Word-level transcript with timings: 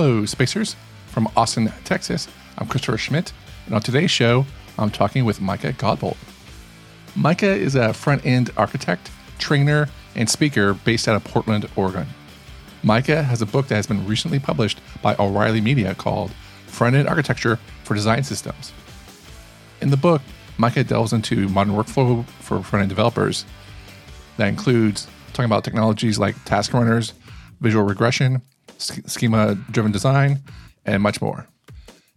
Hello, 0.00 0.24
Spacers. 0.26 0.76
From 1.08 1.28
Austin, 1.36 1.72
Texas, 1.82 2.28
I'm 2.56 2.68
Christopher 2.68 2.98
Schmitt, 2.98 3.32
and 3.66 3.74
on 3.74 3.80
today's 3.80 4.12
show, 4.12 4.46
I'm 4.78 4.92
talking 4.92 5.24
with 5.24 5.40
Micah 5.40 5.72
Godbolt. 5.72 6.16
Micah 7.16 7.52
is 7.52 7.74
a 7.74 7.92
front 7.92 8.24
end 8.24 8.52
architect, 8.56 9.10
trainer, 9.40 9.88
and 10.14 10.30
speaker 10.30 10.74
based 10.74 11.08
out 11.08 11.16
of 11.16 11.24
Portland, 11.24 11.68
Oregon. 11.74 12.06
Micah 12.84 13.24
has 13.24 13.42
a 13.42 13.46
book 13.46 13.66
that 13.66 13.74
has 13.74 13.88
been 13.88 14.06
recently 14.06 14.38
published 14.38 14.80
by 15.02 15.16
O'Reilly 15.18 15.60
Media 15.60 15.96
called 15.96 16.30
Front 16.68 16.94
End 16.94 17.08
Architecture 17.08 17.58
for 17.82 17.94
Design 17.94 18.22
Systems. 18.22 18.72
In 19.80 19.90
the 19.90 19.96
book, 19.96 20.22
Micah 20.58 20.84
delves 20.84 21.12
into 21.12 21.48
modern 21.48 21.74
workflow 21.74 22.24
for 22.38 22.62
front 22.62 22.82
end 22.82 22.88
developers. 22.88 23.44
That 24.36 24.46
includes 24.46 25.08
talking 25.32 25.46
about 25.46 25.64
technologies 25.64 26.20
like 26.20 26.44
task 26.44 26.72
runners, 26.72 27.14
visual 27.60 27.84
regression, 27.84 28.42
schema 28.78 29.54
driven 29.70 29.92
design, 29.92 30.40
and 30.84 31.02
much 31.02 31.20
more. 31.20 31.46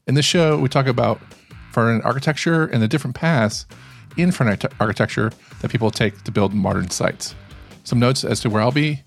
In 0.08 0.16
this 0.16 0.26
show, 0.26 0.58
we 0.58 0.70
talk 0.70 0.88
about 0.88 1.20
front 1.72 1.96
end 1.96 2.04
architecture 2.04 2.66
and 2.66 2.82
the 2.82 2.88
different 2.88 3.16
paths 3.16 3.66
in 4.18 4.32
front 4.32 4.64
end 4.64 4.74
architecture 4.80 5.32
that 5.62 5.72
people 5.72 5.92
take 5.92 6.24
to 6.24 6.32
build 6.32 6.54
modern 6.54 6.90
sites. 6.90 7.36
Some 7.84 8.00
notes 8.00 8.24
as 8.24 8.40
to 8.42 8.50
where 8.50 8.62
I'll 8.62 8.72
be 8.72 9.04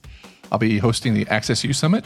I'll 0.53 0.59
be 0.59 0.79
hosting 0.79 1.15
the 1.15 1.27
Access 1.29 1.65
Summit. 1.77 2.05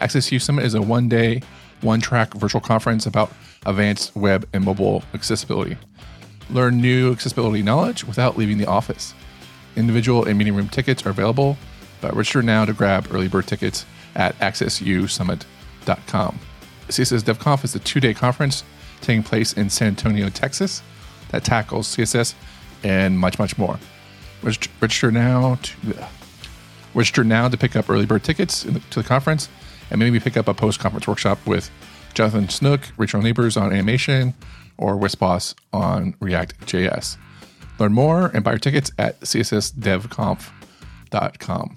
Access 0.00 0.30
Summit 0.44 0.64
is 0.64 0.74
a 0.74 0.82
one 0.82 1.08
day, 1.08 1.40
one 1.80 2.00
track 2.00 2.34
virtual 2.34 2.60
conference 2.60 3.06
about 3.06 3.32
advanced 3.64 4.14
web 4.14 4.46
and 4.52 4.64
mobile 4.64 5.02
accessibility. 5.14 5.76
Learn 6.50 6.80
new 6.80 7.12
accessibility 7.12 7.62
knowledge 7.62 8.04
without 8.04 8.36
leaving 8.36 8.58
the 8.58 8.66
office. 8.66 9.14
Individual 9.74 10.24
and 10.26 10.36
meeting 10.36 10.54
room 10.54 10.68
tickets 10.68 11.06
are 11.06 11.10
available, 11.10 11.56
but 12.00 12.14
register 12.14 12.42
now 12.42 12.64
to 12.64 12.74
grab 12.74 13.08
early 13.10 13.28
bird 13.28 13.46
tickets 13.46 13.86
at 14.14 14.38
accessusummit.com. 14.38 16.38
CSS 16.88 17.22
DevConf 17.22 17.64
is 17.64 17.74
a 17.74 17.78
two 17.78 18.00
day 18.00 18.14
conference 18.14 18.64
taking 19.00 19.22
place 19.22 19.52
in 19.52 19.70
San 19.70 19.88
Antonio, 19.88 20.28
Texas, 20.28 20.82
that 21.30 21.44
tackles 21.44 21.96
CSS 21.96 22.34
and 22.84 23.18
much, 23.18 23.38
much 23.38 23.56
more. 23.58 23.78
Register 24.42 25.10
now 25.10 25.58
to 25.62 26.06
register 26.94 27.24
now 27.24 27.48
to 27.48 27.56
pick 27.56 27.74
up 27.76 27.88
early 27.88 28.04
bird 28.06 28.22
tickets 28.22 28.64
the, 28.64 28.80
to 28.90 29.00
the 29.02 29.08
conference, 29.08 29.48
and 29.90 29.98
maybe 29.98 30.20
pick 30.20 30.36
up 30.36 30.46
a 30.48 30.54
post 30.54 30.78
conference 30.80 31.08
workshop 31.08 31.38
with 31.46 31.70
Jonathan 32.14 32.48
Snook, 32.48 32.80
Rachel 32.96 33.20
Nabors 33.22 33.56
on 33.56 33.72
animation, 33.72 34.34
or 34.78 34.96
Boss 34.96 35.54
on 35.72 36.14
React 36.20 36.60
JS. 36.66 37.16
Learn 37.78 37.92
more 37.92 38.26
and 38.34 38.42
buy 38.44 38.50
your 38.52 38.58
tickets 38.58 38.90
at 38.98 39.20
cssdevconf.com. 39.20 41.76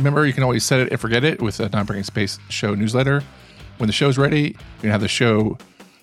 Remember, 0.00 0.26
you 0.26 0.32
can 0.32 0.42
always 0.42 0.64
set 0.64 0.80
it 0.80 0.90
and 0.90 0.98
forget 0.98 1.22
it 1.24 1.42
with 1.42 1.60
a 1.60 1.68
Non 1.68 1.84
Breaking 1.84 2.04
Space 2.04 2.38
show 2.48 2.74
newsletter. 2.74 3.22
When 3.76 3.86
the 3.86 3.92
show's 3.92 4.16
ready, 4.16 4.40
you 4.40 4.54
can 4.80 4.88
have 4.88 5.02
the 5.02 5.08
show 5.08 5.58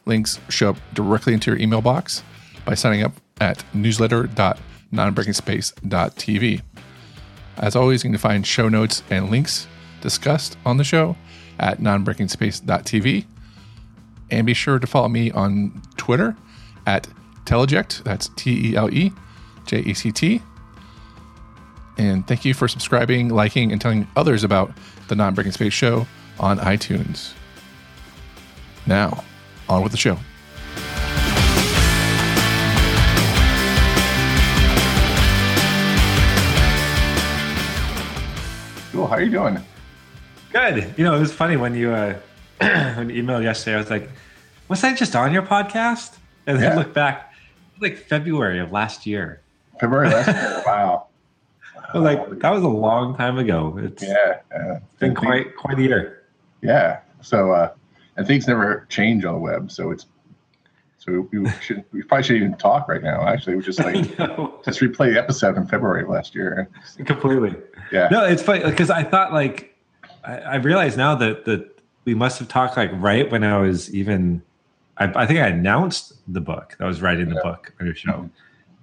links 0.05 0.39
show 0.49 0.69
up 0.69 0.77
directly 0.93 1.33
into 1.33 1.49
your 1.49 1.59
email 1.59 1.81
box 1.81 2.21
by 2.63 2.75
signing 2.75 3.01
up 3.01 3.13
at 3.41 3.63
newsletter.nonbreakingspace.tv. 3.73 6.61
As 7.57 7.75
always, 7.75 8.03
you 8.03 8.11
can 8.11 8.19
find 8.19 8.45
show 8.45 8.69
notes 8.69 9.01
and 9.09 9.31
links 9.31 9.65
discussed 10.01 10.59
on 10.63 10.77
the 10.77 10.83
show 10.83 11.15
at 11.57 11.79
nonbreakingspace.tv. 11.79 13.25
And 14.29 14.45
be 14.45 14.53
sure 14.53 14.77
to 14.77 14.85
follow 14.85 15.07
me 15.07 15.31
on 15.31 15.81
Twitter 15.97 16.37
at 16.85 17.07
Teleject. 17.45 18.03
That's 18.03 18.29
T 18.35 18.73
E 18.73 18.75
L 18.75 18.93
E 18.93 19.11
J 19.65 19.79
E 19.79 19.95
C 19.95 20.11
T. 20.11 20.39
And 21.97 22.27
thank 22.27 22.45
you 22.45 22.53
for 22.53 22.67
subscribing, 22.67 23.29
liking, 23.29 23.71
and 23.71 23.81
telling 23.81 24.07
others 24.15 24.43
about 24.43 24.71
the 25.08 25.15
Non 25.15 25.33
Breaking 25.33 25.52
Space 25.52 25.73
Show 25.73 26.05
on 26.39 26.59
iTunes. 26.59 27.33
Now, 28.85 29.23
on 29.67 29.83
with 29.83 29.91
the 29.91 29.97
show. 29.97 30.17
Cool. 38.91 39.07
How 39.07 39.15
are 39.15 39.21
you 39.21 39.31
doing? 39.31 39.59
Good. 40.52 40.93
You 40.97 41.03
know, 41.03 41.15
it 41.15 41.19
was 41.19 41.33
funny 41.33 41.57
when 41.57 41.75
you 41.75 41.91
uh, 41.91 42.17
when 42.59 43.09
you 43.09 43.21
emailed 43.23 43.43
yesterday. 43.43 43.75
I 43.75 43.80
was 43.80 43.89
like, 43.89 44.09
"Was 44.69 44.83
I 44.83 44.95
just 44.95 45.15
on 45.15 45.33
your 45.33 45.43
podcast?" 45.43 46.17
And 46.45 46.57
then 46.57 46.71
yeah. 46.71 46.77
look 46.77 46.93
back, 46.93 47.33
like 47.81 47.97
February 47.97 48.59
of 48.59 48.71
last 48.71 49.05
year. 49.05 49.41
February 49.80 50.09
last 50.09 50.27
year. 50.27 50.63
Wow. 50.65 51.06
Was 51.93 52.03
like, 52.03 52.39
that 52.39 52.52
was 52.52 52.64
a 52.64 52.67
long 52.67 53.15
time 53.15 53.37
ago. 53.37 53.77
It's 53.81 54.03
yeah, 54.03 54.39
yeah. 54.52 54.77
It's 54.77 54.99
been 54.99 55.15
quite 55.15 55.55
quite 55.55 55.80
a 55.80 55.81
year. 55.81 56.23
Yeah. 56.61 56.99
So 57.21 57.52
uh, 57.52 57.73
and 58.17 58.27
things 58.27 58.48
never 58.48 58.86
change 58.89 59.23
on 59.23 59.36
the 59.36 59.39
web. 59.39 59.71
So 59.71 59.92
it's 59.92 60.05
so 60.98 61.27
we 61.31 61.49
should 61.61 61.86
we 61.92 62.03
probably 62.03 62.23
shouldn't 62.23 62.45
even 62.45 62.58
talk 62.58 62.87
right 62.87 63.02
now. 63.02 63.25
Actually, 63.27 63.55
we 63.55 63.64
just 63.64 63.80
like 63.83 63.95
just 64.65 64.80
replay 64.80 65.14
the 65.14 65.20
episode 65.20 65.55
in 65.58 65.65
February 65.67 66.03
of 66.03 66.09
last 66.09 66.36
year. 66.36 66.70
Completely. 67.05 67.55
Yeah. 67.92 68.09
No, 68.11 68.25
it's 68.25 68.43
funny 68.43 68.64
because 68.64 68.89
I 68.89 69.04
thought 69.04 69.31
like 69.31 69.75
I, 70.23 70.37
I 70.37 70.55
realize 70.55 70.98
now 70.98 71.15
that 71.15 71.45
that 71.45 71.81
we 72.05 72.14
must 72.14 72.39
have 72.39 72.48
talked 72.48 72.77
like 72.77 72.92
right 72.93 73.30
when 73.31 73.43
I 73.43 73.58
was 73.59 73.93
even. 73.93 74.42
I, 74.99 75.23
I 75.23 75.25
think 75.27 75.39
I 75.39 75.49
announced 75.49 76.14
the 76.27 76.42
book. 76.42 76.75
I 76.80 76.86
was 76.86 77.04
writing 77.04 77.30
the 77.30 77.36
yeah. 77.36 77.43
book 77.43 77.71
on 77.80 77.86
your 77.86 77.93
show. 77.93 78.14
Mm-hmm. 78.14 78.27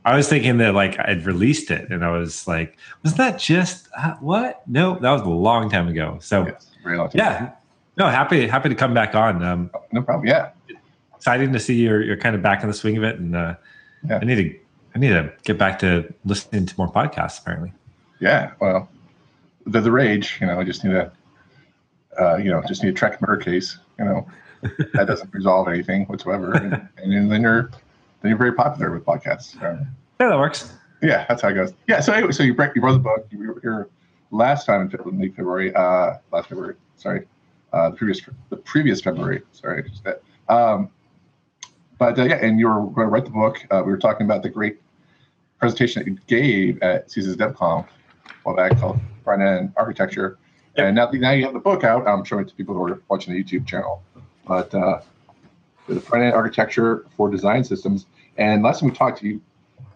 I 0.04 0.16
was 0.16 0.28
thinking 0.28 0.58
that 0.58 0.74
like 0.74 0.98
I'd 0.98 1.24
released 1.24 1.70
it, 1.70 1.90
and 1.90 2.04
I 2.04 2.10
was 2.10 2.46
like, 2.46 2.76
was 3.02 3.14
that 3.14 3.38
just 3.38 3.88
uh, 3.96 4.14
what? 4.16 4.66
No, 4.68 4.98
that 4.98 5.10
was 5.10 5.22
a 5.22 5.28
long 5.28 5.70
time 5.70 5.88
ago. 5.88 6.18
So 6.20 6.46
yes, 6.46 6.66
yeah, 7.14 7.52
no, 7.96 8.08
happy 8.08 8.46
happy 8.46 8.68
to 8.68 8.74
come 8.74 8.92
back 8.92 9.14
on. 9.14 9.42
Um, 9.42 9.70
no 9.92 10.02
problem. 10.02 10.26
Yeah, 10.26 10.50
exciting 11.16 11.52
to 11.54 11.60
see 11.60 11.74
you're 11.74 12.02
you're 12.02 12.18
kind 12.18 12.36
of 12.36 12.42
back 12.42 12.62
in 12.62 12.68
the 12.68 12.74
swing 12.74 12.98
of 12.98 13.02
it, 13.02 13.18
and 13.18 13.34
uh, 13.34 13.54
yeah. 14.06 14.18
I 14.20 14.24
need 14.24 14.34
to 14.34 14.58
I 14.94 14.98
need 14.98 15.08
to 15.08 15.32
get 15.44 15.56
back 15.58 15.78
to 15.78 16.12
listening 16.26 16.66
to 16.66 16.74
more 16.76 16.90
podcasts. 16.90 17.40
Apparently. 17.40 17.72
Yeah. 18.20 18.52
Well, 18.60 18.88
the 19.66 19.80
the 19.80 19.90
rage. 19.90 20.36
You 20.40 20.48
know, 20.48 20.60
I 20.60 20.64
just 20.64 20.84
need 20.84 20.90
to, 20.90 21.12
uh, 22.20 22.36
you 22.36 22.50
know, 22.50 22.62
just 22.68 22.82
need 22.82 22.90
a 22.90 22.92
track 22.92 23.22
murder 23.22 23.38
case. 23.38 23.78
You 23.98 24.04
know, 24.04 24.26
that 24.92 25.06
doesn't 25.06 25.32
resolve 25.32 25.68
anything 25.68 26.04
whatsoever, 26.04 26.52
and, 26.52 26.88
and 26.98 27.32
then 27.32 27.40
you're 27.40 27.70
then 28.24 28.30
you're 28.30 28.38
very 28.38 28.54
popular 28.54 28.90
with 28.90 29.04
podcasts. 29.04 29.52
So, 29.52 29.78
yeah, 30.20 30.28
that 30.28 30.38
works. 30.38 30.72
Yeah, 31.02 31.26
that's 31.28 31.42
how 31.42 31.48
it 31.48 31.54
goes. 31.54 31.72
Yeah. 31.86 32.00
So 32.00 32.12
anyway, 32.12 32.32
so 32.32 32.42
you 32.42 32.54
break 32.54 32.74
you 32.74 32.80
wrote 32.82 32.94
the 32.94 32.98
book. 32.98 33.26
You 33.30 33.38
were 33.38 33.60
here 33.60 33.88
last 34.30 34.64
time 34.64 34.90
in 34.90 35.20
late 35.20 35.36
February. 35.36 35.74
Uh, 35.74 36.14
last 36.32 36.48
February. 36.48 36.76
Sorry 36.96 37.26
uh, 37.74 37.90
the 37.90 37.96
previous 37.96 38.20
the 38.50 38.56
previous 38.56 39.00
February. 39.00 39.42
Sorry, 39.52 39.84
um, 40.48 40.88
but 41.98 42.18
uh, 42.18 42.24
yeah, 42.24 42.36
and 42.36 42.58
you 42.58 42.68
were 42.68 42.80
going 42.86 43.06
to 43.06 43.12
write 43.12 43.24
the 43.24 43.30
book. 43.30 43.66
Uh, 43.70 43.82
we 43.84 43.90
were 43.90 43.98
talking 43.98 44.24
about 44.24 44.42
the 44.42 44.48
great 44.48 44.80
presentation 45.58 46.00
that 46.00 46.08
you 46.08 46.18
gave 46.26 46.80
at 46.82 47.08
CSS 47.08 47.34
DevConf 47.34 47.86
while 48.44 48.56
back 48.56 48.78
called 48.78 49.00
front 49.24 49.42
end 49.42 49.72
architecture. 49.76 50.38
Yep. 50.76 50.86
And 50.86 50.96
now, 50.96 51.10
now 51.10 51.30
you 51.32 51.44
have 51.44 51.52
the 51.52 51.60
book 51.60 51.84
out. 51.84 52.06
I'm 52.06 52.24
showing 52.24 52.44
it 52.44 52.48
to 52.48 52.54
people 52.54 52.74
who 52.74 52.86
are 52.88 53.02
watching 53.08 53.34
the 53.34 53.42
YouTube 53.42 53.66
channel. 53.66 54.02
But 54.46 54.74
uh, 54.74 55.00
the 55.88 56.00
front 56.00 56.24
end 56.24 56.34
architecture 56.34 57.06
for 57.16 57.30
design 57.30 57.64
systems. 57.64 58.06
And 58.36 58.62
last 58.62 58.80
time 58.80 58.90
we 58.90 58.94
talked 58.94 59.20
to 59.20 59.26
you, 59.26 59.40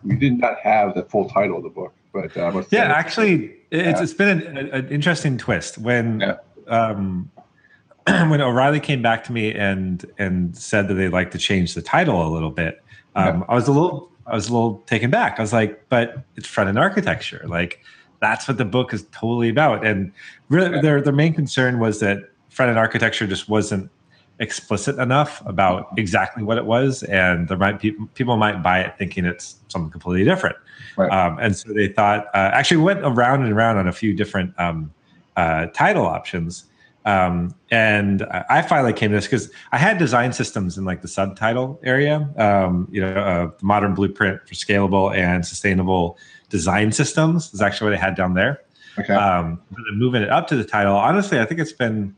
we 0.05 0.17
did 0.17 0.39
not 0.39 0.59
have 0.61 0.95
the 0.95 1.03
full 1.05 1.29
title 1.29 1.57
of 1.57 1.63
the 1.63 1.69
book. 1.69 1.93
But 2.13 2.37
uh, 2.37 2.63
yeah, 2.71 2.85
actually, 2.85 3.57
it's, 3.71 3.99
yeah. 3.99 4.03
it's 4.03 4.15
been 4.15 4.43
an, 4.43 4.57
an, 4.57 4.89
interesting 4.89 5.37
twist 5.37 5.79
when 5.79 6.21
yeah. 6.21 6.37
um, 6.67 7.31
when 8.07 8.41
O'Reilly 8.41 8.81
came 8.81 9.03
back 9.03 9.25
to 9.25 9.33
me 9.33 9.55
and 9.55 10.05
and 10.19 10.57
said 10.57 10.89
that 10.89 10.95
they'd 10.95 11.11
like 11.11 11.31
to 11.33 11.39
change 11.39 11.75
the 11.75 11.83
title 11.83 12.27
a 12.27 12.31
little 12.31 12.51
bit, 12.51 12.83
um, 13.15 13.41
yeah. 13.41 13.45
I 13.49 13.55
was 13.55 13.69
a 13.69 13.73
little 13.73 14.11
I 14.27 14.35
was 14.35 14.49
a 14.49 14.53
little 14.53 14.83
taken 14.87 15.11
back. 15.11 15.39
I 15.39 15.43
was 15.43 15.53
like, 15.53 15.89
but 15.89 16.23
it's 16.37 16.47
front 16.47 16.69
end 16.69 16.79
architecture. 16.79 17.45
Like 17.47 17.81
that's 18.21 18.49
what 18.49 18.57
the 18.57 18.65
book 18.65 18.93
is 18.93 19.05
totally 19.13 19.49
about. 19.49 19.85
And 19.85 20.13
really, 20.49 20.81
their 20.81 21.01
their 21.03 21.13
main 21.13 21.35
concern 21.35 21.79
was 21.79 22.01
that 22.01 22.31
front 22.49 22.71
end 22.71 22.79
architecture 22.79 23.27
just 23.27 23.49
wasn't 23.49 23.91
explicit 24.41 24.99
enough 24.99 25.43
about 25.47 25.89
exactly 25.97 26.43
what 26.43 26.59
it 26.59 26.65
was, 26.65 27.03
and 27.05 27.49
there 27.49 27.59
might 27.59 27.81
people 27.81 28.09
people 28.15 28.37
might 28.37 28.63
buy 28.63 28.81
it 28.81 28.97
thinking 28.99 29.25
it's 29.25 29.57
something 29.69 29.91
completely 29.91 30.25
different. 30.25 30.57
Right. 30.97 31.11
Um, 31.11 31.39
and 31.41 31.57
so 31.57 31.73
they 31.73 31.89
thought 31.89 32.27
uh, 32.35 32.51
actually 32.53 32.79
went 32.79 33.01
around 33.03 33.43
and 33.43 33.53
around 33.53 33.79
on 33.79 33.89
a 33.89 33.93
few 33.93 34.15
different 34.15 34.59
um, 34.59 34.93
uh, 35.37 35.67
title 35.67 36.07
options 36.07 36.65
um, 37.09 37.55
and 37.71 38.23
I 38.51 38.61
finally 38.61 38.93
came 38.93 39.11
to 39.11 39.17
this 39.17 39.25
because 39.25 39.51
I 39.73 39.79
had 39.79 39.97
design 39.97 40.35
systems 40.35 40.77
in 40.77 40.85
like 40.85 41.01
the 41.01 41.09
subtitle 41.09 41.81
area, 41.83 42.29
um, 42.37 42.87
you 42.91 43.01
know, 43.01 43.13
uh, 43.15 43.51
the 43.59 43.65
modern 43.65 43.95
blueprint 43.95 44.47
for 44.47 44.55
scalable 44.55 45.17
and 45.17 45.47
sustainable 45.47 46.19
design 46.51 46.93
systems 46.93 47.55
is 47.55 47.63
actually 47.63 47.93
what 47.93 47.99
I 47.99 48.05
had 48.05 48.15
down 48.15 48.35
there. 48.35 48.61
Okay. 48.99 49.15
Um, 49.15 49.59
but 49.71 49.79
then 49.89 49.99
moving 49.99 50.23
it 50.23 50.29
up 50.29 50.49
to 50.49 50.57
the 50.57 50.65
title, 50.65 50.95
honestly, 50.95 51.41
I 51.41 51.47
think 51.47 51.61
it's 51.61 51.73
been, 51.73 52.15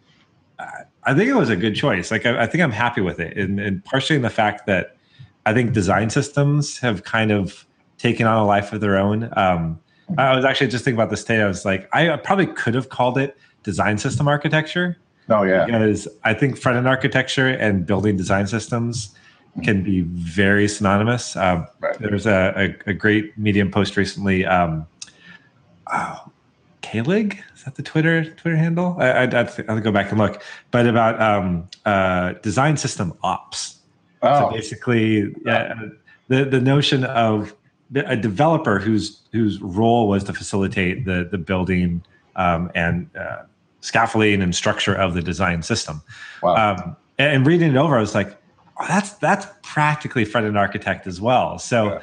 I 1.04 1.14
think 1.14 1.28
it 1.30 1.34
was 1.34 1.50
a 1.50 1.56
good 1.56 1.74
choice. 1.74 2.10
Like, 2.10 2.26
I, 2.26 2.42
I 2.42 2.46
think 2.46 2.62
I'm 2.62 2.72
happy 2.72 3.00
with 3.00 3.20
it. 3.20 3.36
And, 3.36 3.58
and 3.58 3.84
partially 3.84 4.16
in 4.16 4.22
the 4.22 4.30
fact 4.30 4.66
that 4.66 4.96
I 5.46 5.54
think 5.54 5.72
design 5.72 6.10
systems 6.10 6.78
have 6.78 7.04
kind 7.04 7.30
of 7.32 7.66
taken 7.98 8.26
on 8.26 8.36
a 8.36 8.46
life 8.46 8.72
of 8.72 8.80
their 8.80 8.98
own. 8.98 9.30
Um, 9.36 9.80
I 10.18 10.34
was 10.34 10.44
actually 10.44 10.68
just 10.68 10.84
thinking 10.84 10.98
about 10.98 11.10
this 11.10 11.22
today. 11.22 11.42
I 11.42 11.46
was 11.46 11.64
like, 11.64 11.88
I 11.94 12.16
probably 12.16 12.46
could 12.46 12.74
have 12.74 12.88
called 12.88 13.18
it 13.18 13.36
design 13.62 13.98
system 13.98 14.28
architecture. 14.28 14.98
Oh 15.28 15.44
yeah, 15.44 15.66
because 15.66 16.08
I 16.24 16.34
think 16.34 16.58
front 16.58 16.76
end 16.76 16.88
architecture 16.88 17.48
and 17.48 17.86
building 17.86 18.16
design 18.16 18.48
systems 18.48 19.14
can 19.62 19.82
be 19.82 20.00
very 20.00 20.66
synonymous. 20.66 21.36
Um, 21.36 21.66
right. 21.80 21.96
There's 21.98 22.26
a, 22.26 22.74
a, 22.86 22.90
a, 22.90 22.94
great 22.94 23.36
Medium 23.36 23.70
post 23.70 23.96
recently. 23.96 24.44
Um, 24.46 24.86
oh, 25.92 26.30
Kaelig 26.82 27.40
is 27.60 27.64
that 27.64 27.74
the 27.74 27.82
Twitter 27.82 28.24
Twitter 28.24 28.56
handle? 28.56 28.96
I, 28.98 29.26
would 29.26 29.30
to 29.32 29.80
go 29.82 29.92
back 29.92 30.10
and 30.10 30.18
look, 30.18 30.42
but 30.70 30.86
about 30.86 31.20
um, 31.20 31.68
uh, 31.84 32.32
design 32.40 32.78
system 32.78 33.12
ops. 33.22 33.80
Oh. 34.22 34.48
So 34.48 34.56
basically, 34.56 35.34
yeah, 35.44 35.74
the 36.28 36.46
the 36.46 36.60
notion 36.60 37.04
of 37.04 37.54
a 37.94 38.16
developer 38.16 38.78
whose 38.78 39.20
whose 39.32 39.60
role 39.60 40.08
was 40.08 40.24
to 40.24 40.32
facilitate 40.32 41.04
the 41.04 41.28
the 41.30 41.36
building 41.36 42.02
um, 42.36 42.70
and 42.74 43.10
uh, 43.14 43.42
scaffolding 43.82 44.40
and 44.40 44.54
structure 44.54 44.94
of 44.94 45.12
the 45.12 45.20
design 45.20 45.62
system. 45.62 46.00
Wow. 46.42 46.76
Um, 46.76 46.96
and, 47.18 47.36
and, 47.36 47.46
reading 47.46 47.72
it 47.72 47.76
over, 47.76 47.94
I 47.94 48.00
was 48.00 48.14
like, 48.14 48.40
oh, 48.78 48.86
that's 48.88 49.12
that's 49.14 49.46
practically 49.60 50.24
front 50.24 50.46
end 50.46 50.56
architect 50.56 51.06
as 51.06 51.20
well. 51.20 51.58
So 51.58 51.92
yeah. 51.92 52.00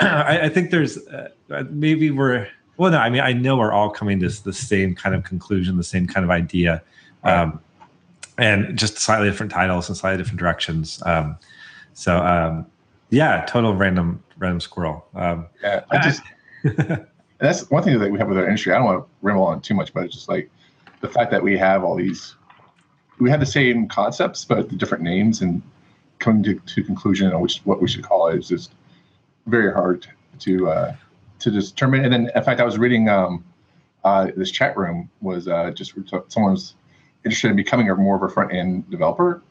I, 0.00 0.40
I, 0.42 0.48
think 0.50 0.70
there's 0.70 0.98
uh, 1.08 1.30
maybe 1.70 2.10
we're 2.10 2.46
well, 2.78 2.90
no, 2.92 2.98
I 2.98 3.10
mean 3.10 3.20
I 3.20 3.32
know 3.32 3.56
we're 3.56 3.72
all 3.72 3.90
coming 3.90 4.20
to 4.20 4.44
the 4.44 4.52
same 4.52 4.94
kind 4.94 5.14
of 5.14 5.24
conclusion, 5.24 5.76
the 5.76 5.84
same 5.84 6.06
kind 6.06 6.24
of 6.24 6.30
idea, 6.30 6.82
um, 7.24 7.60
and 8.38 8.78
just 8.78 8.98
slightly 8.98 9.28
different 9.28 9.52
titles 9.52 9.88
and 9.88 9.96
slightly 9.96 10.16
different 10.16 10.38
directions. 10.38 11.02
Um, 11.04 11.36
so 11.92 12.16
um, 12.18 12.66
yeah, 13.10 13.44
total 13.46 13.74
random 13.74 14.22
random 14.38 14.60
squirrel. 14.60 15.06
Um, 15.14 15.46
yeah, 15.62 15.82
I 15.90 15.98
just 15.98 16.22
that's 17.38 17.68
one 17.70 17.82
thing 17.82 17.98
that 17.98 18.10
we 18.10 18.18
have 18.18 18.28
with 18.28 18.38
our 18.38 18.46
industry. 18.46 18.72
I 18.72 18.76
don't 18.76 18.84
want 18.84 19.04
to 19.04 19.10
ramble 19.22 19.44
on 19.44 19.60
too 19.60 19.74
much, 19.74 19.92
but 19.92 20.04
it's 20.04 20.14
just 20.14 20.28
like 20.28 20.48
the 21.00 21.08
fact 21.08 21.30
that 21.32 21.42
we 21.42 21.58
have 21.58 21.84
all 21.84 21.96
these, 21.96 22.36
we 23.18 23.30
have 23.30 23.40
the 23.40 23.46
same 23.46 23.88
concepts, 23.88 24.44
but 24.44 24.68
the 24.68 24.76
different 24.76 25.02
names 25.02 25.42
and 25.42 25.62
coming 26.18 26.42
to, 26.42 26.54
to 26.54 26.82
conclusion 26.82 27.32
on 27.32 27.40
which 27.40 27.58
what 27.64 27.80
we 27.80 27.88
should 27.88 28.04
call 28.04 28.28
it 28.28 28.38
is 28.38 28.48
just 28.48 28.72
very 29.46 29.72
hard 29.72 30.06
to 30.40 30.68
uh, 30.68 30.94
to 31.50 31.60
determine. 31.60 32.04
And 32.04 32.12
then, 32.12 32.30
in 32.34 32.42
fact, 32.42 32.60
I 32.60 32.64
was 32.64 32.78
reading 32.78 33.08
um, 33.08 33.44
uh, 34.04 34.28
this 34.36 34.50
chat 34.50 34.76
room 34.76 35.10
was 35.20 35.48
uh, 35.48 35.70
just 35.72 35.94
someone 36.28 36.52
was 36.52 36.74
interested 37.24 37.50
in 37.50 37.56
becoming 37.56 37.90
a 37.90 37.94
more 37.94 38.16
of 38.16 38.22
a 38.22 38.28
front 38.28 38.52
end 38.52 38.88
developer, 38.90 39.42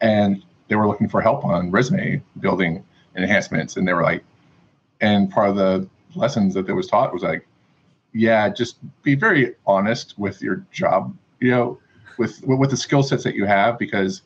and 0.00 0.42
they 0.68 0.76
were 0.76 0.86
looking 0.86 1.08
for 1.08 1.20
help 1.20 1.44
on 1.44 1.70
resume 1.70 2.22
building 2.40 2.84
enhancements, 3.16 3.76
and 3.76 3.86
they 3.86 3.92
were 3.92 4.02
like, 4.02 4.24
and 5.00 5.30
part 5.30 5.50
of 5.50 5.56
the 5.56 5.88
lessons 6.14 6.54
that 6.54 6.66
there 6.66 6.74
was 6.74 6.86
taught 6.86 7.12
was 7.12 7.22
like, 7.22 7.46
yeah, 8.12 8.48
just 8.48 8.76
be 9.02 9.14
very 9.14 9.54
honest 9.66 10.18
with 10.18 10.40
your 10.42 10.64
job, 10.72 11.14
you 11.40 11.50
know, 11.50 11.78
with 12.18 12.42
with 12.46 12.70
the 12.70 12.76
skill 12.76 13.02
sets 13.02 13.24
that 13.24 13.34
you 13.34 13.46
have, 13.46 13.78
because 13.78 14.22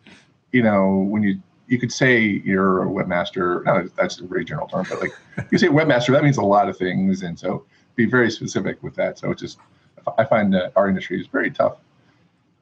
you 0.53 0.63
know 0.63 1.07
when 1.09 1.23
you 1.23 1.41
you 1.73 1.79
could 1.79 1.91
say 1.91 2.43
you're 2.45 2.83
a 2.83 2.87
webmaster. 2.87 3.65
No, 3.65 3.89
that's 3.97 4.21
a 4.21 4.27
very 4.27 4.45
general 4.45 4.69
term, 4.69 4.85
but 4.91 5.01
like 5.01 5.13
you 5.51 5.57
say 5.57 5.69
webmaster, 5.69 6.13
that 6.13 6.23
means 6.23 6.37
a 6.37 6.43
lot 6.43 6.69
of 6.69 6.77
things, 6.77 7.23
and 7.23 7.39
so 7.39 7.65
be 7.97 8.05
very 8.05 8.31
specific 8.31 8.83
with 8.83 8.95
that. 8.97 9.19
So 9.19 9.31
it's 9.31 9.41
just 9.41 9.59
I 10.19 10.25
find 10.25 10.53
that 10.53 10.73
our 10.77 10.87
industry 10.87 11.19
is 11.19 11.27
very 11.29 11.51
tough 11.51 11.79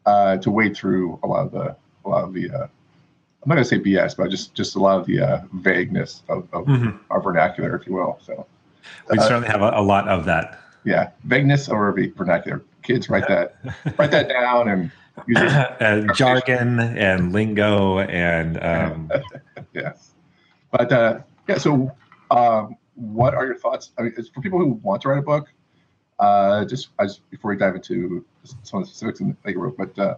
uh, 0.06 0.36
to 0.36 0.50
wade 0.52 0.76
through 0.76 1.18
a 1.24 1.26
lot 1.26 1.46
of 1.46 1.50
the 1.50 1.76
a 2.04 2.08
lot 2.08 2.22
of 2.22 2.32
the 2.32 2.50
uh, 2.50 2.62
I'm 2.62 3.48
not 3.48 3.56
going 3.56 3.64
to 3.64 3.68
say 3.68 3.80
BS, 3.80 4.16
but 4.16 4.30
just 4.30 4.54
just 4.54 4.76
a 4.76 4.78
lot 4.78 5.00
of 5.00 5.06
the 5.06 5.18
uh, 5.18 5.40
vagueness 5.54 6.22
of, 6.28 6.48
of 6.52 6.66
mm-hmm. 6.66 6.96
our 7.10 7.20
vernacular, 7.20 7.74
if 7.74 7.88
you 7.88 7.94
will. 7.94 8.20
So 8.22 8.46
we 9.10 9.18
uh, 9.18 9.22
certainly 9.22 9.48
have 9.48 9.62
a, 9.62 9.72
a, 9.74 9.82
lot 9.82 10.06
of 10.06 10.24
that. 10.26 10.60
Yeah, 10.84 11.10
vagueness 11.24 11.68
or 11.68 11.92
vernacular. 12.16 12.62
Kids, 12.84 13.10
write 13.10 13.26
that 13.26 13.56
write 13.98 14.12
that 14.12 14.28
down 14.28 14.68
and 14.68 14.92
uh, 15.36 16.00
jargon 16.14 16.80
and 16.80 17.32
lingo 17.32 17.98
and 17.98 18.62
um... 18.62 19.10
yes. 19.74 20.12
But 20.70 20.92
uh, 20.92 21.20
yeah, 21.48 21.58
so 21.58 21.90
um, 22.30 22.76
what 22.94 23.34
are 23.34 23.46
your 23.46 23.56
thoughts? 23.56 23.90
I 23.98 24.02
mean, 24.02 24.14
for 24.32 24.40
people 24.40 24.58
who 24.58 24.80
want 24.82 25.02
to 25.02 25.08
write 25.08 25.18
a 25.18 25.22
book. 25.22 25.48
Uh, 26.18 26.66
just, 26.66 26.90
just 27.00 27.28
before 27.30 27.50
we 27.50 27.56
dive 27.56 27.74
into 27.74 28.22
some 28.62 28.82
of 28.82 28.86
the 28.86 28.90
specifics 28.90 29.20
in 29.20 29.34
you 29.46 29.58
wrote, 29.58 29.74
but 29.78 29.98
uh, 29.98 30.16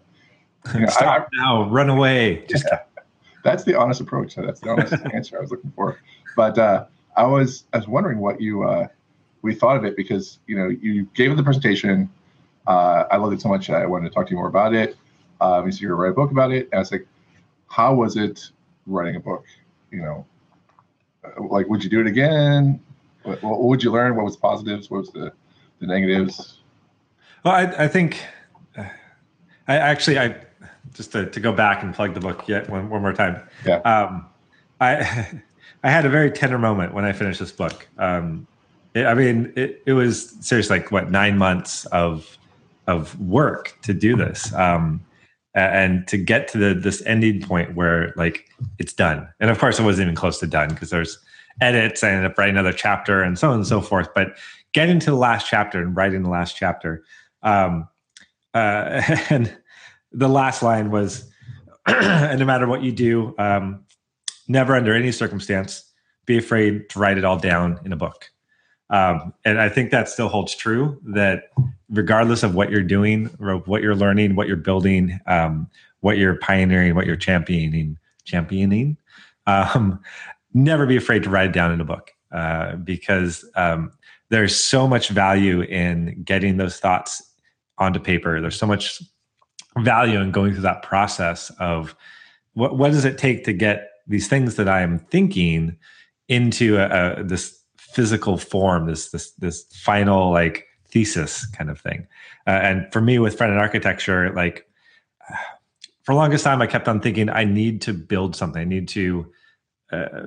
you 0.74 0.80
know, 0.80 0.86
Start 0.88 1.28
I, 1.32 1.36
now, 1.36 1.70
run 1.70 1.88
away. 1.88 2.44
Just 2.48 2.66
yeah 2.70 2.80
that's 3.42 3.64
the 3.64 3.74
honest 3.74 4.00
approach. 4.00 4.34
That's 4.34 4.60
the 4.60 4.70
honest 4.70 4.94
answer 5.14 5.36
I 5.36 5.40
was 5.40 5.50
looking 5.50 5.72
for. 5.74 5.98
But 6.36 6.58
uh, 6.58 6.86
I 7.16 7.24
was 7.24 7.64
I 7.72 7.78
was 7.78 7.88
wondering 7.88 8.18
what 8.18 8.40
you 8.40 8.62
uh, 8.62 8.88
we 9.42 9.54
thought 9.54 9.76
of 9.76 9.84
it 9.84 9.96
because 9.96 10.38
you 10.46 10.56
know 10.56 10.68
you 10.68 11.04
gave 11.14 11.36
the 11.36 11.42
presentation. 11.42 12.10
Uh, 12.66 13.04
I 13.10 13.16
loved 13.16 13.34
it 13.34 13.40
so 13.40 13.48
much. 13.48 13.70
I 13.70 13.86
wanted 13.86 14.08
to 14.08 14.14
talk 14.14 14.26
to 14.26 14.30
you 14.30 14.36
more 14.36 14.48
about 14.48 14.74
it. 14.74 14.96
Um, 15.40 15.66
you 15.66 15.72
said 15.72 15.80
you're 15.80 15.96
write 15.96 16.10
a 16.10 16.14
book 16.14 16.30
about 16.30 16.52
it. 16.52 16.68
And 16.70 16.74
I 16.74 16.78
was 16.78 16.92
like, 16.92 17.06
how 17.68 17.94
was 17.94 18.16
it 18.16 18.50
writing 18.86 19.16
a 19.16 19.20
book? 19.20 19.44
You 19.90 20.02
know, 20.02 20.26
uh, 21.24 21.42
like 21.42 21.68
would 21.68 21.82
you 21.82 21.90
do 21.90 22.00
it 22.00 22.06
again? 22.06 22.80
What, 23.24 23.42
what 23.42 23.62
would 23.62 23.82
you 23.82 23.90
learn? 23.90 24.14
What 24.16 24.24
was 24.24 24.36
the 24.36 24.40
positives? 24.40 24.90
What 24.90 25.00
was 25.00 25.10
the 25.10 25.32
the 25.80 25.86
negatives? 25.86 26.58
Well, 27.44 27.54
I, 27.54 27.84
I 27.84 27.88
think 27.88 28.22
uh, 28.76 28.84
I 29.66 29.76
actually 29.76 30.18
I 30.18 30.36
just 30.94 31.12
to, 31.12 31.26
to 31.26 31.40
go 31.40 31.52
back 31.52 31.82
and 31.82 31.94
plug 31.94 32.14
the 32.14 32.20
book 32.20 32.46
yet 32.46 32.68
one, 32.68 32.88
one 32.88 33.02
more 33.02 33.12
time. 33.12 33.40
Yeah. 33.66 33.76
Um, 33.78 34.26
I 34.80 35.28
I 35.84 35.90
had 35.90 36.06
a 36.06 36.08
very 36.08 36.30
tender 36.30 36.58
moment 36.58 36.94
when 36.94 37.04
I 37.04 37.12
finished 37.12 37.40
this 37.40 37.52
book. 37.52 37.88
Um, 37.98 38.46
it, 38.94 39.06
I 39.06 39.14
mean, 39.14 39.52
it, 39.56 39.82
it 39.86 39.94
was 39.94 40.36
seriously 40.40 40.78
like 40.78 40.92
what 40.92 41.10
nine 41.10 41.36
months 41.38 41.86
of 41.86 42.38
of 42.86 43.18
work 43.20 43.78
to 43.82 43.94
do 43.94 44.16
this, 44.16 44.52
um, 44.54 45.04
and 45.54 46.06
to 46.08 46.16
get 46.16 46.48
to 46.48 46.58
the 46.58 46.74
this 46.74 47.02
ending 47.06 47.40
point 47.40 47.74
where 47.74 48.12
like 48.16 48.48
it's 48.78 48.92
done. 48.92 49.28
And 49.40 49.50
of 49.50 49.58
course, 49.58 49.78
it 49.78 49.84
wasn't 49.84 50.06
even 50.06 50.16
close 50.16 50.38
to 50.40 50.46
done 50.46 50.70
because 50.70 50.90
there's 50.90 51.18
edits. 51.60 52.02
I 52.02 52.10
ended 52.10 52.30
up 52.30 52.38
writing 52.38 52.54
another 52.56 52.72
chapter 52.72 53.22
and 53.22 53.38
so 53.38 53.50
on 53.50 53.56
and 53.56 53.66
so 53.66 53.80
forth. 53.80 54.08
But 54.14 54.36
getting 54.72 54.98
to 55.00 55.10
the 55.10 55.16
last 55.16 55.46
chapter 55.48 55.80
and 55.80 55.96
writing 55.96 56.22
the 56.22 56.30
last 56.30 56.56
chapter, 56.56 57.04
um, 57.42 57.88
uh, 58.54 59.02
and 59.30 59.54
the 60.12 60.28
last 60.28 60.62
line 60.62 60.90
was, 60.90 61.30
and 61.86 62.38
no 62.38 62.46
matter 62.46 62.66
what 62.66 62.82
you 62.82 62.92
do, 62.92 63.34
um, 63.38 63.84
never 64.48 64.74
under 64.74 64.94
any 64.94 65.12
circumstance 65.12 65.84
be 66.26 66.38
afraid 66.38 66.88
to 66.90 66.98
write 66.98 67.18
it 67.18 67.24
all 67.24 67.38
down 67.38 67.80
in 67.84 67.92
a 67.92 67.96
book. 67.96 68.30
Um, 68.92 69.32
and 69.44 69.60
I 69.60 69.68
think 69.70 69.90
that 69.90 70.08
still 70.08 70.28
holds 70.28 70.54
true 70.54 71.00
that 71.06 71.44
regardless 71.88 72.42
of 72.42 72.54
what 72.54 72.70
you're 72.70 72.82
doing, 72.82 73.26
what 73.64 73.82
you're 73.82 73.96
learning, 73.96 74.36
what 74.36 74.46
you're 74.46 74.56
building, 74.56 75.18
um, 75.26 75.68
what 76.00 76.18
you're 76.18 76.36
pioneering, 76.36 76.94
what 76.94 77.06
you're 77.06 77.16
championing, 77.16 77.98
championing, 78.24 78.98
um, 79.46 79.98
never 80.52 80.86
be 80.86 80.96
afraid 80.96 81.22
to 81.22 81.30
write 81.30 81.46
it 81.46 81.52
down 81.52 81.72
in 81.72 81.80
a 81.80 81.84
book 81.84 82.10
uh, 82.32 82.76
because 82.76 83.44
um, 83.56 83.90
there's 84.28 84.54
so 84.54 84.86
much 84.86 85.08
value 85.08 85.62
in 85.62 86.22
getting 86.22 86.58
those 86.58 86.78
thoughts 86.78 87.22
onto 87.78 87.98
paper. 87.98 88.40
There's 88.40 88.58
so 88.58 88.66
much 88.66 89.02
value 89.78 90.20
in 90.20 90.32
going 90.32 90.52
through 90.52 90.62
that 90.62 90.82
process 90.82 91.50
of 91.58 91.96
what 92.52 92.76
what 92.76 92.92
does 92.92 93.06
it 93.06 93.16
take 93.16 93.44
to 93.44 93.54
get 93.54 93.88
these 94.06 94.28
things 94.28 94.56
that 94.56 94.68
I 94.68 94.82
am 94.82 94.98
thinking 94.98 95.76
into 96.28 96.76
a, 96.76 97.20
a, 97.20 97.24
this 97.24 97.61
physical 97.92 98.36
form, 98.36 98.86
this 98.86 99.10
this 99.10 99.30
this 99.32 99.64
final 99.72 100.30
like 100.30 100.66
thesis 100.88 101.46
kind 101.46 101.70
of 101.70 101.80
thing. 101.80 102.06
Uh, 102.46 102.50
and 102.50 102.92
for 102.92 103.00
me, 103.00 103.18
with 103.18 103.36
front 103.36 103.52
end 103.52 103.60
architecture, 103.60 104.32
like 104.34 104.66
for 106.02 106.14
longest 106.14 106.44
time, 106.44 106.60
I 106.62 106.66
kept 106.66 106.88
on 106.88 107.00
thinking 107.00 107.28
I 107.28 107.44
need 107.44 107.80
to 107.82 107.92
build 107.92 108.34
something. 108.36 108.60
I 108.60 108.64
need 108.64 108.88
to 108.88 109.32
uh, 109.92 110.26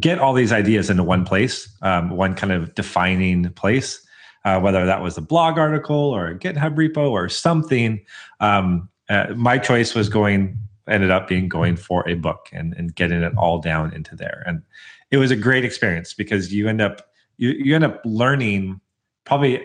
get 0.00 0.18
all 0.18 0.32
these 0.32 0.52
ideas 0.52 0.90
into 0.90 1.02
one 1.02 1.24
place, 1.24 1.68
um, 1.82 2.10
one 2.10 2.34
kind 2.34 2.52
of 2.52 2.74
defining 2.74 3.50
place 3.50 4.04
uh, 4.44 4.60
whether 4.60 4.84
that 4.86 5.02
was 5.02 5.16
a 5.16 5.22
blog 5.22 5.58
article 5.58 5.96
or 5.96 6.28
a 6.28 6.38
GitHub 6.38 6.74
repo 6.74 7.10
or 7.10 7.28
something. 7.28 8.04
Um, 8.40 8.88
uh, 9.08 9.28
my 9.36 9.58
choice 9.58 9.94
was 9.94 10.08
going, 10.08 10.58
ended 10.88 11.10
up 11.10 11.28
being 11.28 11.48
going 11.48 11.76
for 11.76 12.08
a 12.08 12.14
book 12.14 12.48
and, 12.52 12.74
and 12.74 12.94
getting 12.94 13.22
it 13.22 13.32
all 13.36 13.60
down 13.60 13.92
into 13.94 14.16
there. 14.16 14.42
And 14.46 14.62
it 15.12 15.18
was 15.18 15.30
a 15.30 15.36
great 15.36 15.64
experience 15.64 16.14
because 16.14 16.52
you 16.52 16.68
end 16.68 16.80
up 16.80 17.06
you, 17.36 17.50
you 17.50 17.74
end 17.74 17.84
up 17.84 18.00
learning 18.04 18.80
probably 19.24 19.64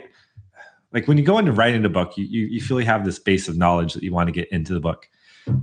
like 0.94 1.08
when 1.08 1.18
you 1.18 1.24
go 1.24 1.38
into 1.38 1.52
writing 1.52 1.84
a 1.86 1.90
book, 1.90 2.18
you, 2.18 2.26
you, 2.26 2.46
you 2.46 2.62
feel 2.62 2.80
you 2.80 2.86
have 2.86 3.06
this 3.06 3.20
base 3.20 3.48
of 3.48 3.58
knowledge 3.58 3.94
that 3.94 4.04
you 4.04 4.14
want 4.14 4.28
to 4.28 4.32
get 4.32 4.50
into 4.52 4.74
the 4.74 4.80
book. 4.80 5.08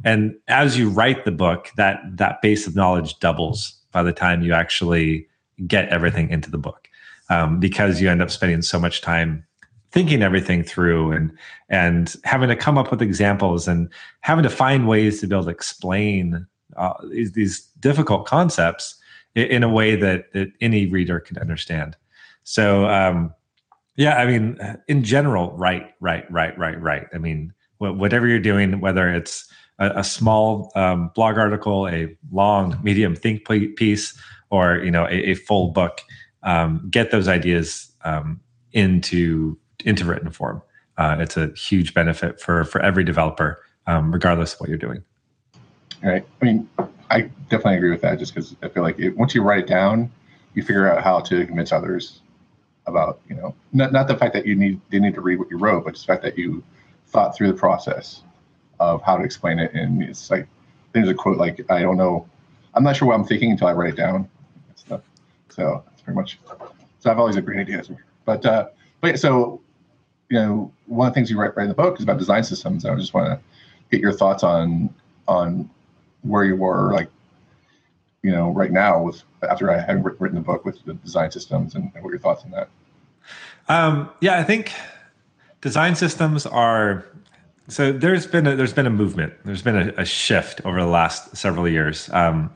And 0.05 0.35
as 0.49 0.79
you 0.79 0.91
write 0.91 1.25
the 1.25 1.31
book, 1.31 1.71
that 1.76 2.00
that 2.17 2.43
base 2.43 2.67
of 2.67 2.75
knowledge 2.75 3.19
doubles 3.21 3.79
by 3.93 4.03
the 4.03 4.12
time 4.12 4.43
you 4.43 4.53
actually 4.53 5.29
get 5.67 5.88
everything 5.91 6.31
into 6.31 6.50
the 6.50 6.59
book 6.59 6.88
um, 7.31 7.61
because 7.61 8.00
you 8.00 8.11
end 8.11 8.23
up 8.23 8.31
spending 8.31 8.62
so 8.62 8.79
much 8.79 9.00
time 9.00 9.45
thinking 9.93 10.23
everything 10.23 10.64
through 10.64 11.12
and 11.12 11.31
and 11.69 12.17
having 12.25 12.49
to 12.49 12.57
come 12.57 12.76
up 12.76 12.91
with 12.91 13.00
examples 13.00 13.69
and 13.69 13.88
having 14.23 14.43
to 14.43 14.50
find 14.50 14.88
ways 14.88 15.21
to 15.21 15.26
be 15.26 15.35
able 15.35 15.45
to 15.45 15.50
explain 15.50 16.47
uh, 16.76 16.93
these, 17.11 17.33
these, 17.33 17.61
difficult 17.79 18.26
concepts 18.26 18.97
in, 19.35 19.62
a 19.62 19.69
way 19.69 19.97
that, 19.97 20.33
that 20.33 20.53
any 20.61 20.87
reader 20.87 21.21
can 21.21 21.38
understand. 21.38 21.97
So 22.45 22.87
um, 22.87 23.35
yeah, 23.97 24.17
I 24.17 24.26
mean, 24.26 24.59
in 24.88 25.05
general, 25.05 25.53
right, 25.53 25.95
right, 26.00 26.31
right, 26.31 26.57
right, 26.59 26.81
right. 26.81 27.07
I 27.14 27.19
mean, 27.19 27.53
whatever 27.79 28.26
you're 28.26 28.41
doing, 28.41 28.81
whether 28.81 29.09
it's 29.09 29.47
a, 29.79 29.91
a 29.97 30.05
small 30.05 30.73
um, 30.75 31.11
blog 31.14 31.38
article, 31.38 31.88
a 31.88 32.17
long 32.33 32.79
medium 32.83 33.14
think 33.14 33.47
piece, 33.76 34.19
or 34.50 34.79
you 34.79 34.91
know 34.91 35.05
a, 35.07 35.31
a 35.31 35.35
full 35.35 35.69
book, 35.69 36.00
um, 36.43 36.87
get 36.91 37.11
those 37.11 37.29
ideas 37.29 37.91
um, 38.05 38.41
into 38.73 39.59
into 39.85 40.05
written 40.05 40.31
form. 40.31 40.62
Uh, 40.97 41.17
it's 41.19 41.37
a 41.37 41.49
huge 41.57 41.95
benefit 41.95 42.41
for 42.41 42.64
for 42.64 42.81
every 42.81 43.05
developer, 43.05 43.62
um, 43.87 44.12
regardless 44.12 44.55
of 44.55 44.61
what 44.61 44.69
you're 44.69 44.79
doing. 44.79 45.03
Right. 46.03 46.25
I 46.41 46.45
mean, 46.45 46.69
I 47.14 47.30
definitely 47.49 47.76
agree 47.76 47.90
with 47.90 48.02
that. 48.02 48.18
Just 48.18 48.35
because 48.35 48.56
I 48.61 48.68
feel 48.68 48.83
like 48.83 48.99
it, 48.99 49.16
once 49.16 49.37
you 49.37 49.42
write 49.42 49.61
it 49.61 49.66
down, 49.68 50.11
you 50.54 50.62
figure 50.62 50.90
out 50.90 51.02
how 51.04 51.21
to 51.21 51.47
convince 51.47 51.71
others 51.71 52.21
about 52.87 53.21
you 53.28 53.37
know 53.37 53.54
not, 53.73 53.92
not 53.92 54.09
the 54.09 54.16
fact 54.16 54.35
that 54.35 54.44
you 54.44 54.56
need 54.56 54.80
they 54.90 54.99
need 54.99 55.14
to 55.14 55.21
read 55.21 55.38
what 55.38 55.49
you 55.49 55.56
wrote, 55.56 55.85
but 55.85 55.94
just 55.94 56.06
the 56.06 56.12
fact 56.12 56.25
that 56.25 56.37
you 56.37 56.62
thought 57.06 57.37
through 57.37 57.47
the 57.47 57.59
process 57.59 58.23
of 58.80 59.00
how 59.02 59.16
to 59.16 59.23
explain 59.23 59.61
it. 59.61 59.73
And 59.75 60.02
it's 60.02 60.28
like 60.28 60.49
there's 60.92 61.09
a 61.09 61.14
quote 61.14 61.38
like 61.38 61.64
I 61.71 61.83
don't 61.83 61.97
know, 61.97 62.28
I'm 62.75 62.83
not 62.83 62.97
sure 62.97 63.06
what 63.06 63.14
I'm 63.14 63.25
thinking 63.25 63.52
until 63.52 63.68
I 63.68 63.73
write 63.75 63.90
it 63.90 63.97
down. 63.97 64.28
Stuff. 64.75 65.02
So 65.50 65.85
that's 65.88 66.02
pretty 66.02 66.16
much. 66.16 66.40
So 66.99 67.12
I've 67.12 67.18
always 67.21 67.37
had 67.37 67.47
great 67.47 67.61
ideas, 67.61 67.92
but 68.25 68.44
uh, 68.44 68.68
but 69.00 69.11
yeah, 69.11 69.16
so 69.16 69.61
you 70.30 70.38
know 70.40 70.73
one 70.87 71.06
of 71.06 71.14
the 71.14 71.18
things 71.18 71.30
you 71.30 71.38
write, 71.38 71.56
write 71.56 71.64
in 71.64 71.68
the 71.68 71.75
book 71.76 71.97
is 71.99 72.02
about 72.02 72.18
design 72.18 72.42
systems. 72.42 72.85
I 72.85 72.97
just 72.97 73.14
want 73.14 73.28
to 73.28 73.40
get 73.92 74.00
your 74.00 74.12
thoughts 74.12 74.42
on 74.42 74.92
on 75.28 75.71
where 76.25 76.45
you 76.45 76.57
were 76.57 76.93
like 76.93 77.09
you 78.23 78.33
know 78.33 78.50
right 78.50 78.73
now 78.73 79.02
with 79.02 79.23
after 79.49 79.71
I 79.71 79.81
had 79.81 80.04
written 80.04 80.35
the 80.35 80.40
book 80.40 80.64
with 80.64 80.85
the 80.85 80.95
design 80.95 81.31
systems 81.31 81.75
and, 81.75 81.90
and 81.95 82.02
what 82.02 82.11
your 82.11 82.19
thoughts 82.19 82.45
on 82.45 82.50
that. 82.50 82.69
Um, 83.69 84.11
yeah, 84.21 84.38
I 84.38 84.43
think 84.43 84.73
design 85.61 85.95
systems 85.95 86.47
are 86.47 87.07
so 87.69 87.93
there's 87.93 88.26
been 88.26 88.47
a, 88.47 88.57
there's 88.57 88.73
been 88.73 88.87
a 88.87 88.90
movement. 88.90 89.33
There's 89.45 89.62
been 89.62 89.76
a, 89.76 89.93
a 89.97 90.04
shift 90.04 90.61
over 90.64 90.81
the 90.81 90.87
last 90.87 91.37
several 91.37 91.69
years. 91.69 92.11
Um, 92.12 92.52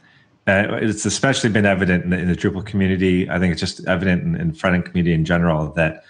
it's 0.46 1.04
especially 1.04 1.50
been 1.50 1.66
evident 1.66 2.04
in 2.04 2.10
the, 2.10 2.18
in 2.18 2.28
the, 2.28 2.34
Drupal 2.34 2.64
community. 2.64 3.28
I 3.28 3.38
think 3.38 3.52
it's 3.52 3.60
just 3.60 3.86
evident 3.86 4.22
in, 4.22 4.34
in 4.34 4.52
front 4.52 4.76
end 4.76 4.86
community 4.86 5.14
in 5.14 5.24
general 5.24 5.72
that 5.72 6.04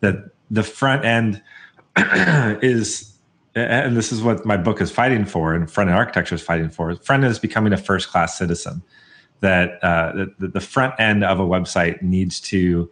that 0.00 0.30
the 0.50 0.62
front 0.62 1.04
end 1.04 1.42
is 2.62 3.11
and 3.54 3.96
this 3.96 4.12
is 4.12 4.22
what 4.22 4.46
my 4.46 4.56
book 4.56 4.80
is 4.80 4.90
fighting 4.90 5.24
for 5.24 5.54
and 5.54 5.70
front 5.70 5.90
end 5.90 5.98
architecture 5.98 6.34
is 6.34 6.42
fighting 6.42 6.70
for 6.70 6.94
front 6.96 7.24
end 7.24 7.30
is 7.30 7.38
becoming 7.38 7.72
a 7.72 7.76
first 7.76 8.08
class 8.08 8.38
citizen 8.38 8.82
that 9.40 9.82
uh, 9.82 10.26
the, 10.38 10.48
the 10.48 10.60
front 10.60 10.94
end 10.98 11.24
of 11.24 11.40
a 11.40 11.44
website 11.44 12.00
needs 12.00 12.40
to 12.40 12.90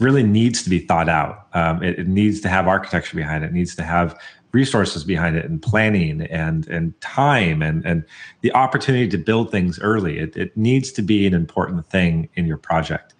really 0.00 0.22
needs 0.22 0.62
to 0.62 0.70
be 0.70 0.78
thought 0.78 1.08
out. 1.08 1.48
Um, 1.52 1.82
it, 1.82 1.98
it, 1.98 2.08
needs 2.08 2.40
to 2.40 2.48
have 2.48 2.66
architecture 2.66 3.16
behind 3.16 3.44
it. 3.44 3.48
it. 3.48 3.52
needs 3.52 3.74
to 3.76 3.82
have 3.82 4.18
resources 4.52 5.04
behind 5.04 5.36
it 5.36 5.44
and 5.44 5.60
planning 5.60 6.22
and 6.22 6.68
and 6.68 6.98
time 7.00 7.60
and 7.60 7.84
and 7.84 8.04
the 8.42 8.52
opportunity 8.54 9.08
to 9.08 9.18
build 9.18 9.50
things 9.50 9.80
early. 9.80 10.18
It, 10.18 10.36
it 10.36 10.56
needs 10.56 10.92
to 10.92 11.02
be 11.02 11.26
an 11.26 11.34
important 11.34 11.86
thing 11.90 12.28
in 12.34 12.46
your 12.46 12.58
project. 12.58 13.14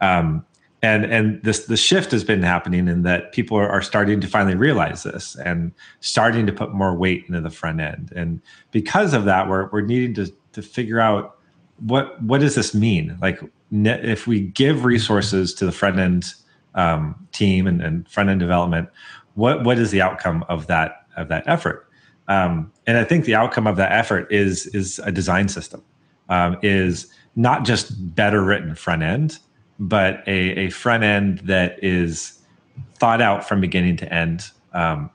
Um, 0.00 0.44
and 0.82 1.04
and 1.06 1.42
this 1.42 1.66
the 1.66 1.76
shift 1.76 2.12
has 2.12 2.22
been 2.22 2.42
happening 2.42 2.86
in 2.86 3.02
that 3.02 3.32
people 3.32 3.56
are, 3.56 3.68
are 3.68 3.82
starting 3.82 4.20
to 4.20 4.26
finally 4.26 4.54
realize 4.54 5.02
this 5.02 5.34
and 5.36 5.72
starting 6.00 6.46
to 6.46 6.52
put 6.52 6.72
more 6.72 6.94
weight 6.94 7.24
into 7.26 7.40
the 7.40 7.50
front 7.50 7.80
end. 7.80 8.12
And 8.14 8.40
because 8.70 9.12
of 9.12 9.24
that, 9.24 9.48
we're 9.48 9.68
we're 9.70 9.80
needing 9.80 10.14
to 10.14 10.32
to 10.52 10.62
figure 10.62 11.00
out 11.00 11.38
what 11.80 12.20
what 12.22 12.40
does 12.40 12.54
this 12.54 12.74
mean? 12.74 13.18
Like 13.20 13.40
if 13.72 14.26
we 14.26 14.40
give 14.40 14.84
resources 14.84 15.52
to 15.54 15.66
the 15.66 15.72
front 15.72 15.98
end 15.98 16.26
um, 16.74 17.26
team 17.32 17.66
and, 17.66 17.82
and, 17.82 18.08
front 18.08 18.30
end 18.30 18.40
development, 18.40 18.88
what 19.34 19.64
what 19.64 19.78
is 19.78 19.90
the 19.90 20.00
outcome 20.00 20.44
of 20.48 20.68
that 20.68 21.06
of 21.16 21.28
that 21.28 21.42
effort? 21.46 21.88
Um, 22.28 22.70
and 22.86 22.98
I 22.98 23.04
think 23.04 23.24
the 23.24 23.34
outcome 23.34 23.66
of 23.66 23.76
that 23.76 23.90
effort 23.90 24.30
is 24.30 24.66
is 24.68 25.00
a 25.00 25.10
design 25.10 25.48
system, 25.48 25.82
um, 26.28 26.56
is 26.62 27.12
not 27.34 27.64
just 27.64 28.14
better 28.14 28.42
written 28.42 28.74
front 28.74 29.02
end, 29.02 29.38
but 29.78 30.22
a, 30.26 30.66
a 30.66 30.70
front 30.70 31.04
end 31.04 31.38
that 31.40 31.82
is 31.82 32.40
thought 32.94 33.20
out 33.22 33.46
from 33.46 33.60
beginning 33.60 33.96
to 33.96 34.12
end, 34.12 34.50
um, 34.72 35.10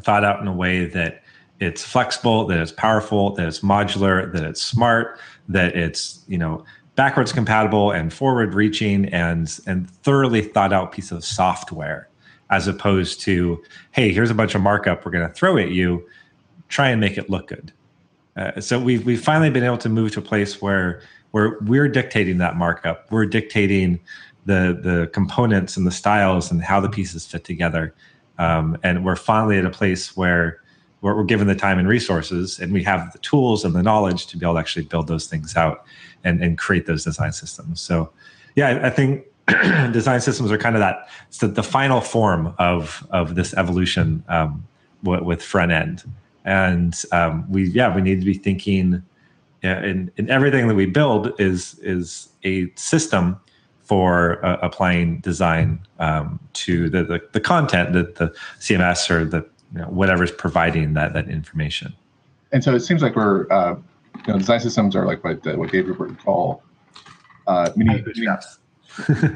thought 0.00 0.24
out 0.24 0.40
in 0.40 0.46
a 0.46 0.52
way 0.52 0.84
that 0.86 1.22
it's 1.60 1.84
flexible, 1.84 2.46
that 2.46 2.58
it's 2.58 2.72
powerful, 2.72 3.34
that 3.34 3.46
it's 3.46 3.60
modular, 3.60 4.32
that 4.32 4.44
it's 4.44 4.62
smart, 4.62 5.18
that 5.48 5.76
it's 5.76 6.24
you 6.28 6.38
know 6.38 6.64
backwards 6.94 7.32
compatible 7.32 7.90
and 7.90 8.12
forward 8.12 8.54
reaching 8.54 9.06
and 9.06 9.60
and 9.66 9.90
thoroughly 9.90 10.42
thought 10.42 10.72
out 10.72 10.92
piece 10.92 11.10
of 11.12 11.24
software 11.24 12.08
as 12.50 12.66
opposed 12.66 13.20
to 13.20 13.62
hey 13.92 14.12
here's 14.12 14.30
a 14.30 14.34
bunch 14.34 14.54
of 14.54 14.60
markup 14.60 15.04
we're 15.04 15.10
going 15.12 15.26
to 15.26 15.32
throw 15.32 15.56
at 15.56 15.70
you 15.70 16.04
try 16.70 16.88
and 16.88 17.00
make 17.00 17.18
it 17.18 17.28
look 17.28 17.48
good. 17.48 17.72
Uh, 18.36 18.58
so 18.60 18.80
we've 18.80 19.04
we've 19.04 19.22
finally 19.22 19.50
been 19.50 19.64
able 19.64 19.76
to 19.76 19.90
move 19.90 20.12
to 20.12 20.20
a 20.20 20.22
place 20.22 20.62
where 20.62 21.02
where 21.30 21.58
we're 21.60 21.88
dictating 21.88 22.38
that 22.38 22.56
markup. 22.56 23.10
We're 23.10 23.26
dictating 23.26 24.00
the 24.46 24.78
the 24.80 25.10
components 25.12 25.76
and 25.76 25.86
the 25.86 25.90
styles 25.90 26.50
and 26.50 26.62
how 26.62 26.80
the 26.80 26.88
pieces 26.88 27.26
fit 27.26 27.44
together. 27.44 27.94
Um, 28.38 28.78
and 28.82 29.04
we're 29.04 29.16
finally 29.16 29.58
at 29.58 29.66
a 29.66 29.70
place 29.70 30.16
where 30.16 30.62
we're, 31.02 31.14
we're 31.14 31.24
given 31.24 31.46
the 31.46 31.54
time 31.54 31.78
and 31.78 31.86
resources 31.86 32.58
and 32.58 32.72
we 32.72 32.82
have 32.84 33.12
the 33.12 33.18
tools 33.18 33.64
and 33.64 33.74
the 33.74 33.82
knowledge 33.82 34.26
to 34.28 34.38
be 34.38 34.46
able 34.46 34.54
to 34.54 34.60
actually 34.60 34.86
build 34.86 35.08
those 35.08 35.26
things 35.26 35.56
out 35.56 35.84
and, 36.24 36.42
and 36.42 36.56
create 36.56 36.86
those 36.86 37.04
design 37.04 37.32
systems. 37.32 37.80
So 37.80 38.10
yeah 38.56 38.80
i, 38.84 38.90
think 38.90 39.24
design 39.92 40.20
systems 40.20 40.50
are 40.50 40.58
kind 40.58 40.76
of 40.76 40.80
that 40.80 41.08
it's 41.28 41.38
the, 41.38 41.48
the 41.48 41.62
final 41.62 42.00
form 42.00 42.54
of 42.58 43.06
of 43.10 43.34
this 43.34 43.54
evolution 43.54 44.24
um, 44.28 44.66
with 45.02 45.42
front 45.42 45.72
end. 45.72 46.02
And 46.44 47.00
um, 47.12 47.50
we 47.50 47.68
yeah 47.70 47.94
we 47.94 48.02
need 48.02 48.20
to 48.20 48.26
be 48.26 48.34
thinking 48.34 49.02
in, 49.62 50.10
in 50.16 50.30
everything 50.30 50.68
that 50.68 50.74
we 50.74 50.86
build 50.86 51.32
is 51.38 51.78
is 51.80 52.28
a 52.44 52.70
system 52.74 53.38
for 53.82 54.44
uh, 54.46 54.56
applying 54.62 55.18
design 55.18 55.80
um, 55.98 56.38
to 56.52 56.88
the, 56.88 57.02
the, 57.02 57.20
the 57.32 57.40
content 57.40 57.92
that 57.92 58.14
the 58.14 58.32
CMS 58.60 59.10
or 59.10 59.24
the 59.24 59.44
you 59.74 59.80
know, 59.80 59.86
whatever's 59.86 60.30
providing 60.30 60.94
that 60.94 61.12
that 61.14 61.28
information. 61.28 61.92
And 62.52 62.62
so 62.62 62.74
it 62.74 62.80
seems 62.80 63.02
like 63.02 63.16
we're 63.16 63.50
uh, 63.52 63.76
you 64.26 64.32
know 64.32 64.38
design 64.38 64.60
systems 64.60 64.96
are 64.96 65.06
like 65.06 65.24
what 65.24 65.46
uh, 65.46 65.54
what 65.54 65.72
David 65.72 65.98
would 65.98 66.18
call 66.20 66.62
uh, 67.46 67.70
mini 67.76 68.00
bootstraps. 68.00 68.58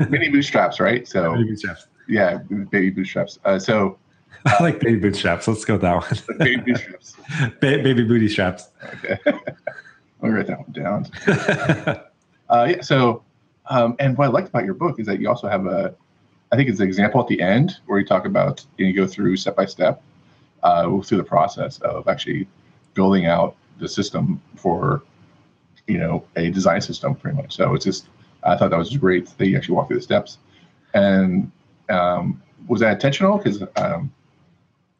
mini 0.09 0.29
bootstraps, 0.29 0.81
right? 0.81 1.07
So 1.07 1.33
baby 1.33 1.49
bootstraps. 1.49 1.87
Yeah, 2.09 2.39
baby 2.71 2.91
bootstraps. 2.91 3.39
Uh, 3.45 3.59
so 3.59 3.99
I 4.47 4.63
like 4.63 4.81
baby 4.81 5.01
bootstraps. 5.01 5.49
Let's 5.49 5.65
go 5.65 5.75
with 5.75 5.83
that 5.83 5.97
one. 5.97 6.39
baby 6.39 6.63
bootstraps. 6.63 7.17
ba- 7.61 7.83
baby 7.83 8.05
booty 8.05 8.29
straps. 8.29 8.71
Okay. 9.05 9.19
Let 10.25 10.31
me 10.31 10.37
write 10.39 10.47
that 10.47 10.59
one 10.59 10.73
down. 10.73 11.07
uh, 12.49 12.67
yeah. 12.71 12.81
So, 12.81 13.23
um, 13.69 13.95
and 13.99 14.17
what 14.17 14.25
I 14.25 14.31
liked 14.31 14.49
about 14.49 14.65
your 14.65 14.73
book 14.73 14.99
is 14.99 15.07
that 15.07 15.21
you 15.21 15.29
also 15.29 15.49
have 15.49 15.67
a, 15.67 15.95
I 16.51 16.57
think 16.57 16.71
it's 16.71 16.81
an 16.81 16.87
example 16.87 17.21
at 17.21 17.27
the 17.27 17.43
end 17.43 17.77
where 17.85 17.99
you 17.99 18.07
talk 18.07 18.25
about 18.25 18.65
you, 18.79 18.87
know, 18.87 18.89
you 18.91 18.97
go 18.97 19.07
through 19.07 19.37
step 19.37 19.55
by 19.55 19.67
step 19.67 20.03
uh, 20.63 21.01
through 21.03 21.19
the 21.19 21.25
process 21.25 21.79
of 21.81 22.09
actually 22.09 22.49
building 22.95 23.27
out 23.27 23.55
the 23.79 23.87
system 23.87 24.41
for 24.57 25.03
you 25.87 25.99
know 25.99 26.25
a 26.37 26.49
design 26.49 26.81
system 26.81 27.15
pretty 27.15 27.37
much 27.37 27.55
so 27.55 27.75
it's 27.75 27.85
just 27.85 28.07
i 28.45 28.57
thought 28.57 28.71
that 28.71 28.79
was 28.79 28.97
great 28.97 29.27
that 29.37 29.49
you 29.49 29.57
actually 29.57 29.75
walk 29.75 29.89
through 29.89 29.97
the 29.97 30.03
steps 30.03 30.39
and 30.95 31.51
um, 31.91 32.41
was 32.69 32.81
that 32.81 32.93
intentional 32.93 33.37
because 33.37 33.63
um, 33.77 34.11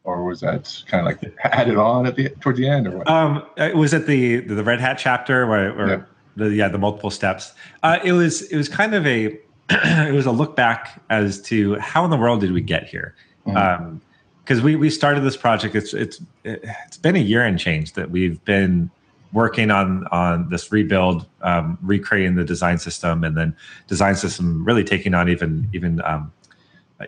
or 0.05 0.25
was 0.25 0.41
that 0.41 0.83
kind 0.87 1.07
of 1.07 1.07
like 1.07 1.35
added 1.45 1.77
on 1.77 2.07
at 2.07 2.15
the 2.17 2.29
towards 2.41 2.59
the 2.59 2.69
end 2.69 2.87
or 2.87 2.99
what 2.99 3.09
um 3.09 3.45
it 3.57 3.77
was 3.77 3.93
at 3.93 4.07
the 4.07 4.41
the 4.41 4.63
red 4.63 4.81
hat 4.81 4.99
chapter 4.99 5.47
where, 5.47 5.75
where 5.75 5.89
yeah. 5.89 6.03
the 6.37 6.51
yeah 6.51 6.69
the 6.69 6.79
multiple 6.79 7.11
steps 7.11 7.53
uh, 7.83 7.99
it 8.05 8.13
was 8.13 8.43
it 8.43 8.57
was 8.57 8.69
kind 8.69 8.95
of 8.95 9.07
a 9.07 9.39
it 9.71 10.15
was 10.15 10.27
a 10.27 10.33
look 10.33 10.55
back 10.57 11.03
as 11.11 11.41
to 11.41 11.75
how 11.77 12.05
in 12.05 12.11
the 12.11 12.17
world 12.17 12.41
did 12.41 12.53
we 12.53 12.61
get 12.61 12.87
here 12.87 13.15
mm-hmm. 13.47 13.57
um 13.57 14.01
because 14.45 14.63
we 14.63 14.77
we 14.77 14.91
started 14.91 15.23
this 15.23 15.37
project. 15.37 15.75
It's 15.75 15.95
it's 15.95 16.21
it's 16.45 16.97
been 16.99 17.17
a 17.17 17.21
year 17.21 17.43
and 17.45 17.59
change 17.59 17.95
that 17.95 18.11
we've 18.11 18.43
been 18.45 18.91
working 19.33 19.71
on 19.71 20.07
on 20.09 20.49
this 20.51 20.71
rebuild, 20.71 21.27
um, 21.41 21.79
recreating 21.83 22.37
the 22.37 22.45
design 22.45 22.79
system, 22.79 23.25
and 23.25 23.37
then 23.37 23.57
design 23.89 24.15
system 24.15 24.65
really 24.65 24.85
taking 24.85 25.15
on 25.15 25.29
even 25.29 25.69
even 25.73 26.01
um, 26.03 26.31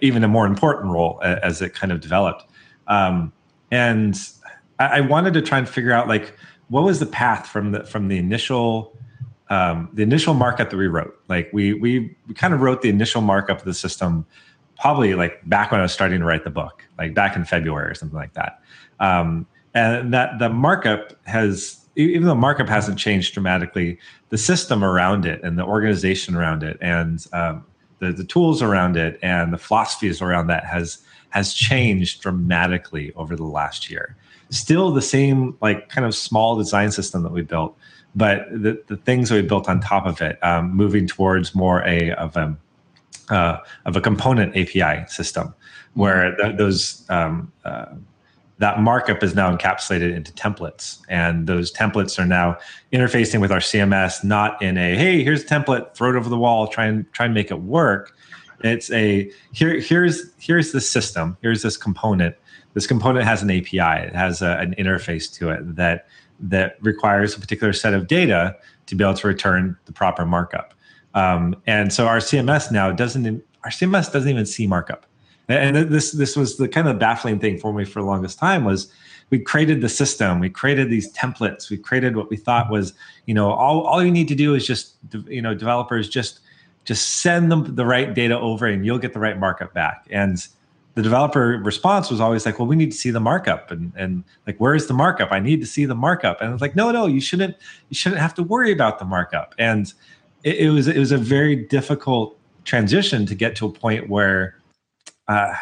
even 0.00 0.25
a 0.25 0.29
more 0.29 0.47
important 0.47 0.93
role 0.93 1.21
as 1.23 1.61
it 1.61 1.75
kind 1.75 1.93
of 1.93 2.00
developed. 2.00 2.45
Um, 2.88 3.33
and 3.71 4.16
I, 4.78 4.99
I, 4.99 5.00
wanted 5.00 5.35
to 5.35 5.43
try 5.43 5.59
and 5.59 5.69
figure 5.69 5.93
out 5.93 6.07
like 6.07 6.35
what 6.69 6.85
was 6.85 7.00
the 7.00 7.07
path 7.07 7.47
from 7.49 7.73
the 7.73 7.85
from 7.85 8.09
the 8.09 8.16
initial 8.16 8.97
um, 9.50 9.88
the 9.93 10.02
initial 10.02 10.35
markup 10.35 10.71
that 10.71 10.76
we 10.76 10.87
wrote. 10.87 11.19
Like 11.28 11.50
we 11.52 11.75
we 11.75 12.16
we 12.28 12.35
kind 12.35 12.55
of 12.55 12.61
wrote 12.61 12.83
the 12.83 12.88
initial 12.88 13.23
markup 13.23 13.59
of 13.59 13.64
the 13.64 13.75
system 13.75 14.26
probably 14.78 15.14
like 15.14 15.49
back 15.49 15.71
when 15.71 15.81
I 15.81 15.83
was 15.83 15.93
starting 15.93 16.21
to 16.21 16.25
write 16.25 16.45
the 16.45 16.50
book, 16.50 16.85
like 16.99 17.14
back 17.14 17.37
in 17.37 17.45
February 17.45 17.90
or 17.90 17.95
something 17.95 18.19
like 18.19 18.35
that. 18.35 18.61
Um, 19.00 19.47
and 19.75 20.12
that 20.14 20.38
the 20.38 20.49
markup 20.49 21.12
has, 21.26 21.81
even 21.97 22.26
though 22.26 22.35
markup 22.35 22.69
hasn't 22.69 22.99
changed 22.99 23.35
dramatically, 23.35 23.99
the 24.31 24.38
system 24.38 24.85
around 24.85 25.26
it 25.26 25.43
and 25.43 25.59
the 25.59 25.64
organization 25.64 26.35
around 26.35 26.62
it 26.62 26.78
and 26.81 27.26
um, 27.33 27.64
the, 27.99 28.12
the 28.12 28.25
tools 28.25 28.62
around 28.62 28.97
it 28.97 29.19
and 29.23 29.52
the 29.52 29.59
philosophies 29.59 30.21
around 30.21 30.47
that 30.49 30.64
has 30.64 30.99
has 31.37 31.52
changed 31.52 32.23
dramatically 32.23 33.12
over 33.14 33.37
the 33.37 33.45
last 33.45 33.90
year. 33.90 34.16
Still 34.49 34.90
the 34.90 35.02
same 35.02 35.55
like 35.61 35.90
kind 35.90 36.07
of 36.07 36.14
small 36.14 36.57
design 36.57 36.90
system 36.90 37.23
that 37.25 37.33
we 37.33 37.43
built, 37.43 37.76
but 38.14 38.47
the, 38.50 38.83
the 38.87 38.97
things 38.97 39.28
that 39.28 39.35
we 39.35 39.43
built 39.43 39.69
on 39.69 39.81
top 39.81 40.07
of 40.07 40.23
it, 40.23 40.43
um, 40.43 40.75
moving 40.75 41.07
towards 41.07 41.55
more 41.55 41.83
a 41.87 42.12
of 42.12 42.38
a 42.38 42.57
uh, 43.28 43.59
of 43.85 43.97
a 43.97 44.00
component 44.00 44.57
API 44.57 45.07
system, 45.09 45.52
where 45.93 46.35
th- 46.37 46.57
those 46.57 47.05
um, 47.11 47.52
uh, 47.66 47.87
that 48.57 48.81
markup 48.81 49.23
is 49.23 49.35
now 49.35 49.55
encapsulated 49.55 50.16
into 50.16 50.33
templates. 50.33 51.00
And 51.11 51.47
those 51.47 51.71
templates 51.71 52.19
are 52.19 52.25
now 52.25 52.57
interfacing 52.95 53.43
with 53.43 53.52
our 53.52 53.59
cms 53.59 54.25
not 54.25 54.62
in 54.62 54.78
a 54.78 54.97
hey 54.97 55.23
here's 55.23 55.43
a 55.43 55.47
template 55.47 55.95
throw 55.95 56.09
it 56.09 56.16
over 56.16 56.31
the 56.31 56.38
wall 56.38 56.66
try 56.66 56.87
and 56.87 57.12
try 57.12 57.26
and 57.26 57.35
make 57.35 57.50
it 57.50 57.61
work 57.61 58.16
it's 58.61 58.91
a 58.91 59.31
here 59.53 59.81
here's 59.81 60.33
here's 60.39 60.73
the 60.73 60.81
system. 60.81 61.37
Here's 61.43 61.63
this 61.63 61.77
component. 61.77 62.37
This 62.75 62.87
component 62.87 63.25
has 63.25 63.43
an 63.43 63.51
api 63.51 63.79
it 63.79 64.15
has 64.15 64.43
a, 64.43 64.59
an 64.59 64.75
interface 64.79 65.33
to 65.35 65.51
it 65.51 65.77
that 65.77 66.09
that 66.41 66.77
requires 66.83 67.35
a 67.35 67.41
particular 67.41 67.73
set 67.73 67.95
of 67.95 68.07
data 68.07 68.57
to 68.87 68.95
be 68.95 69.03
able 69.03 69.15
to 69.15 69.27
return 69.27 69.77
the 69.87 69.93
proper 69.93 70.27
markup. 70.27 70.75
Um, 71.15 71.57
and 71.67 71.93
so 71.93 72.07
our 72.07 72.19
cms 72.19 72.71
now 72.71 72.93
doesn't 72.93 73.43
our 73.65 73.71
cms 73.71 74.13
doesn't 74.13 74.29
even 74.29 74.47
see 74.47 74.67
markup. 74.67 75.07
And 75.49 75.77
this 75.77 76.13
this 76.13 76.37
was 76.37 76.57
the 76.57 76.69
kind 76.69 76.89
of 76.89 76.99
baffling 76.99 77.39
thing 77.39 77.59
for 77.59 77.73
me 77.73 77.85
for 77.85 78.01
the 78.01 78.07
longest 78.07 78.39
time 78.39 78.65
was 78.65 78.91
we 79.31 79.39
created 79.39 79.81
the 79.81 79.89
system. 79.89 80.39
We 80.39 80.51
created 80.51 80.89
these 80.91 81.13
templates. 81.13 81.69
We 81.71 81.77
created 81.77 82.17
what 82.17 82.31
we 82.31 82.37
thought 82.37 82.71
was 82.71 82.95
you 83.27 83.35
know 83.35 83.53
all, 83.53 83.83
all 83.83 84.05
you 84.05 84.11
need 84.11 84.29
to 84.29 84.35
do 84.35 84.55
is 84.55 84.67
just 84.67 84.97
you 85.27 85.41
know 85.41 85.55
developers 85.55 86.09
just 86.09 86.41
just 86.87 87.21
send 87.21 87.52
them 87.52 87.75
the 87.75 87.85
right 87.85 88.14
data 88.14 88.38
over 88.38 88.66
and 88.66 88.87
you'll 88.87 88.99
get 88.99 89.12
the 89.12 89.21
right 89.21 89.38
markup 89.38 89.75
back. 89.75 90.07
And 90.11 90.47
the 90.95 91.02
developer 91.02 91.61
response 91.62 92.11
was 92.11 92.21
always 92.21 92.47
like 92.47 92.59
well 92.59 92.66
we 92.66 92.75
need 92.75 92.90
to 92.90 92.97
see 92.97 93.11
the 93.11 93.21
markup. 93.21 93.71
And 93.71 93.93
and 93.97 94.25
like 94.47 94.57
where's 94.57 94.87
the 94.87 94.95
markup? 94.95 95.31
I 95.31 95.40
need 95.40 95.61
to 95.61 95.66
see 95.66 95.85
the 95.85 95.95
markup. 95.95 96.40
And 96.40 96.52
it's 96.52 96.62
like 96.62 96.75
no 96.75 96.90
no 96.90 97.07
you 97.07 97.21
shouldn't 97.21 97.57
you 97.90 97.95
shouldn't 97.95 98.21
have 98.23 98.35
to 98.35 98.43
worry 98.43 98.73
about 98.73 98.99
the 98.99 99.05
markup. 99.05 99.55
And 99.59 99.93
it, 100.43 100.57
it 100.57 100.71
was 100.71 100.87
it 100.87 100.99
was 100.99 101.12
a 101.12 101.19
very 101.19 101.57
difficult 101.57 102.38
transition 102.64 103.26
to 103.26 103.35
get 103.35 103.57
to 103.57 103.66
a 103.66 103.71
point 103.71 104.09
where 104.09 104.57
uh, 105.28 105.52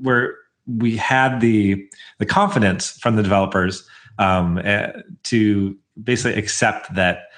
where 0.00 0.36
we 0.66 0.96
had 0.96 1.40
the 1.40 1.88
the 2.18 2.26
confidence 2.26 2.90
from 2.98 3.16
the 3.16 3.22
developers 3.22 3.88
um, 4.18 4.60
uh, 4.64 4.88
to 5.22 5.76
basically 6.02 6.38
accept 6.38 6.94
that 6.94 7.28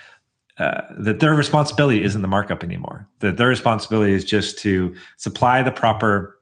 uh, 0.59 0.83
that 0.99 1.21
their 1.21 1.35
responsibility 1.35 2.03
isn't 2.03 2.23
the 2.23 2.29
markup 2.29 2.65
anymore. 2.65 3.09
That 3.21 3.37
their 3.37 3.49
responsibility 3.49 4.13
is 4.13 4.25
just 4.25 4.59
to 4.61 4.95
supply 5.17 5.63
the 5.63 5.71
proper 5.71 6.39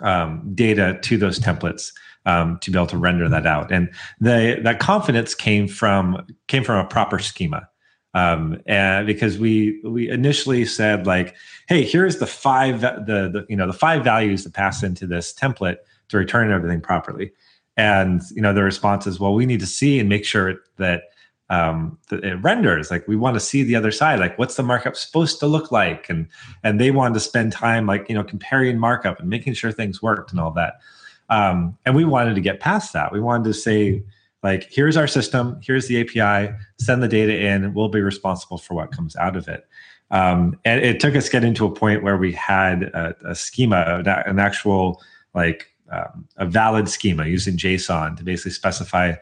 um, 0.00 0.52
data 0.54 0.98
to 1.02 1.16
those 1.16 1.38
templates 1.38 1.92
um, 2.26 2.58
to 2.62 2.70
be 2.70 2.78
able 2.78 2.88
to 2.88 2.98
render 2.98 3.28
that 3.28 3.46
out. 3.46 3.70
And 3.70 3.90
the 4.20 4.58
that 4.62 4.80
confidence 4.80 5.34
came 5.34 5.68
from 5.68 6.26
came 6.48 6.64
from 6.64 6.84
a 6.84 6.88
proper 6.88 7.18
schema 7.18 7.68
um, 8.14 8.60
and 8.66 9.06
because 9.06 9.38
we 9.38 9.80
we 9.84 10.08
initially 10.08 10.64
said 10.64 11.06
like, 11.06 11.34
hey, 11.68 11.82
here's 11.82 12.18
the 12.18 12.26
five 12.26 12.80
the, 12.80 13.28
the 13.28 13.44
you 13.48 13.56
know 13.56 13.66
the 13.66 13.72
five 13.72 14.04
values 14.04 14.44
that 14.44 14.54
pass 14.54 14.82
into 14.82 15.06
this 15.06 15.34
template 15.34 15.78
to 16.08 16.16
return 16.16 16.52
everything 16.52 16.80
properly, 16.80 17.32
and 17.76 18.22
you 18.30 18.40
know 18.40 18.54
the 18.54 18.62
response 18.62 19.06
is, 19.06 19.18
well, 19.18 19.34
we 19.34 19.46
need 19.46 19.60
to 19.60 19.66
see 19.66 19.98
and 19.98 20.08
make 20.08 20.24
sure 20.24 20.54
that 20.76 21.02
um, 21.50 21.98
it 22.10 22.42
renders 22.42 22.90
like 22.90 23.06
we 23.06 23.16
want 23.16 23.34
to 23.34 23.40
see 23.40 23.62
the 23.62 23.76
other 23.76 23.90
side 23.90 24.18
like 24.18 24.38
what's 24.38 24.54
the 24.54 24.62
markup 24.62 24.96
supposed 24.96 25.38
to 25.40 25.46
look 25.46 25.70
like? 25.70 26.08
And 26.08 26.26
and 26.62 26.80
they 26.80 26.90
wanted 26.90 27.14
to 27.14 27.20
spend 27.20 27.52
time 27.52 27.86
like 27.86 28.08
you 28.08 28.14
know 28.14 28.24
comparing 28.24 28.78
markup 28.78 29.20
and 29.20 29.28
making 29.28 29.54
sure 29.54 29.70
things 29.70 30.02
worked 30.02 30.30
and 30.30 30.40
all 30.40 30.52
that. 30.52 30.80
Um, 31.28 31.76
and 31.84 31.94
we 31.94 32.04
wanted 32.04 32.34
to 32.34 32.40
get 32.40 32.60
past 32.60 32.92
that. 32.94 33.12
We 33.12 33.20
wanted 33.20 33.44
to 33.44 33.54
say 33.54 34.02
like 34.42 34.68
here's 34.70 34.96
our 34.96 35.06
system 35.06 35.58
here's 35.62 35.86
the 35.88 36.00
api 36.00 36.54
send 36.78 37.02
the 37.02 37.08
data 37.08 37.36
in 37.36 37.72
we'll 37.74 37.88
be 37.88 38.02
responsible 38.02 38.58
for 38.58 38.74
what 38.74 38.92
comes 38.92 39.14
out 39.16 39.36
of 39.36 39.46
it. 39.48 39.66
Um, 40.10 40.58
and 40.64 40.82
it 40.82 41.00
took 41.00 41.16
us 41.16 41.28
getting 41.28 41.54
to 41.54 41.66
a 41.66 41.74
point 41.74 42.02
where 42.02 42.16
we 42.16 42.32
had 42.32 42.84
a, 42.84 43.16
a 43.24 43.34
schema 43.34 44.02
an 44.26 44.38
actual 44.38 45.02
like 45.34 45.74
um, 45.90 46.26
a 46.36 46.46
valid 46.46 46.88
schema 46.88 47.26
using 47.26 47.56
json 47.56 48.16
to 48.16 48.22
basically 48.22 48.52
specify 48.52 49.14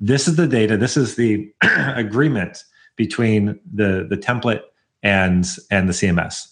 this 0.00 0.28
is 0.28 0.36
the 0.36 0.46
data 0.46 0.76
this 0.76 0.96
is 0.96 1.16
the 1.16 1.50
agreement 1.62 2.64
between 2.96 3.58
the 3.72 4.06
the 4.08 4.16
template 4.16 4.62
and 5.02 5.46
and 5.70 5.88
the 5.88 5.92
cms 5.92 6.48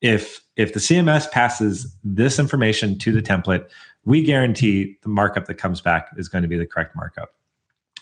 if 0.00 0.40
if 0.56 0.72
the 0.72 0.80
cms 0.80 1.30
passes 1.30 1.94
this 2.04 2.38
information 2.38 2.98
to 2.98 3.12
the 3.12 3.22
template 3.22 3.68
we 4.04 4.22
guarantee 4.22 4.96
the 5.02 5.08
markup 5.08 5.46
that 5.46 5.54
comes 5.54 5.80
back 5.80 6.08
is 6.16 6.28
going 6.28 6.42
to 6.42 6.48
be 6.48 6.56
the 6.56 6.66
correct 6.66 6.94
markup 6.94 7.34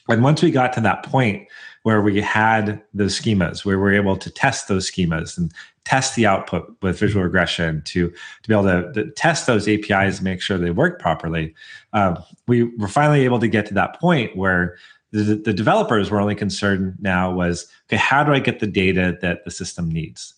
and 0.09 0.23
once 0.23 0.43
we 0.43 0.51
got 0.51 0.73
to 0.75 0.81
that 0.81 1.05
point 1.05 1.47
where 1.83 2.03
we 2.03 2.21
had 2.21 2.83
those 2.93 3.19
schemas, 3.19 3.65
where 3.65 3.79
we 3.79 3.83
were 3.83 3.95
able 3.95 4.17
to 4.17 4.31
test 4.31 4.69
those 4.69 4.91
schemas 4.91 5.39
and 5.39 5.53
test 5.85 6.17
the 6.17 6.27
output 6.27 6.77
with 6.83 6.99
visual 6.99 7.23
regression 7.23 7.83
to, 7.87 8.11
to 8.11 8.49
be 8.49 8.55
able 8.55 8.65
to, 8.65 8.93
to 8.93 9.11
test 9.13 9.47
those 9.47 9.67
APIs 9.69 10.17
and 10.17 10.25
make 10.25 10.43
sure 10.43 10.59
they 10.59 10.71
work 10.71 11.01
properly, 11.01 11.55
uh, 11.93 12.21
we 12.47 12.65
were 12.77 12.89
finally 12.89 13.25
able 13.25 13.39
to 13.39 13.49
get 13.49 13.65
to 13.67 13.75
that 13.75 13.99
point 13.99 14.37
where 14.37 14.77
the, 15.13 15.35
the 15.35 15.55
developers 15.55 16.11
were 16.11 16.21
only 16.21 16.35
concerned 16.35 16.95
now 17.01 17.33
was, 17.33 17.67
okay, 17.89 17.97
how 17.97 18.23
do 18.23 18.33
I 18.33 18.39
get 18.39 18.61
the 18.61 18.67
data 18.67 19.17
that 19.23 19.45
the 19.45 19.51
system 19.51 19.89
needs? 19.89 20.35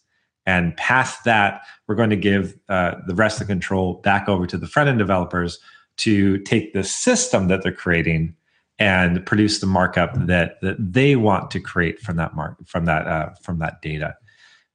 And 0.46 0.76
past 0.76 1.24
that, 1.24 1.62
we're 1.86 1.96
going 1.96 2.10
to 2.10 2.16
give 2.16 2.56
uh, 2.68 2.94
the 3.06 3.14
rest 3.14 3.40
of 3.40 3.46
the 3.46 3.52
control 3.52 3.94
back 3.94 4.28
over 4.28 4.46
to 4.46 4.56
the 4.56 4.66
front 4.66 4.88
end 4.88 4.98
developers 4.98 5.58
to 5.98 6.38
take 6.38 6.72
the 6.72 6.84
system 6.84 7.48
that 7.48 7.62
they're 7.62 7.72
creating 7.72 8.34
and 8.80 9.24
produce 9.26 9.60
the 9.60 9.66
markup 9.66 10.14
that 10.26 10.60
that 10.62 10.76
they 10.78 11.14
want 11.14 11.50
to 11.50 11.60
create 11.60 12.00
from 12.00 12.16
that 12.16 12.34
mark 12.34 12.56
from 12.66 12.86
that 12.86 13.06
uh, 13.06 13.30
from 13.42 13.58
that 13.60 13.80
data. 13.82 14.16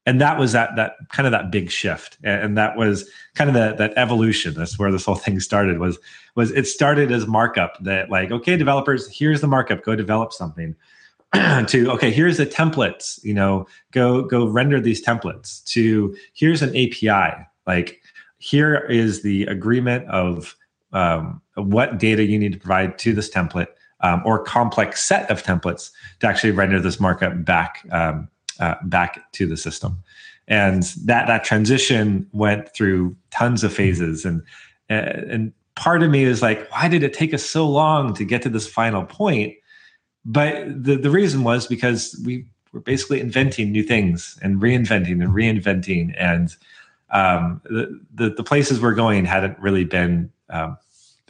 And 0.05 0.21
that 0.21 0.37
was 0.37 0.51
that 0.51 0.75
that 0.75 0.93
kind 1.09 1.25
of 1.25 1.31
that 1.31 1.51
big 1.51 1.71
shift. 1.71 2.19
And 2.23 2.55
that 2.55 2.77
was 2.77 3.09
kind 3.33 3.49
of 3.49 3.55
the, 3.55 3.75
that 3.75 3.97
evolution. 3.97 4.53
That's 4.53 4.77
where 4.77 4.91
this 4.91 5.05
whole 5.05 5.15
thing 5.15 5.39
started 5.39 5.79
was 5.79 5.97
was 6.35 6.51
it 6.51 6.67
started 6.67 7.11
as 7.11 7.25
markup 7.25 7.83
that 7.83 8.11
like 8.11 8.31
okay 8.31 8.55
developers 8.55 9.09
here's 9.09 9.41
the 9.41 9.47
markup. 9.47 9.83
Go 9.83 9.95
develop 9.95 10.31
something. 10.31 10.75
To 11.67 11.91
okay 11.91 12.11
here's 12.11 12.37
the 12.37 12.45
templates 12.45 13.21
you 13.23 13.33
know 13.33 13.65
go 13.91 14.21
go 14.21 14.47
render 14.47 14.79
these 14.79 15.03
templates. 15.03 15.63
To 15.71 16.15
here's 16.33 16.61
an 16.61 16.69
api 16.69 17.33
like 17.65 18.01
here 18.37 18.75
is 18.75 19.23
the 19.23 19.45
agreement 19.45 20.07
of 20.07 20.55
um, 20.93 21.41
what 21.55 21.97
data 21.97 22.23
you 22.23 22.37
need 22.37 22.53
to 22.53 22.59
provide 22.59 22.97
to 22.99 23.11
this 23.11 23.29
template 23.29 23.67
um, 24.01 24.21
or 24.25 24.43
complex 24.43 25.01
set 25.01 25.29
of 25.29 25.43
templates 25.43 25.91
to 26.19 26.27
actually 26.27 26.51
render 26.51 26.79
this 26.79 26.99
markup 26.99 27.43
back 27.43 27.85
um, 27.91 28.27
uh, 28.59 28.75
back 28.83 29.31
to 29.33 29.47
the 29.47 29.57
system. 29.57 30.01
And 30.47 30.83
that 31.05 31.27
that 31.27 31.43
transition 31.43 32.27
went 32.31 32.73
through 32.73 33.15
tons 33.31 33.63
of 33.63 33.73
phases, 33.73 34.25
and 34.25 34.43
and 34.89 35.53
part 35.75 36.03
of 36.03 36.11
me 36.11 36.23
is 36.23 36.41
like, 36.41 36.69
why 36.71 36.87
did 36.87 37.03
it 37.03 37.13
take 37.13 37.33
us 37.33 37.43
so 37.43 37.67
long 37.67 38.13
to 38.13 38.23
get 38.23 38.41
to 38.43 38.49
this 38.49 38.67
final 38.67 39.03
point? 39.03 39.55
But 40.23 40.65
the 40.67 40.97
the 40.97 41.09
reason 41.09 41.43
was 41.43 41.65
because 41.65 42.21
we 42.23 42.45
were 42.73 42.79
basically 42.79 43.21
inventing 43.21 43.71
new 43.71 43.83
things 43.83 44.37
and 44.43 44.61
reinventing 44.61 45.23
and 45.23 45.33
reinventing, 45.33 46.13
and 46.17 46.55
um, 47.09 47.61
the, 47.65 47.99
the, 48.13 48.29
the 48.31 48.43
places 48.43 48.79
we're 48.81 48.93
going 48.93 49.25
hadn't 49.25 49.57
really 49.59 49.85
been 49.85 50.31
um, 50.49 50.77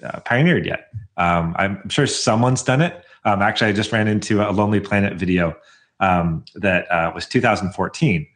uh, 0.04 0.20
pioneered 0.22 0.66
yet. 0.66 0.90
Um, 1.18 1.56
I'm 1.58 1.88
sure 1.90 2.08
someone's 2.08 2.64
done 2.64 2.82
it. 2.82 3.04
Um, 3.24 3.42
actually, 3.42 3.70
I 3.70 3.74
just 3.74 3.92
ran 3.92 4.08
into 4.08 4.48
a 4.48 4.52
Lonely 4.52 4.80
Planet 4.80 5.14
video 5.14 5.56
um, 6.00 6.46
that 6.56 6.90
uh, 6.92 7.12
was 7.14 7.26
2014, 7.28 8.28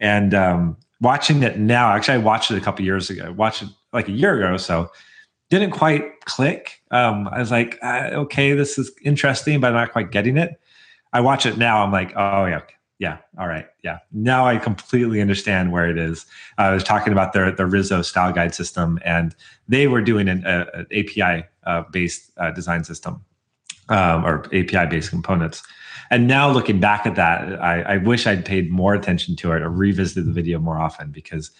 and 0.00 0.34
um, 0.34 0.76
watching 1.00 1.42
it 1.42 1.58
now. 1.58 1.92
Actually, 1.92 2.14
I 2.14 2.18
watched 2.18 2.50
it 2.50 2.56
a 2.56 2.60
couple 2.60 2.84
years 2.84 3.10
ago. 3.10 3.24
I 3.26 3.30
watched 3.30 3.62
it 3.62 3.68
like 3.92 4.08
a 4.08 4.12
year 4.12 4.36
ago 4.36 4.56
so. 4.56 4.90
Didn't 5.50 5.70
quite 5.70 6.20
click. 6.26 6.82
Um, 6.90 7.26
I 7.28 7.38
was 7.38 7.50
like, 7.50 7.78
uh, 7.82 8.10
okay, 8.12 8.52
this 8.52 8.76
is 8.76 8.92
interesting, 9.02 9.60
but 9.60 9.68
I'm 9.68 9.72
not 9.72 9.92
quite 9.92 10.10
getting 10.10 10.36
it. 10.36 10.60
I 11.14 11.22
watch 11.22 11.46
it 11.46 11.56
now. 11.56 11.82
I'm 11.82 11.90
like, 11.90 12.12
oh 12.16 12.44
yeah, 12.44 12.60
yeah. 12.98 13.18
All 13.38 13.46
right. 13.46 13.66
Yeah. 13.84 13.98
Now 14.12 14.46
I 14.46 14.56
completely 14.56 15.20
understand 15.20 15.70
where 15.70 15.88
it 15.88 15.98
is. 15.98 16.26
I 16.58 16.72
was 16.72 16.82
talking 16.82 17.12
about 17.12 17.32
their 17.32 17.50
the 17.52 17.64
Rizzo 17.64 18.02
style 18.02 18.32
guide 18.32 18.54
system, 18.54 18.98
and 19.04 19.36
they 19.68 19.86
were 19.86 20.00
doing 20.00 20.28
an, 20.28 20.44
a, 20.44 20.84
API 20.92 21.46
uh, 21.64 21.84
based 21.92 22.32
uh, 22.38 22.50
design 22.50 22.82
system 22.82 23.24
um, 23.88 24.24
or 24.24 24.44
API 24.46 24.86
based 24.86 25.10
components. 25.10 25.62
And 26.10 26.26
now 26.26 26.50
looking 26.50 26.80
back 26.80 27.06
at 27.06 27.14
that, 27.16 27.60
I, 27.62 27.82
I, 27.82 27.96
wish 27.98 28.26
I'd 28.26 28.44
paid 28.44 28.70
more 28.70 28.94
attention 28.94 29.36
to 29.36 29.52
it 29.52 29.60
or 29.60 29.68
revisited 29.68 30.24
the 30.24 30.32
video 30.32 30.58
more 30.58 30.78
often 30.78 31.10
because 31.10 31.50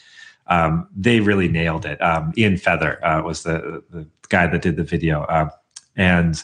um, 0.46 0.88
they 0.96 1.20
really 1.20 1.48
nailed 1.48 1.84
it. 1.84 2.00
Um, 2.02 2.32
Ian 2.36 2.56
Feather 2.56 3.04
uh, 3.04 3.22
was 3.22 3.42
the, 3.42 3.84
the 3.90 4.06
guy 4.30 4.46
that 4.46 4.62
did 4.62 4.76
the 4.76 4.84
video, 4.84 5.22
uh, 5.24 5.50
and 5.96 6.42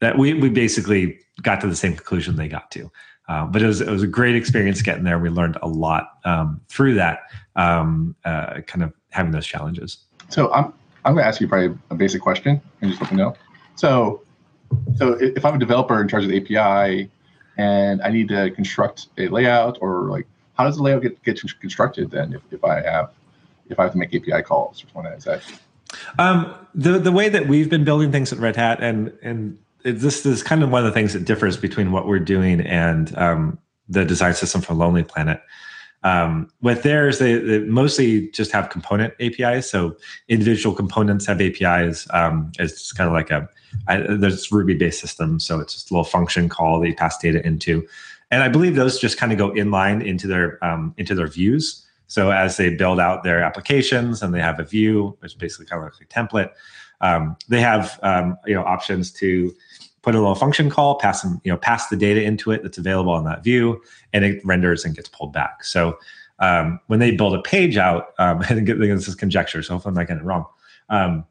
that 0.00 0.18
we 0.18 0.34
we 0.34 0.48
basically 0.50 1.20
got 1.42 1.60
to 1.60 1.68
the 1.68 1.76
same 1.76 1.94
conclusion 1.94 2.36
they 2.36 2.48
got 2.48 2.70
to 2.72 2.90
Uh, 3.28 3.44
but 3.46 3.60
it 3.60 3.66
was 3.66 3.80
it 3.80 3.88
was 3.88 4.02
a 4.02 4.06
great 4.06 4.36
experience 4.36 4.82
getting 4.82 5.04
there. 5.04 5.18
We 5.18 5.30
learned 5.30 5.58
a 5.62 5.68
lot 5.68 6.18
um, 6.24 6.60
through 6.68 6.94
that, 6.94 7.22
um, 7.56 8.14
uh, 8.24 8.60
kind 8.66 8.84
of 8.84 8.92
having 9.10 9.32
those 9.32 9.46
challenges. 9.46 9.98
So 10.28 10.52
I'm 10.52 10.72
I'm 11.04 11.14
going 11.14 11.24
to 11.24 11.28
ask 11.28 11.40
you 11.40 11.48
probably 11.48 11.76
a 11.90 11.94
basic 11.94 12.20
question 12.22 12.60
and 12.80 12.90
just 12.90 13.00
let 13.02 13.10
me 13.10 13.16
know. 13.18 13.34
So 13.74 14.22
so 14.96 15.12
if 15.20 15.44
I'm 15.44 15.54
a 15.54 15.58
developer 15.58 16.00
in 16.00 16.08
charge 16.08 16.24
of 16.24 16.30
the 16.30 16.36
API 16.36 17.10
and 17.56 18.02
I 18.02 18.10
need 18.10 18.28
to 18.28 18.50
construct 18.52 19.08
a 19.18 19.28
layout 19.28 19.78
or 19.80 20.10
like 20.10 20.26
how 20.54 20.64
does 20.64 20.76
the 20.76 20.82
layout 20.82 21.02
get, 21.02 21.22
get 21.22 21.40
constructed 21.60 22.10
then 22.10 22.32
if, 22.32 22.42
if 22.50 22.64
I 22.64 22.82
have 22.82 23.10
if 23.68 23.78
I 23.78 23.84
have 23.84 23.92
to 23.92 23.98
make 23.98 24.14
API 24.14 24.42
calls 24.42 24.84
or 24.84 24.88
something 24.92 25.12
like 25.12 25.20
that? 25.20 25.42
Um, 26.18 26.54
the 26.74 26.98
the 26.98 27.12
way 27.12 27.28
that 27.28 27.48
we've 27.48 27.70
been 27.70 27.84
building 27.84 28.12
things 28.12 28.32
at 28.32 28.38
Red 28.38 28.56
Hat 28.56 28.82
and 28.82 29.12
and 29.22 29.58
this 29.92 30.26
is 30.26 30.42
kind 30.42 30.62
of 30.62 30.70
one 30.70 30.84
of 30.84 30.86
the 30.86 30.92
things 30.92 31.12
that 31.12 31.24
differs 31.24 31.56
between 31.56 31.92
what 31.92 32.06
we're 32.06 32.18
doing 32.18 32.60
and 32.60 33.16
um, 33.16 33.58
the 33.88 34.04
design 34.04 34.34
system 34.34 34.60
for 34.60 34.74
Lonely 34.74 35.04
Planet. 35.04 35.40
Um, 36.02 36.50
with 36.60 36.82
theirs, 36.82 37.18
they, 37.18 37.38
they, 37.38 37.58
mostly 37.60 38.28
just 38.30 38.52
have 38.52 38.68
component 38.68 39.14
APIs. 39.18 39.68
So 39.68 39.96
individual 40.28 40.74
components 40.74 41.26
have 41.26 41.40
APIs. 41.40 42.06
Um, 42.12 42.52
it's 42.58 42.92
kind 42.92 43.08
of 43.08 43.14
like 43.14 43.30
a 43.30 43.48
I, 43.88 43.98
there's 43.98 44.52
Ruby 44.52 44.74
based 44.74 45.00
system, 45.00 45.40
so 45.40 45.58
it's 45.60 45.74
just 45.74 45.90
a 45.90 45.94
little 45.94 46.04
function 46.04 46.48
call 46.48 46.80
that 46.80 46.88
you 46.88 46.94
pass 46.94 47.18
data 47.18 47.44
into, 47.44 47.86
and 48.30 48.42
I 48.42 48.48
believe 48.48 48.76
those 48.76 48.98
just 48.98 49.18
kind 49.18 49.32
of 49.32 49.38
go 49.38 49.50
inline 49.50 50.04
into 50.04 50.26
their 50.26 50.64
um, 50.64 50.94
into 50.96 51.14
their 51.14 51.26
views. 51.26 51.84
So 52.06 52.30
as 52.30 52.56
they 52.56 52.70
build 52.70 53.00
out 53.00 53.24
their 53.24 53.42
applications 53.42 54.22
and 54.22 54.32
they 54.32 54.40
have 54.40 54.60
a 54.60 54.64
view, 54.64 55.16
which 55.20 55.36
basically 55.38 55.66
kind 55.66 55.82
of 55.82 55.92
like 55.92 56.00
a 56.00 56.06
template, 56.06 56.52
um, 57.00 57.36
they 57.48 57.60
have 57.60 57.98
um, 58.02 58.38
you 58.46 58.54
know 58.54 58.62
options 58.62 59.10
to 59.12 59.52
put 60.06 60.14
a 60.14 60.18
little 60.18 60.36
function 60.36 60.70
call, 60.70 60.94
pass 60.94 61.22
them, 61.22 61.40
you 61.42 61.50
know, 61.50 61.58
pass 61.58 61.88
the 61.88 61.96
data 61.96 62.22
into 62.22 62.52
it 62.52 62.62
that's 62.62 62.78
available 62.78 63.16
in 63.16 63.24
that 63.24 63.42
view, 63.42 63.82
and 64.12 64.24
it 64.24 64.40
renders 64.44 64.84
and 64.84 64.94
gets 64.94 65.08
pulled 65.08 65.32
back. 65.32 65.64
So 65.64 65.98
um, 66.38 66.78
when 66.86 67.00
they 67.00 67.10
build 67.10 67.34
a 67.34 67.42
page 67.42 67.76
out, 67.76 68.14
um, 68.20 68.38
I 68.42 68.46
think 68.46 68.68
this 68.68 69.08
is 69.08 69.16
conjecture, 69.16 69.64
so 69.64 69.74
hopefully 69.74 69.90
I'm 69.90 69.94
not 69.96 70.06
getting 70.06 70.22
it 70.22 70.26
wrong. 70.26 70.44
Um, 70.90 71.26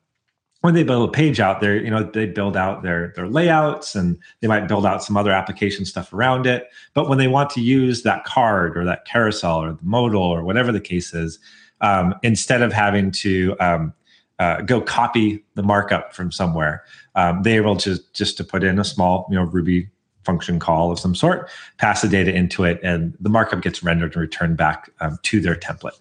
when 0.59 0.73
they 0.73 0.83
build 0.83 1.07
a 1.07 1.11
page 1.11 1.39
out 1.39 1.61
there, 1.61 1.77
you 1.77 1.89
know, 1.89 2.03
they 2.03 2.25
build 2.25 2.57
out 2.57 2.83
their 2.83 3.13
their 3.15 3.29
layouts 3.29 3.95
and 3.95 4.17
they 4.41 4.47
might 4.47 4.67
build 4.67 4.85
out 4.85 5.03
some 5.03 5.15
other 5.15 5.31
application 5.31 5.85
stuff 5.85 6.11
around 6.11 6.45
it. 6.45 6.67
But 6.93 7.07
when 7.07 7.17
they 7.17 7.27
want 7.27 7.51
to 7.51 7.61
use 7.61 8.01
that 8.01 8.25
card 8.25 8.75
or 8.75 8.83
that 8.83 9.05
carousel 9.05 9.63
or 9.63 9.73
the 9.73 9.83
modal 9.83 10.23
or 10.23 10.43
whatever 10.43 10.71
the 10.71 10.81
case 10.81 11.13
is, 11.13 11.39
um, 11.81 12.15
instead 12.23 12.61
of 12.61 12.73
having 12.73 13.11
to 13.11 13.55
um, 13.59 13.93
uh, 14.39 14.62
go 14.62 14.82
copy 14.82 15.43
the 15.56 15.63
markup 15.63 16.13
from 16.13 16.32
somewhere, 16.32 16.84
um, 17.15 17.43
they're 17.43 17.62
able 17.62 17.78
to 17.78 17.98
just 18.13 18.38
to 18.38 18.43
put 18.43 18.63
in 18.63 18.80
a 18.80 18.84
small, 18.84 19.28
you 19.30 19.36
know, 19.36 19.43
Ruby 19.43 19.88
function 20.24 20.60
call 20.60 20.91
of 20.91 21.00
some 21.00 21.15
sort, 21.15 21.50
pass 21.78 22.02
the 22.02 22.08
data 22.08 22.34
into 22.34 22.63
it, 22.63 22.80
and 22.84 23.15
the 23.19 23.30
markup 23.30 23.62
gets 23.62 23.84
rendered 23.84 24.13
and 24.13 24.21
returned 24.21 24.58
back 24.58 24.89
um, 25.00 25.17
to 25.24 25.39
their 25.39 25.56
template. 25.56 25.98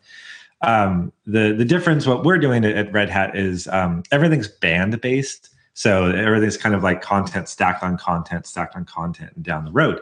Um, 0.63 1.13
the 1.27 1.55
the 1.57 1.65
difference, 1.65 2.07
what 2.07 2.25
we're 2.25 2.39
doing 2.39 2.65
at, 2.65 2.93
Red 2.93 3.11
Hat 3.11 3.37
is 3.37 3.69
um, 3.69 4.03
everything's 4.11 4.49
band 4.49 5.01
based. 5.01 5.51
So 5.75 6.07
everything's 6.07 6.57
kind 6.57 6.75
of 6.75 6.85
like 6.85 7.03
content 7.03 7.49
stacked 7.49 7.83
on 7.83 7.99
content, 7.99 8.47
stacked 8.47 8.77
on 8.77 8.85
content, 8.85 9.33
and 9.35 9.45
down 9.45 9.65
the 9.65 9.73
road. 9.73 10.01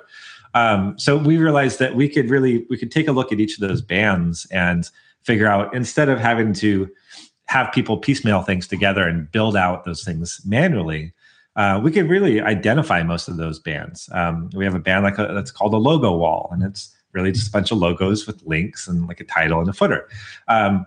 Um, 0.55 0.99
so 0.99 1.17
we 1.17 1.39
realized 1.39 1.79
that 1.79 1.97
we 1.97 2.09
could 2.09 2.31
really 2.31 2.67
we 2.69 2.77
could 2.77 2.93
take 2.93 3.09
a 3.09 3.13
look 3.13 3.33
at 3.33 3.41
each 3.41 3.55
of 3.55 3.67
those 3.67 3.81
bands 3.81 4.47
and 4.51 4.89
figure 5.23 5.47
out 5.47 5.75
instead 5.75 6.09
of 6.09 6.19
having 6.19 6.53
to 6.53 6.91
have 7.53 7.71
people 7.71 7.99
piecemeal 7.99 8.41
things 8.41 8.67
together 8.67 9.07
and 9.07 9.31
build 9.31 9.57
out 9.59 9.85
those 9.85 10.03
things 10.03 10.41
manually, 10.47 11.13
uh, 11.57 11.79
we 11.85 11.91
could 11.93 12.09
really 12.09 12.41
identify 12.41 13.03
most 13.03 13.29
of 13.29 13.37
those 13.37 13.59
bands. 13.59 14.09
Um, 14.13 14.49
we 14.55 14.65
have 14.65 14.75
a 14.75 14.79
band 14.79 15.05
like 15.05 15.19
a, 15.19 15.35
that's 15.35 15.51
called 15.51 15.75
a 15.75 15.77
logo 15.77 16.17
wall, 16.17 16.49
and 16.51 16.63
it's 16.63 16.97
really 17.13 17.31
just 17.31 17.49
a 17.49 17.51
bunch 17.51 17.71
of 17.71 17.77
logos 17.77 18.27
with 18.27 18.43
links 18.47 18.89
and 18.89 19.07
like 19.07 19.21
a 19.21 19.25
title 19.25 19.61
and 19.61 19.69
a 19.69 19.75
footer. 19.75 20.09
Um, 20.49 20.87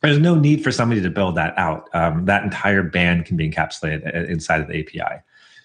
there's 0.00 0.20
no 0.20 0.36
need 0.36 0.62
for 0.62 0.70
somebody 0.70 1.02
to 1.02 1.10
build 1.10 1.34
that 1.34 1.58
out. 1.58 1.88
Um, 1.92 2.24
that 2.26 2.44
entire 2.44 2.84
band 2.84 3.24
can 3.24 3.36
be 3.36 3.50
encapsulated 3.50 4.28
inside 4.28 4.60
of 4.60 4.68
the 4.68 4.78
API. 4.78 5.22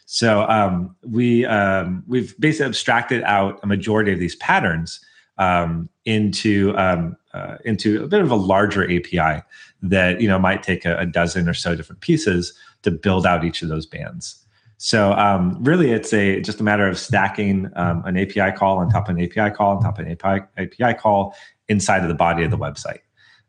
So 0.08 0.50
um, 0.50 0.96
we 1.06 1.46
um, 1.46 2.04
we've 2.08 2.34
basically 2.40 2.66
abstracted 2.66 3.22
out 3.26 3.60
a 3.62 3.68
majority 3.68 4.12
of 4.12 4.18
these 4.18 4.38
patterns 4.38 5.02
um, 5.38 5.88
into 6.06 6.76
um, 6.78 7.16
uh, 7.32 7.58
into 7.64 8.04
a 8.04 8.08
bit 8.08 8.22
of 8.22 8.32
a 8.32 8.36
larger 8.36 8.84
API 8.86 9.44
that 9.82 10.22
you 10.22 10.28
know 10.28 10.40
might 10.40 10.64
take 10.64 10.86
a, 10.86 10.98
a 10.98 11.06
dozen 11.06 11.50
or 11.50 11.54
so 11.54 11.76
different 11.76 12.02
pieces 12.02 12.54
to 12.84 12.92
build 12.92 13.26
out 13.26 13.44
each 13.44 13.62
of 13.62 13.70
those 13.70 13.86
bands. 13.86 14.38
So 14.78 15.14
um, 15.14 15.58
really, 15.64 15.92
it's 15.92 16.12
a 16.14 16.42
just 16.42 16.60
a 16.60 16.64
matter 16.64 16.88
of 16.88 16.98
stacking 16.98 17.70
um, 17.76 18.04
an 18.06 18.18
API 18.18 18.52
call 18.58 18.80
on 18.80 18.90
top 18.90 19.10
of 19.10 19.16
an 19.16 19.24
API 19.24 19.54
call 19.56 19.78
on 19.78 19.84
top 19.84 20.00
of 20.00 20.06
an 20.06 20.12
API, 20.12 20.46
API 20.58 20.98
call 20.98 21.36
inside 21.68 22.02
of 22.02 22.08
the 22.08 22.16
body 22.16 22.44
of 22.44 22.52
the 22.52 22.58
website. 22.58 23.00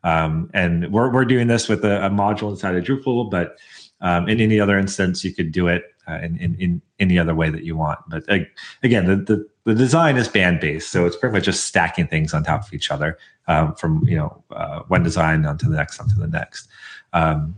Um, 0.04 0.50
and 0.52 0.92
we're, 0.92 1.10
we're 1.10 1.24
doing 1.24 1.46
this 1.46 1.68
with 1.68 1.84
a, 1.84 2.06
a 2.06 2.10
module 2.10 2.50
inside 2.50 2.74
of 2.74 2.84
Drupal, 2.84 3.30
but 3.30 3.56
um, 4.00 4.28
in 4.28 4.40
any 4.40 4.60
other 4.60 4.78
instance, 4.78 5.24
you 5.24 5.32
could 5.32 5.52
do 5.52 5.68
it 5.68 5.84
uh, 6.08 6.14
in, 6.14 6.36
in, 6.38 6.54
in, 6.56 6.82
any 6.98 7.18
other 7.18 7.34
way 7.34 7.50
that 7.50 7.64
you 7.64 7.76
want. 7.76 7.98
But 8.08 8.28
uh, 8.28 8.38
again, 8.82 9.06
the, 9.06 9.16
the, 9.16 9.48
the, 9.64 9.74
design 9.74 10.16
is 10.16 10.28
band 10.28 10.60
based, 10.60 10.90
so 10.90 11.06
it's 11.06 11.16
pretty 11.16 11.32
much 11.32 11.44
just 11.44 11.64
stacking 11.64 12.06
things 12.06 12.34
on 12.34 12.42
top 12.42 12.66
of 12.66 12.72
each 12.72 12.90
other 12.90 13.18
um, 13.48 13.74
from 13.74 14.06
you 14.06 14.16
know 14.16 14.42
uh, 14.50 14.80
one 14.88 15.02
design 15.02 15.44
onto 15.44 15.68
the 15.68 15.76
next 15.76 16.00
onto 16.00 16.14
the 16.16 16.28
next. 16.28 16.68
Um, 17.12 17.56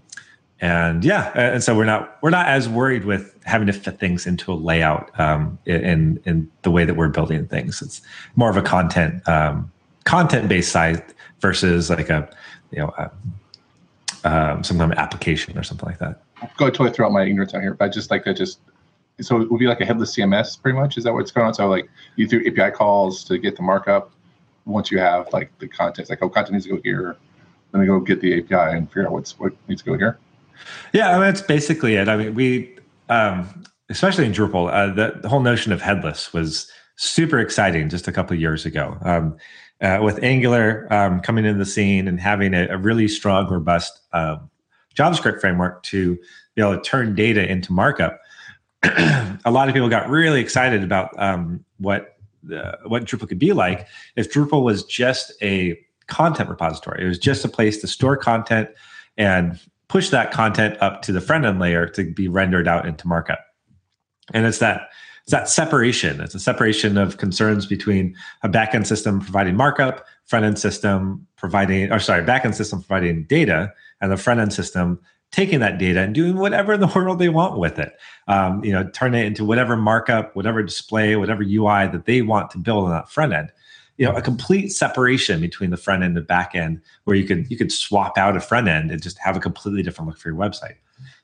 and 0.61 1.05
yeah 1.05 1.33
and 1.35 1.63
so 1.63 1.77
we're 1.77 1.85
not 1.85 2.17
we're 2.23 2.31
not 2.31 2.47
as 2.47 2.69
worried 2.69 3.05
with 3.05 3.37
having 3.45 3.67
to 3.67 3.73
fit 3.73 3.99
things 3.99 4.27
into 4.27 4.53
a 4.53 4.55
layout 4.55 5.11
um, 5.19 5.59
in 5.67 6.21
in 6.25 6.51
the 6.63 6.71
way 6.71 6.85
that 6.85 6.95
we're 6.95 7.09
building 7.09 7.47
things 7.47 7.83
it's 7.83 8.01
more 8.37 8.49
of 8.49 8.57
a 8.57 8.63
content 8.63 9.27
um, 9.29 9.71
content 10.05 10.49
based 10.49 10.71
site 10.71 11.13
versus 11.41 11.91
like 11.91 12.09
a 12.09 12.29
you 12.71 12.79
know 12.79 12.95
a, 12.97 13.11
um, 14.27 14.65
some 14.65 14.79
kind 14.79 14.93
of 14.93 14.99
application 14.99 15.59
or 15.59 15.63
something 15.63 15.89
like 15.89 15.99
that 15.99 16.23
go 16.57 16.71
totally 16.71 16.91
throw 16.91 17.07
out 17.07 17.13
my 17.13 17.25
ignorance 17.25 17.53
out 17.53 17.61
here 17.61 17.75
but 17.75 17.87
I 17.87 17.89
just 17.89 18.11
like 18.11 18.25
to 18.25 18.33
just 18.33 18.61
so 19.21 19.41
it 19.41 19.51
would 19.51 19.59
be 19.59 19.67
like 19.67 19.81
a 19.81 19.85
headless 19.85 20.17
cms 20.17 20.61
pretty 20.61 20.79
much? 20.79 20.99
Is 20.99 21.05
that 21.05 21.15
what's 21.15 21.31
going 21.31 21.47
on? 21.47 21.55
So 21.55 21.69
like 21.69 21.89
you 22.17 22.27
do 22.27 22.41
api 22.47 22.75
calls 22.75 23.25
to 23.25 23.39
get 23.39 23.57
the 23.57 23.63
markup 23.63 24.11
once 24.65 24.91
you 24.91 24.99
have 24.99 25.33
like 25.33 25.57
the 25.59 25.69
content. 25.69 26.11
Like 26.11 26.23
oh 26.23 26.29
content 26.29 26.55
needs 26.55 26.67
to 26.67 26.77
go 26.77 26.81
here. 26.83 27.17
Then 27.73 27.81
we 27.81 27.87
go 27.87 28.01
get 28.01 28.21
the 28.21 28.39
api 28.39 28.77
and 28.77 28.89
figure 28.89 29.07
out 29.07 29.13
what's 29.13 29.39
what 29.39 29.53
needs 29.69 29.83
to 29.83 29.91
go 29.91 29.99
here. 29.99 30.19
Yeah, 30.93 31.11
I 31.11 31.13
mean, 31.15 31.23
that's 31.23 31.43
basically 31.43 31.97
it. 31.97 32.09
I 32.09 32.17
mean, 32.17 32.35
we, 32.35 32.77
um, 33.09 33.65
especially 33.89 34.25
in 34.25 34.33
Drupal, 34.33 34.73
uh, 34.73 34.95
the, 34.95 35.19
the, 35.21 35.29
whole 35.29 35.41
notion 35.41 35.73
of 35.73 35.83
headless 35.83 36.33
was 36.33 36.71
super 36.97 37.41
exciting 37.41 37.89
just 37.89 38.07
a 38.07 38.13
couple 38.13 38.37
years 38.37 38.65
ago. 38.65 38.97
Um, 39.03 39.37
uh, 39.81 39.99
with 40.03 40.23
Angular 40.23 40.91
um, 40.93 41.21
coming 41.21 41.45
into 41.45 41.59
the 41.59 41.67
scene 41.67 42.09
and 42.09 42.21
having 42.21 42.55
a, 42.55 42.69
a 42.69 42.79
really 42.79 43.09
strong, 43.09 43.49
robust 43.49 44.01
uh, 44.13 44.37
JavaScript 44.97 45.41
framework 45.41 45.83
to 45.85 46.17
be 46.55 46.63
able 46.63 46.77
to 46.77 46.83
turn 46.83 47.15
data 47.15 47.47
into 47.47 47.73
markup, 47.73 48.21
a 49.45 49.51
lot 49.51 49.69
of 49.69 49.75
people 49.75 49.89
got 49.89 50.09
really 50.09 50.41
excited 50.41 50.83
about 50.83 51.11
um, 51.21 51.65
what 51.79 52.11
what 52.85 53.05
Drupal 53.05 53.27
could 53.27 53.39
be 53.39 53.55
like 53.55 53.87
if 54.17 54.31
Drupal 54.31 54.63
was 54.63 54.85
just 54.85 55.33
a 55.43 55.79
content 56.09 56.51
repository. 56.51 57.03
It 57.03 57.09
was 57.09 57.19
just 57.19 57.45
a 57.45 57.49
place 57.49 57.81
to 57.81 57.87
store 57.87 58.17
content 58.17 58.69
and 59.17 59.59
push 59.89 60.11
that 60.11 60.31
content 60.31 60.77
up 60.81 61.03
to 61.03 61.13
the 61.13 61.21
front 61.21 61.47
end 61.47 61.59
layer 61.59 61.87
to 61.87 62.13
be 62.13 62.29
rendered 62.29 62.69
out 62.69 62.87
into 62.87 63.09
markup. 63.09 63.41
And 64.33 64.47
it's 64.47 64.59
that 64.59 64.89
it's 65.23 65.31
that 65.31 65.49
separation. 65.49 66.21
It's 66.21 66.35
a 66.35 66.41
separation 66.41 66.99
of 66.99 67.17
concerns 67.17 67.65
between 67.65 68.15
a 68.43 68.49
backend 68.49 68.87
system 68.87 69.21
providing 69.21 69.57
markup, 69.57 70.05
front 70.27 70.45
end 70.45 70.59
system 70.59 71.27
providing, 71.37 71.91
or 71.91 71.99
sorry, 71.99 72.23
backend 72.23 72.55
system 72.55 72.83
providing 72.83 73.25
data, 73.25 73.73
and 74.03 74.13
the 74.13 74.19
front 74.19 74.41
end 74.41 74.53
system 74.53 75.01
taking 75.35 75.61
that 75.61 75.79
data 75.79 76.01
and 76.01 76.15
doing 76.15 76.37
whatever 76.37 76.75
in 76.75 76.81
the 76.81 76.87
world 76.95 77.19
they 77.19 77.29
want 77.29 77.59
with 77.59 77.79
it. 77.79 77.99
Um, 78.29 78.65
you 78.65 78.73
know, 78.73 78.89
turn 78.91 79.15
it 79.15 79.27
into 79.27 79.45
whatever 79.45 79.77
markup, 79.77 80.37
whatever 80.37 80.63
display, 80.63 81.17
whatever 81.17 81.43
UI 81.43 81.89
that 81.89 82.05
they 82.07 82.23
want 82.23 82.51
to 82.51 82.59
build 82.59 82.85
on 82.85 82.91
that 82.91 83.11
front 83.11 83.33
end 83.33 83.51
you 83.97 84.07
know 84.07 84.15
a 84.17 84.23
complete 84.23 84.73
separation 84.73 85.41
between 85.41 85.71
the 85.71 85.77
front 85.77 86.03
end 86.03 86.11
and 86.11 86.17
the 86.17 86.21
back 86.21 86.55
end 86.55 86.81
where 87.05 87.17
you 87.17 87.25
could 87.25 87.51
you 87.51 87.57
could 87.57 87.71
swap 87.71 88.19
out 88.19 88.37
a 88.37 88.41
front 88.41 88.69
end 88.69 88.91
and 88.91 89.03
just 89.03 89.19
have 89.19 89.37
a 89.37 89.41
completely 89.41 89.83
different 89.83 90.09
look 90.09 90.19
for 90.19 90.29
your 90.29 90.39
website 90.39 90.77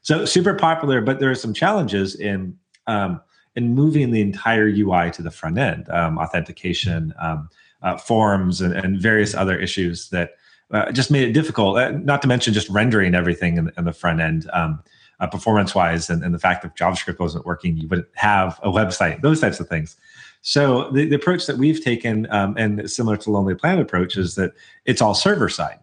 so 0.03 0.25
super 0.25 0.55
popular 0.55 1.01
but 1.01 1.19
there 1.19 1.31
are 1.31 1.35
some 1.35 1.55
challenges 1.55 2.15
in 2.15 2.57
um, 2.87 3.21
in 3.57 3.75
moving 3.75 4.11
the 4.11 4.21
entire 4.21 4.69
ui 4.69 5.11
to 5.11 5.23
the 5.23 5.31
front 5.31 5.59
end 5.59 5.89
um, 5.91 6.19
authentication 6.19 7.13
um, 7.21 7.49
uh, 7.83 7.97
forms 7.97 8.61
and, 8.61 8.75
and, 8.75 9.01
various 9.01 9.35
other 9.35 9.59
issues 9.59 10.11
that 10.11 10.33
uh, 10.73 10.93
just 10.93 11.11
made 11.11 11.29
it 11.29 11.33
difficult 11.33 11.79
uh, 11.79 11.91
not 11.91 12.23
to 12.23 12.29
mention 12.29 12.53
just 12.55 12.69
rendering 12.69 13.15
everything 13.15 13.57
in, 13.57 13.71
in 13.77 13.85
the 13.85 13.93
front 13.93 14.21
end 14.21 14.49
um, 14.53 14.83
uh, 15.21 15.27
performance 15.27 15.75
wise 15.75 16.09
and, 16.09 16.23
and 16.23 16.35
the 16.35 16.39
fact 16.39 16.63
that 16.63 16.77
javascript 16.77 17.19
wasn't 17.19 17.45
working 17.45 17.77
you 17.77 17.89
wouldn't 17.89 18.09
have 18.15 18.59
a 18.63 18.71
website 18.71 19.21
those 19.23 19.41
types 19.41 19.61
of 19.61 19.69
things 19.69 19.97
so 20.43 20.91
the, 20.91 21.07
the 21.07 21.17
approach 21.17 21.47
that 21.47 21.59
we've 21.59 21.83
taken, 21.83 22.27
um, 22.31 22.55
and 22.57 22.91
similar 22.91 23.17
to 23.19 23.31
Lonely 23.31 23.55
Planet 23.55 23.83
approach, 23.83 24.17
is 24.17 24.37
that 24.37 24.53
it's 24.85 25.03
all 25.03 25.15
server 25.15 25.49
side. 25.49 25.79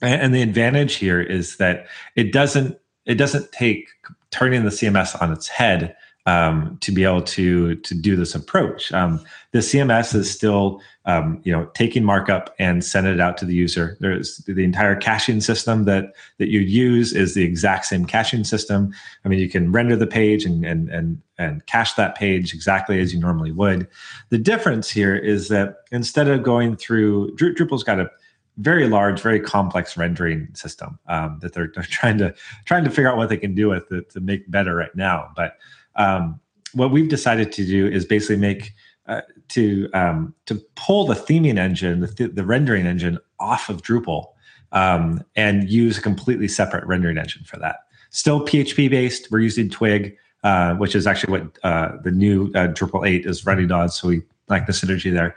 And, 0.00 0.22
and 0.22 0.34
the 0.34 0.42
advantage 0.42 0.94
here 0.94 1.20
is 1.20 1.56
that 1.58 1.86
it 2.16 2.32
doesn't 2.32 2.78
it 3.06 3.16
doesn't 3.16 3.52
take 3.52 3.90
turning 4.30 4.64
the 4.64 4.70
CMS 4.70 5.20
on 5.20 5.30
its 5.30 5.46
head 5.46 5.94
um, 6.26 6.78
to 6.80 6.90
be 6.90 7.04
able 7.04 7.22
to 7.22 7.76
to 7.76 7.94
do 7.94 8.16
this 8.16 8.34
approach. 8.34 8.92
Um, 8.92 9.22
the 9.52 9.58
CMS 9.58 10.14
is 10.14 10.30
still 10.30 10.80
um, 11.04 11.40
you 11.44 11.52
know 11.52 11.66
taking 11.74 12.04
markup 12.04 12.54
and 12.58 12.82
sending 12.82 13.12
it 13.12 13.20
out 13.20 13.36
to 13.38 13.44
the 13.44 13.54
user. 13.54 13.96
There's 14.00 14.38
the 14.38 14.64
entire 14.64 14.96
caching 14.96 15.40
system 15.40 15.84
that 15.84 16.14
that 16.38 16.48
you 16.48 16.60
use 16.60 17.12
is 17.12 17.34
the 17.34 17.44
exact 17.44 17.86
same 17.86 18.06
caching 18.06 18.44
system. 18.44 18.94
I 19.24 19.28
mean, 19.28 19.38
you 19.38 19.50
can 19.50 19.70
render 19.70 19.96
the 19.96 20.06
page 20.06 20.44
and 20.44 20.64
and 20.64 20.88
and 20.88 21.20
and 21.36 21.66
cache 21.66 21.94
that 21.94 22.14
page 22.14 22.54
exactly 22.54 23.00
as 23.00 23.12
you 23.12 23.20
normally 23.20 23.52
would. 23.52 23.86
The 24.30 24.38
difference 24.38 24.90
here 24.90 25.16
is 25.16 25.48
that 25.48 25.78
instead 25.92 26.28
of 26.28 26.42
going 26.42 26.76
through 26.76 27.36
Drupal's 27.36 27.84
got 27.84 28.00
a 28.00 28.10
very 28.58 28.88
large, 28.88 29.20
very 29.20 29.40
complex 29.40 29.96
rendering 29.96 30.48
system 30.54 30.98
um, 31.08 31.38
that 31.40 31.52
they're, 31.52 31.72
they're, 31.74 31.82
trying 31.84 32.18
to 32.18 32.34
trying 32.64 32.84
to 32.84 32.90
figure 32.90 33.10
out 33.10 33.16
what 33.16 33.28
they 33.28 33.36
can 33.36 33.54
do 33.54 33.68
with 33.68 33.90
it 33.92 34.10
to 34.10 34.20
make 34.20 34.48
better 34.50 34.74
right 34.74 34.94
now. 34.94 35.30
But 35.36 35.58
um, 35.96 36.40
what 36.72 36.90
we've 36.90 37.08
decided 37.08 37.52
to 37.52 37.66
do 37.66 37.86
is 37.86 38.04
basically 38.04 38.36
make 38.36 38.72
uh, 39.06 39.20
to 39.48 39.88
um, 39.92 40.34
to 40.46 40.56
pull 40.76 41.06
the 41.06 41.14
theming 41.14 41.58
engine, 41.58 42.00
the, 42.00 42.08
th- 42.08 42.34
the 42.34 42.44
rendering 42.44 42.86
engine, 42.86 43.18
off 43.38 43.68
of 43.68 43.82
Drupal 43.82 44.28
um, 44.72 45.22
and 45.36 45.68
use 45.68 45.98
a 45.98 46.02
completely 46.02 46.48
separate 46.48 46.84
rendering 46.84 47.18
engine 47.18 47.44
for 47.44 47.58
that. 47.58 47.80
Still 48.10 48.44
PHP 48.44 48.90
based. 48.90 49.30
We're 49.30 49.40
using 49.40 49.70
Twig, 49.70 50.16
uh, 50.42 50.74
which 50.74 50.94
is 50.94 51.06
actually 51.06 51.32
what 51.32 51.58
uh, 51.62 51.92
the 52.02 52.10
new 52.10 52.46
uh, 52.54 52.68
Drupal 52.68 53.08
8 53.08 53.26
is 53.26 53.46
running 53.46 53.70
on. 53.70 53.88
So 53.88 54.08
we 54.08 54.22
like 54.48 54.66
the 54.66 54.72
synergy 54.72 55.12
there. 55.12 55.36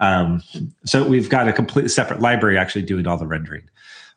Um, 0.00 0.42
so 0.84 1.06
we've 1.06 1.28
got 1.28 1.48
a 1.48 1.52
completely 1.52 1.88
separate 1.88 2.20
library 2.20 2.56
actually 2.56 2.82
doing 2.82 3.06
all 3.06 3.18
the 3.18 3.26
rendering, 3.26 3.68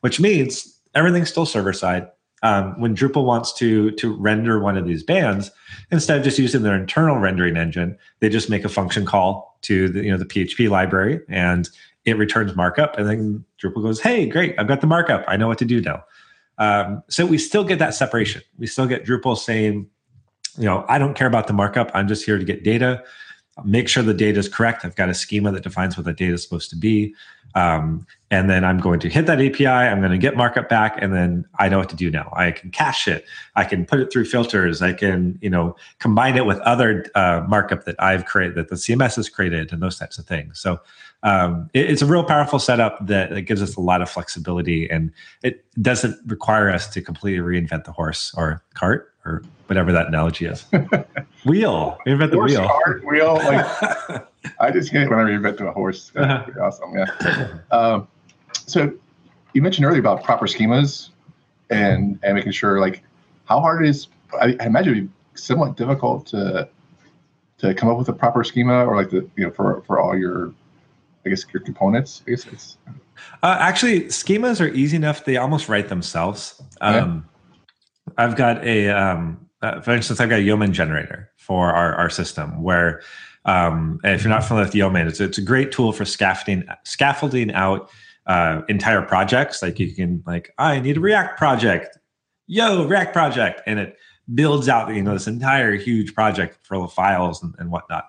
which 0.01 0.19
means 0.19 0.79
everything's 0.93 1.29
still 1.29 1.45
server 1.45 1.73
side 1.73 2.07
um, 2.43 2.79
when 2.79 2.95
Drupal 2.95 3.23
wants 3.23 3.53
to 3.53 3.91
to 3.91 4.13
render 4.13 4.59
one 4.59 4.77
of 4.77 4.85
these 4.85 5.03
bands, 5.03 5.51
instead 5.91 6.17
of 6.17 6.23
just 6.23 6.39
using 6.39 6.63
their 6.63 6.75
internal 6.75 7.17
rendering 7.17 7.57
engine, 7.57 7.97
they 8.19 8.29
just 8.29 8.49
make 8.49 8.65
a 8.65 8.69
function 8.69 9.05
call 9.05 9.57
to 9.63 9.89
the 9.89 10.03
you 10.03 10.11
know 10.11 10.17
the 10.17 10.25
PHP 10.25 10.69
library 10.69 11.21
and 11.29 11.69
it 12.05 12.17
returns 12.17 12.55
markup, 12.55 12.97
and 12.97 13.07
then 13.07 13.45
Drupal 13.61 13.83
goes, 13.83 13.99
"Hey, 13.99 14.25
great! 14.25 14.55
I've 14.57 14.67
got 14.67 14.81
the 14.81 14.87
markup. 14.87 15.23
I 15.27 15.37
know 15.37 15.47
what 15.47 15.59
to 15.59 15.65
do 15.65 15.81
now." 15.81 16.03
Um, 16.57 17.03
so 17.09 17.25
we 17.25 17.37
still 17.37 17.63
get 17.63 17.79
that 17.79 17.93
separation. 17.93 18.41
We 18.57 18.67
still 18.67 18.87
get 18.87 19.05
Drupal 19.05 19.37
saying, 19.37 19.87
"You 20.57 20.65
know, 20.65 20.85
I 20.89 20.97
don't 20.97 21.13
care 21.13 21.27
about 21.27 21.47
the 21.47 21.53
markup. 21.53 21.91
I'm 21.93 22.07
just 22.07 22.25
here 22.25 22.37
to 22.37 22.45
get 22.45 22.63
data." 22.63 23.03
make 23.65 23.87
sure 23.87 24.03
the 24.03 24.13
data 24.13 24.39
is 24.39 24.49
correct. 24.49 24.85
I've 24.85 24.95
got 24.95 25.09
a 25.09 25.13
schema 25.13 25.51
that 25.51 25.63
defines 25.63 25.97
what 25.97 26.05
the 26.05 26.13
data 26.13 26.33
is 26.33 26.43
supposed 26.43 26.69
to 26.71 26.75
be. 26.75 27.13
Um, 27.55 28.05
and 28.29 28.49
then 28.49 28.63
I'm 28.63 28.79
going 28.79 28.99
to 29.01 29.09
hit 29.09 29.25
that 29.25 29.41
API. 29.41 29.67
I'm 29.67 29.99
going 29.99 30.11
to 30.11 30.17
get 30.17 30.37
markup 30.37 30.69
back, 30.69 30.97
and 31.01 31.13
then 31.13 31.45
I 31.59 31.67
know 31.67 31.79
what 31.79 31.89
to 31.89 31.95
do 31.95 32.09
now. 32.09 32.31
I 32.35 32.51
can 32.51 32.71
cache 32.71 33.07
it. 33.07 33.25
I 33.55 33.65
can 33.65 33.85
put 33.85 33.99
it 33.99 34.11
through 34.11 34.25
filters. 34.25 34.81
I 34.81 34.93
can, 34.93 35.37
you 35.41 35.49
know, 35.49 35.75
combine 35.99 36.37
it 36.37 36.45
with 36.45 36.59
other 36.59 37.05
uh, 37.13 37.45
markup 37.47 37.83
that 37.85 37.95
I've 37.99 38.25
created, 38.25 38.55
that 38.55 38.69
the 38.69 38.75
CMS 38.75 39.17
has 39.17 39.27
created, 39.27 39.73
and 39.73 39.81
those 39.81 39.99
types 39.99 40.17
of 40.17 40.25
things. 40.25 40.61
So 40.61 40.79
um, 41.23 41.69
it, 41.73 41.89
it's 41.89 42.01
a 42.01 42.05
real 42.05 42.23
powerful 42.23 42.59
setup 42.59 43.05
that, 43.07 43.31
that 43.31 43.41
gives 43.41 43.61
us 43.61 43.75
a 43.75 43.81
lot 43.81 44.01
of 44.01 44.09
flexibility, 44.09 44.89
and 44.89 45.11
it 45.43 45.65
doesn't 45.81 46.17
require 46.25 46.69
us 46.69 46.87
to 46.89 47.01
completely 47.01 47.43
reinvent 47.43 47.83
the 47.83 47.91
horse 47.91 48.33
or 48.37 48.63
cart 48.73 49.13
or 49.25 49.43
whatever 49.67 49.91
that 49.91 50.07
analogy 50.07 50.45
is. 50.45 50.65
wheel. 51.45 51.97
Invent 52.05 52.31
the 52.31 52.37
horse 52.37 52.51
wheel. 52.51 52.67
Cart, 52.67 53.05
wheel. 53.05 53.33
Like, 53.35 54.27
I 54.59 54.71
just 54.71 54.91
get 54.91 55.03
it 55.03 55.09
whenever 55.09 55.29
you 55.29 55.35
invent 55.35 55.59
a 55.59 55.71
horse. 55.71 56.11
That's 56.13 56.49
uh-huh. 56.49 56.65
awesome. 56.65 56.93
Yeah. 56.95 57.57
Um, 57.71 58.07
so 58.67 58.91
you 59.53 59.61
mentioned 59.61 59.85
earlier 59.85 59.99
about 59.99 60.23
proper 60.23 60.45
schemas 60.45 61.09
and 61.69 62.19
and 62.23 62.35
making 62.35 62.51
sure 62.51 62.79
like 62.79 63.03
how 63.45 63.59
hard 63.59 63.85
it 63.85 63.89
is. 63.89 64.07
I, 64.39 64.55
I 64.59 64.65
imagine 64.65 64.93
it'd 64.93 65.07
be 65.07 65.13
somewhat 65.35 65.77
difficult 65.77 66.27
to 66.27 66.69
to 67.59 67.73
come 67.73 67.89
up 67.89 67.97
with 67.97 68.09
a 68.09 68.13
proper 68.13 68.43
schema 68.43 68.85
or 68.85 68.95
like 68.95 69.09
the 69.09 69.27
you 69.35 69.45
know 69.45 69.51
for 69.51 69.83
for 69.83 69.99
all 69.99 70.17
your 70.17 70.53
I 71.25 71.29
guess 71.29 71.45
your 71.53 71.61
components. 71.61 72.23
I 72.27 72.31
guess 72.31 72.45
it's. 72.47 72.77
Uh, 73.43 73.57
actually, 73.59 74.05
schemas 74.05 74.59
are 74.59 74.73
easy 74.73 74.95
enough; 74.95 75.25
they 75.25 75.37
almost 75.37 75.69
write 75.69 75.89
themselves. 75.89 76.61
Um, 76.81 77.29
I've 78.17 78.35
got 78.35 78.63
a, 78.65 78.89
um, 78.89 79.47
uh, 79.61 79.81
for 79.81 79.91
instance, 79.91 80.19
I've 80.19 80.29
got 80.29 80.39
a 80.39 80.43
Yeoman 80.43 80.73
generator 80.73 81.29
for 81.37 81.71
our, 81.71 81.93
our 81.95 82.09
system 82.09 82.61
where, 82.63 83.01
um, 83.45 83.99
if 84.03 84.23
you're 84.23 84.29
not 84.29 84.43
familiar 84.43 84.67
with 84.67 84.75
Yeoman, 84.75 85.07
it's, 85.07 85.19
it's 85.19 85.37
a 85.37 85.41
great 85.41 85.71
tool 85.71 85.91
for 85.91 86.05
scaffolding, 86.05 86.63
scaffolding 86.83 87.51
out 87.53 87.89
uh, 88.27 88.61
entire 88.69 89.01
projects. 89.01 89.61
Like 89.61 89.79
you 89.79 89.93
can 89.93 90.23
like, 90.27 90.53
I 90.57 90.79
need 90.79 90.97
a 90.97 90.99
React 90.99 91.37
project. 91.37 91.97
Yo, 92.47 92.85
React 92.85 93.13
project. 93.13 93.61
And 93.65 93.79
it 93.79 93.97
builds 94.33 94.69
out, 94.69 94.93
you 94.93 95.01
know, 95.01 95.13
this 95.13 95.27
entire 95.27 95.75
huge 95.75 96.13
project 96.13 96.57
full 96.65 96.83
of 96.83 96.93
files 96.93 97.41
and, 97.41 97.55
and 97.57 97.71
whatnot. 97.71 98.05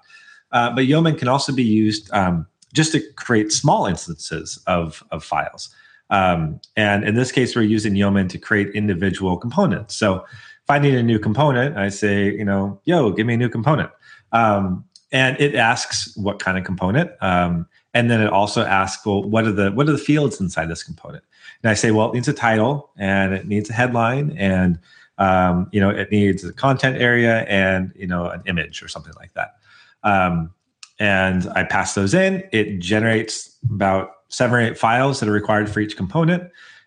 Uh, 0.51 0.75
but 0.75 0.85
Yeoman 0.87 1.17
can 1.17 1.29
also 1.29 1.53
be 1.53 1.63
used 1.63 2.13
um, 2.13 2.47
just 2.75 2.93
to 2.93 3.01
create 3.17 3.53
small 3.53 3.87
instances 3.87 4.63
of, 4.67 5.03
of 5.11 5.25
files. 5.25 5.75
Um, 6.11 6.61
and 6.77 7.05
in 7.05 7.15
this 7.15 7.33
case, 7.33 7.57
we're 7.57 7.63
using 7.63 7.97
Yeoman 7.97 8.29
to 8.29 8.39
create 8.39 8.69
individual 8.75 9.39
components. 9.39 9.97
So 9.97 10.17
if 10.17 10.71
I 10.71 10.79
need 10.79 10.95
a 10.95 11.03
new 11.03 11.19
component, 11.19 11.79
I 11.79 11.89
say, 11.89 12.31
you 12.31 12.45
know, 12.45 12.81
yo, 12.85 13.11
give 13.13 13.27
me 13.27 13.35
a 13.35 13.39
new 13.39 13.49
component. 13.49 13.91
Um, 14.33 14.85
and 15.13 15.39
it 15.41 15.55
asks 15.55 16.17
what 16.17 16.39
kind 16.39 16.59
of 16.59 16.65
component. 16.65 17.11
Um, 17.21 17.67
and 17.95 18.11
then 18.11 18.21
it 18.23 18.31
also 18.31 18.65
asks, 18.65 19.05
well, 19.05 19.23
what 19.23 19.45
are 19.47 19.53
the 19.53 19.71
what 19.73 19.89
are 19.89 19.93
the 19.93 19.99
fields 19.99 20.41
inside 20.41 20.67
this 20.67 20.83
component? 20.83 21.23
And 21.63 21.71
I 21.71 21.75
say, 21.75 21.91
well, 21.91 22.11
it 22.11 22.15
needs 22.15 22.29
a 22.29 22.33
title 22.33 22.91
and 22.97 23.35
it 23.35 23.47
needs 23.47 23.71
a 23.71 23.75
headline 23.75 24.35
and 24.37 24.79
um, 25.19 25.69
you 25.73 25.81
know 25.81 25.91
it 25.91 26.11
needs 26.11 26.43
a 26.43 26.53
content 26.53 27.01
area 27.01 27.43
and 27.43 27.93
you 27.95 28.07
know 28.07 28.27
an 28.27 28.43
image 28.47 28.83
or 28.83 28.89
something 28.89 29.13
like 29.17 29.35
that. 29.35 29.57
Um, 30.03 30.53
and 30.99 31.49
I 31.55 31.65
pass 31.65 31.95
those 31.95 32.15
in. 32.15 32.45
It 32.53 32.79
generates 32.79 33.59
about 33.71 34.13
seven 34.29 34.57
or 34.57 34.61
eight 34.61 34.79
files 34.79 35.21
that 35.21 35.29
are 35.29 35.33
required 35.33 35.69
for 35.69 35.81
each 35.81 35.97
component. 35.97 36.43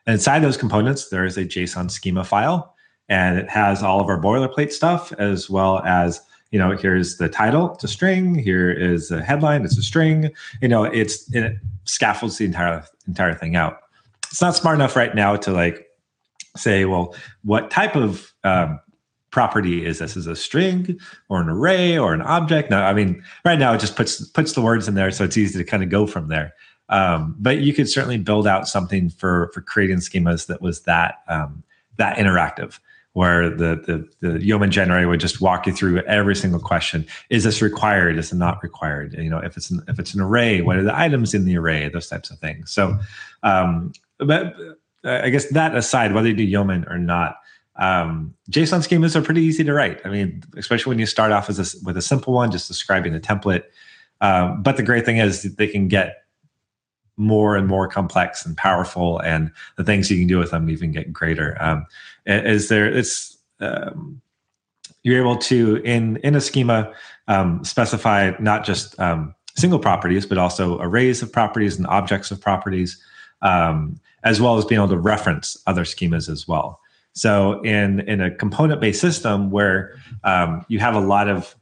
And 0.07 0.13
inside 0.13 0.39
those 0.39 0.57
components, 0.57 1.09
there 1.09 1.25
is 1.25 1.37
a 1.37 1.45
JSON 1.45 1.91
schema 1.91 2.23
file, 2.23 2.75
and 3.09 3.37
it 3.37 3.49
has 3.49 3.83
all 3.83 3.99
of 3.99 4.07
our 4.07 4.19
boilerplate 4.19 4.71
stuff 4.71 5.11
as 5.13 5.49
well 5.49 5.79
as 5.83 6.21
you 6.55 6.59
know 6.59 6.71
here's 6.71 7.17
the 7.17 7.27
title 7.27 7.73
it's 7.73 7.83
a 7.83 7.87
string 7.89 8.33
here 8.33 8.71
is 8.71 9.11
a 9.11 9.21
headline 9.21 9.65
it's 9.65 9.77
a 9.77 9.83
string. 9.83 10.31
You 10.61 10.69
know 10.69 10.85
it's 10.85 11.29
it 11.33 11.57
scaffolds 11.83 12.37
the 12.37 12.45
entire 12.45 12.81
entire 13.09 13.33
thing 13.33 13.57
out. 13.57 13.79
It's 14.31 14.39
not 14.39 14.55
smart 14.55 14.75
enough 14.75 14.95
right 14.95 15.13
now 15.13 15.35
to 15.35 15.51
like 15.51 15.85
say 16.55 16.85
well 16.85 17.13
what 17.43 17.71
type 17.71 17.97
of 17.97 18.33
um, 18.45 18.79
property 19.31 19.85
is 19.85 19.99
this? 19.99 20.15
Is 20.15 20.27
a 20.27 20.35
string 20.37 20.97
or 21.27 21.41
an 21.41 21.49
array 21.49 21.97
or 21.97 22.13
an 22.13 22.21
object? 22.21 22.71
No 22.71 22.81
i 22.81 22.93
mean 22.93 23.21
right 23.43 23.59
now 23.59 23.73
it 23.73 23.81
just 23.81 23.97
puts 23.97 24.25
puts 24.25 24.53
the 24.53 24.61
words 24.61 24.87
in 24.87 24.93
there 24.95 25.11
so 25.11 25.25
it's 25.25 25.35
easy 25.35 25.57
to 25.57 25.65
kind 25.65 25.83
of 25.83 25.89
go 25.89 26.07
from 26.07 26.29
there. 26.29 26.53
Um, 26.87 27.35
but 27.37 27.57
you 27.57 27.73
could 27.73 27.89
certainly 27.89 28.17
build 28.17 28.47
out 28.47 28.65
something 28.65 29.09
for 29.09 29.51
for 29.53 29.59
creating 29.59 29.97
schemas 29.97 30.47
that 30.47 30.61
was 30.61 30.83
that 30.83 31.15
um, 31.27 31.63
that 31.97 32.15
interactive, 32.15 32.79
where 33.15 33.49
the, 33.49 33.77
the 33.87 34.27
the 34.27 34.43
Yeoman 34.43 34.71
generator 34.71 35.07
would 35.07 35.21
just 35.21 35.39
walk 35.39 35.65
you 35.65 35.71
through 35.71 35.99
every 36.01 36.35
single 36.35 36.59
question. 36.59 37.07
Is 37.29 37.45
this 37.45 37.61
required? 37.61 38.17
Is 38.17 38.33
it 38.33 38.35
not 38.35 38.61
required? 38.61 39.13
You 39.13 39.29
know, 39.29 39.37
if 39.37 39.55
it's 39.55 39.71
an, 39.71 39.81
if 39.87 39.99
it's 39.99 40.13
an 40.13 40.19
array, 40.19 40.59
what 40.59 40.75
are 40.75 40.83
the 40.83 40.93
items 40.93 41.33
in 41.33 41.45
the 41.45 41.57
array? 41.57 41.87
Those 41.87 42.09
types 42.09 42.29
of 42.29 42.39
things. 42.39 42.73
So, 42.73 42.99
um, 43.41 43.93
but 44.17 44.53
I 45.05 45.29
guess 45.29 45.47
that 45.51 45.77
aside, 45.77 46.13
whether 46.13 46.27
you 46.27 46.35
do 46.35 46.43
Yeoman 46.43 46.85
or 46.89 46.97
not, 46.97 47.37
um, 47.77 48.33
JSON 48.51 48.85
schemas 48.85 49.15
are 49.15 49.21
pretty 49.21 49.43
easy 49.43 49.63
to 49.63 49.71
write. 49.71 50.01
I 50.05 50.09
mean, 50.09 50.43
especially 50.57 50.91
when 50.91 50.99
you 50.99 51.05
start 51.05 51.31
off 51.31 51.49
as 51.49 51.57
a, 51.57 51.85
with 51.85 51.95
a 51.95 52.01
simple 52.01 52.33
one, 52.33 52.51
just 52.51 52.67
describing 52.67 53.15
a 53.15 53.19
template. 53.21 53.63
Um, 54.19 54.61
but 54.61 54.75
the 54.75 54.83
great 54.83 55.05
thing 55.05 55.19
is 55.19 55.43
they 55.55 55.67
can 55.67 55.87
get 55.87 56.24
more 57.17 57.55
and 57.55 57.67
more 57.67 57.87
complex 57.87 58.45
and 58.45 58.57
powerful, 58.57 59.19
and 59.19 59.51
the 59.77 59.83
things 59.83 60.11
you 60.11 60.17
can 60.17 60.27
do 60.27 60.37
with 60.37 60.51
them 60.51 60.69
even 60.69 60.91
get 60.91 61.13
greater. 61.13 61.57
Um, 61.59 61.85
is 62.25 62.69
there? 62.69 62.85
It's 62.85 63.37
um, 63.59 64.21
you're 65.03 65.19
able 65.19 65.37
to 65.37 65.77
in 65.77 66.17
in 66.17 66.35
a 66.35 66.41
schema 66.41 66.91
um, 67.27 67.63
specify 67.63 68.31
not 68.39 68.65
just 68.65 68.99
um, 68.99 69.33
single 69.55 69.79
properties, 69.79 70.25
but 70.25 70.37
also 70.37 70.79
arrays 70.81 71.21
of 71.21 71.31
properties 71.31 71.77
and 71.77 71.87
objects 71.87 72.31
of 72.31 72.41
properties, 72.41 73.01
um, 73.41 73.99
as 74.23 74.41
well 74.41 74.57
as 74.57 74.65
being 74.65 74.79
able 74.79 74.89
to 74.89 74.97
reference 74.97 75.57
other 75.67 75.83
schemas 75.83 76.29
as 76.29 76.47
well. 76.47 76.79
So 77.13 77.61
in 77.61 78.01
in 78.01 78.19
a 78.19 78.29
component 78.29 78.81
based 78.81 78.99
system 78.99 79.51
where 79.51 79.95
um, 80.23 80.65
you 80.67 80.79
have 80.79 80.95
a 80.95 80.99
lot 80.99 81.29
of 81.29 81.55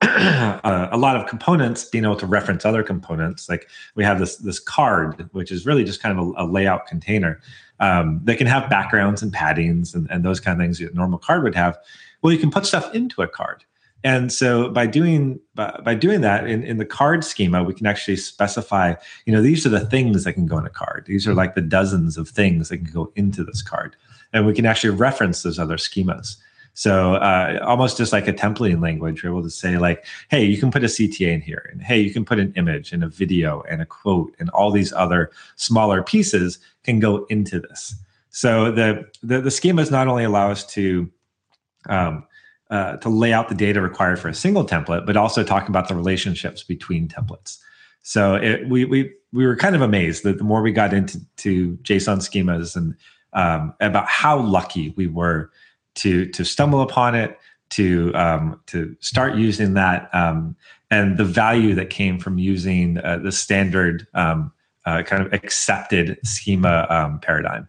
uh, 0.02 0.88
a 0.90 0.96
lot 0.96 1.16
of 1.16 1.28
components 1.28 1.84
being 1.84 2.04
able 2.04 2.16
to 2.16 2.26
reference 2.26 2.64
other 2.64 2.82
components. 2.82 3.48
Like 3.48 3.68
we 3.94 4.04
have 4.04 4.18
this 4.18 4.36
this 4.36 4.58
card, 4.58 5.28
which 5.32 5.52
is 5.52 5.66
really 5.66 5.84
just 5.84 6.02
kind 6.02 6.18
of 6.18 6.28
a, 6.28 6.44
a 6.44 6.46
layout 6.46 6.86
container 6.86 7.40
um, 7.80 8.20
that 8.24 8.38
can 8.38 8.46
have 8.46 8.70
backgrounds 8.70 9.22
and 9.22 9.32
paddings 9.32 9.94
and, 9.94 10.10
and 10.10 10.24
those 10.24 10.40
kind 10.40 10.58
of 10.58 10.64
things 10.64 10.78
that 10.78 10.92
a 10.92 10.96
normal 10.96 11.18
card 11.18 11.42
would 11.42 11.54
have. 11.54 11.78
Well, 12.22 12.32
you 12.32 12.38
can 12.38 12.50
put 12.50 12.66
stuff 12.66 12.94
into 12.94 13.22
a 13.22 13.28
card. 13.28 13.64
And 14.02 14.32
so 14.32 14.70
by 14.70 14.86
doing 14.86 15.40
by, 15.54 15.78
by 15.84 15.94
doing 15.94 16.22
that 16.22 16.46
in, 16.46 16.62
in 16.62 16.78
the 16.78 16.86
card 16.86 17.24
schema, 17.24 17.62
we 17.62 17.74
can 17.74 17.86
actually 17.86 18.16
specify, 18.16 18.94
you 19.26 19.32
know, 19.32 19.42
these 19.42 19.66
are 19.66 19.70
the 19.70 19.84
things 19.86 20.24
that 20.24 20.32
can 20.32 20.46
go 20.46 20.56
in 20.56 20.64
a 20.64 20.70
card. 20.70 21.04
These 21.06 21.26
are 21.26 21.34
like 21.34 21.54
the 21.54 21.60
dozens 21.60 22.16
of 22.16 22.28
things 22.28 22.70
that 22.70 22.78
can 22.78 22.92
go 22.92 23.12
into 23.16 23.44
this 23.44 23.60
card. 23.60 23.96
And 24.32 24.46
we 24.46 24.54
can 24.54 24.64
actually 24.64 24.90
reference 24.90 25.42
those 25.42 25.58
other 25.58 25.76
schemas. 25.76 26.36
So 26.80 27.16
uh, 27.16 27.58
almost 27.62 27.98
just 27.98 28.10
like 28.10 28.26
a 28.26 28.32
templating 28.32 28.80
language, 28.80 29.22
you're 29.22 29.32
able 29.32 29.42
to 29.42 29.50
say 29.50 29.76
like, 29.76 30.06
hey, 30.30 30.46
you 30.46 30.56
can 30.56 30.70
put 30.70 30.82
a 30.82 30.86
CTA 30.86 31.30
in 31.30 31.42
here, 31.42 31.68
and 31.70 31.82
hey, 31.82 32.00
you 32.00 32.10
can 32.10 32.24
put 32.24 32.38
an 32.38 32.54
image 32.56 32.90
and 32.94 33.04
a 33.04 33.08
video 33.08 33.60
and 33.68 33.82
a 33.82 33.84
quote, 33.84 34.34
and 34.38 34.48
all 34.48 34.70
these 34.70 34.90
other 34.94 35.30
smaller 35.56 36.02
pieces 36.02 36.58
can 36.82 36.98
go 36.98 37.26
into 37.26 37.60
this. 37.60 37.94
So 38.30 38.72
the 38.72 39.06
the, 39.22 39.42
the 39.42 39.50
schemas 39.50 39.90
not 39.90 40.08
only 40.08 40.24
allow 40.24 40.50
us 40.50 40.64
to 40.72 41.10
um, 41.90 42.24
uh, 42.70 42.96
to 42.96 43.10
lay 43.10 43.34
out 43.34 43.50
the 43.50 43.54
data 43.54 43.82
required 43.82 44.18
for 44.18 44.28
a 44.28 44.34
single 44.34 44.64
template, 44.64 45.04
but 45.04 45.18
also 45.18 45.44
talk 45.44 45.68
about 45.68 45.86
the 45.86 45.94
relationships 45.94 46.62
between 46.62 47.08
templates. 47.08 47.58
So 48.00 48.36
it, 48.36 48.66
we 48.70 48.86
we 48.86 49.12
we 49.34 49.46
were 49.46 49.56
kind 49.56 49.76
of 49.76 49.82
amazed 49.82 50.22
that 50.22 50.38
the 50.38 50.44
more 50.44 50.62
we 50.62 50.72
got 50.72 50.94
into 50.94 51.20
to 51.44 51.76
JSON 51.82 52.20
schemas 52.20 52.74
and 52.74 52.94
um, 53.34 53.74
about 53.80 54.08
how 54.08 54.40
lucky 54.40 54.94
we 54.96 55.08
were 55.08 55.50
to 55.96 56.26
to 56.26 56.44
stumble 56.44 56.80
upon 56.80 57.14
it, 57.14 57.38
to 57.70 58.12
um, 58.14 58.60
to 58.66 58.96
start 59.00 59.36
using 59.36 59.74
that, 59.74 60.12
um, 60.14 60.56
and 60.90 61.16
the 61.16 61.24
value 61.24 61.74
that 61.74 61.90
came 61.90 62.18
from 62.18 62.38
using 62.38 62.98
uh, 62.98 63.18
the 63.18 63.32
standard 63.32 64.06
um, 64.14 64.52
uh, 64.86 65.02
kind 65.02 65.24
of 65.24 65.32
accepted 65.32 66.18
schema 66.24 66.86
um, 66.90 67.20
paradigm, 67.20 67.68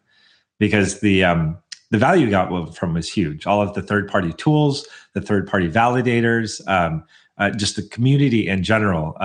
because 0.60 1.00
the 1.00 1.24
um, 1.24 1.58
the 1.92 1.98
value 1.98 2.26
we 2.26 2.32
got 2.32 2.76
from 2.76 2.94
was 2.94 3.12
huge. 3.12 3.46
All 3.46 3.62
of 3.62 3.74
the 3.74 3.82
third 3.82 4.10
party 4.10 4.34
tools, 4.34 4.88
the 5.14 5.22
third 5.22 5.48
party 5.48 5.70
validators, 5.70 6.66
um, 6.68 7.04
uh, 7.38 7.50
just 7.52 7.76
the 7.76 7.84
community 7.84 8.48
in 8.48 8.64
general 8.64 9.18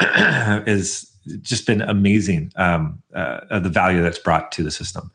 is 0.66 1.10
just 1.40 1.66
been 1.66 1.82
amazing. 1.82 2.52
Uh, 2.56 2.92
the 3.50 3.68
value 3.68 4.02
that's 4.02 4.18
brought 4.18 4.52
to 4.52 4.62
the 4.62 4.70
system 4.70 5.10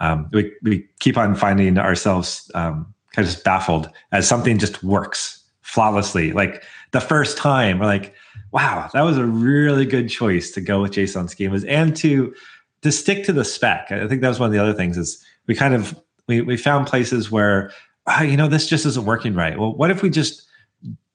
um, 0.00 0.28
we, 0.32 0.52
we 0.62 0.88
keep 1.00 1.16
on 1.16 1.34
finding 1.34 1.78
ourselves 1.78 2.50
um, 2.54 2.92
kind 3.12 3.26
of 3.26 3.32
just 3.32 3.44
baffled 3.44 3.88
as 4.12 4.28
something 4.28 4.58
just 4.58 4.82
works 4.82 5.42
flawlessly. 5.62 6.32
Like 6.32 6.62
the 6.92 7.00
first 7.00 7.38
time, 7.38 7.78
we're 7.78 7.86
like, 7.86 8.14
wow, 8.52 8.88
that 8.92 9.02
was 9.02 9.18
a 9.18 9.24
really 9.24 9.86
good 9.86 10.08
choice 10.08 10.50
to 10.52 10.60
go 10.60 10.80
with 10.82 10.92
JSON 10.92 11.24
schemas 11.24 11.64
and 11.68 11.96
to 11.96 12.34
to 12.82 12.92
stick 12.92 13.24
to 13.24 13.32
the 13.32 13.44
spec. 13.44 13.90
I 13.90 14.06
think 14.06 14.20
that 14.20 14.28
was 14.28 14.38
one 14.38 14.48
of 14.48 14.52
the 14.52 14.58
other 14.58 14.74
things 14.74 14.96
is 14.96 15.24
we 15.46 15.54
kind 15.54 15.74
of 15.74 15.98
we, 16.28 16.40
we 16.40 16.56
found 16.56 16.86
places 16.86 17.30
where 17.30 17.72
oh, 18.06 18.22
you 18.22 18.36
know 18.36 18.48
this 18.48 18.68
just 18.68 18.86
isn't 18.86 19.06
working 19.06 19.34
right. 19.34 19.58
Well, 19.58 19.74
what 19.74 19.90
if 19.90 20.02
we 20.02 20.10
just 20.10 20.42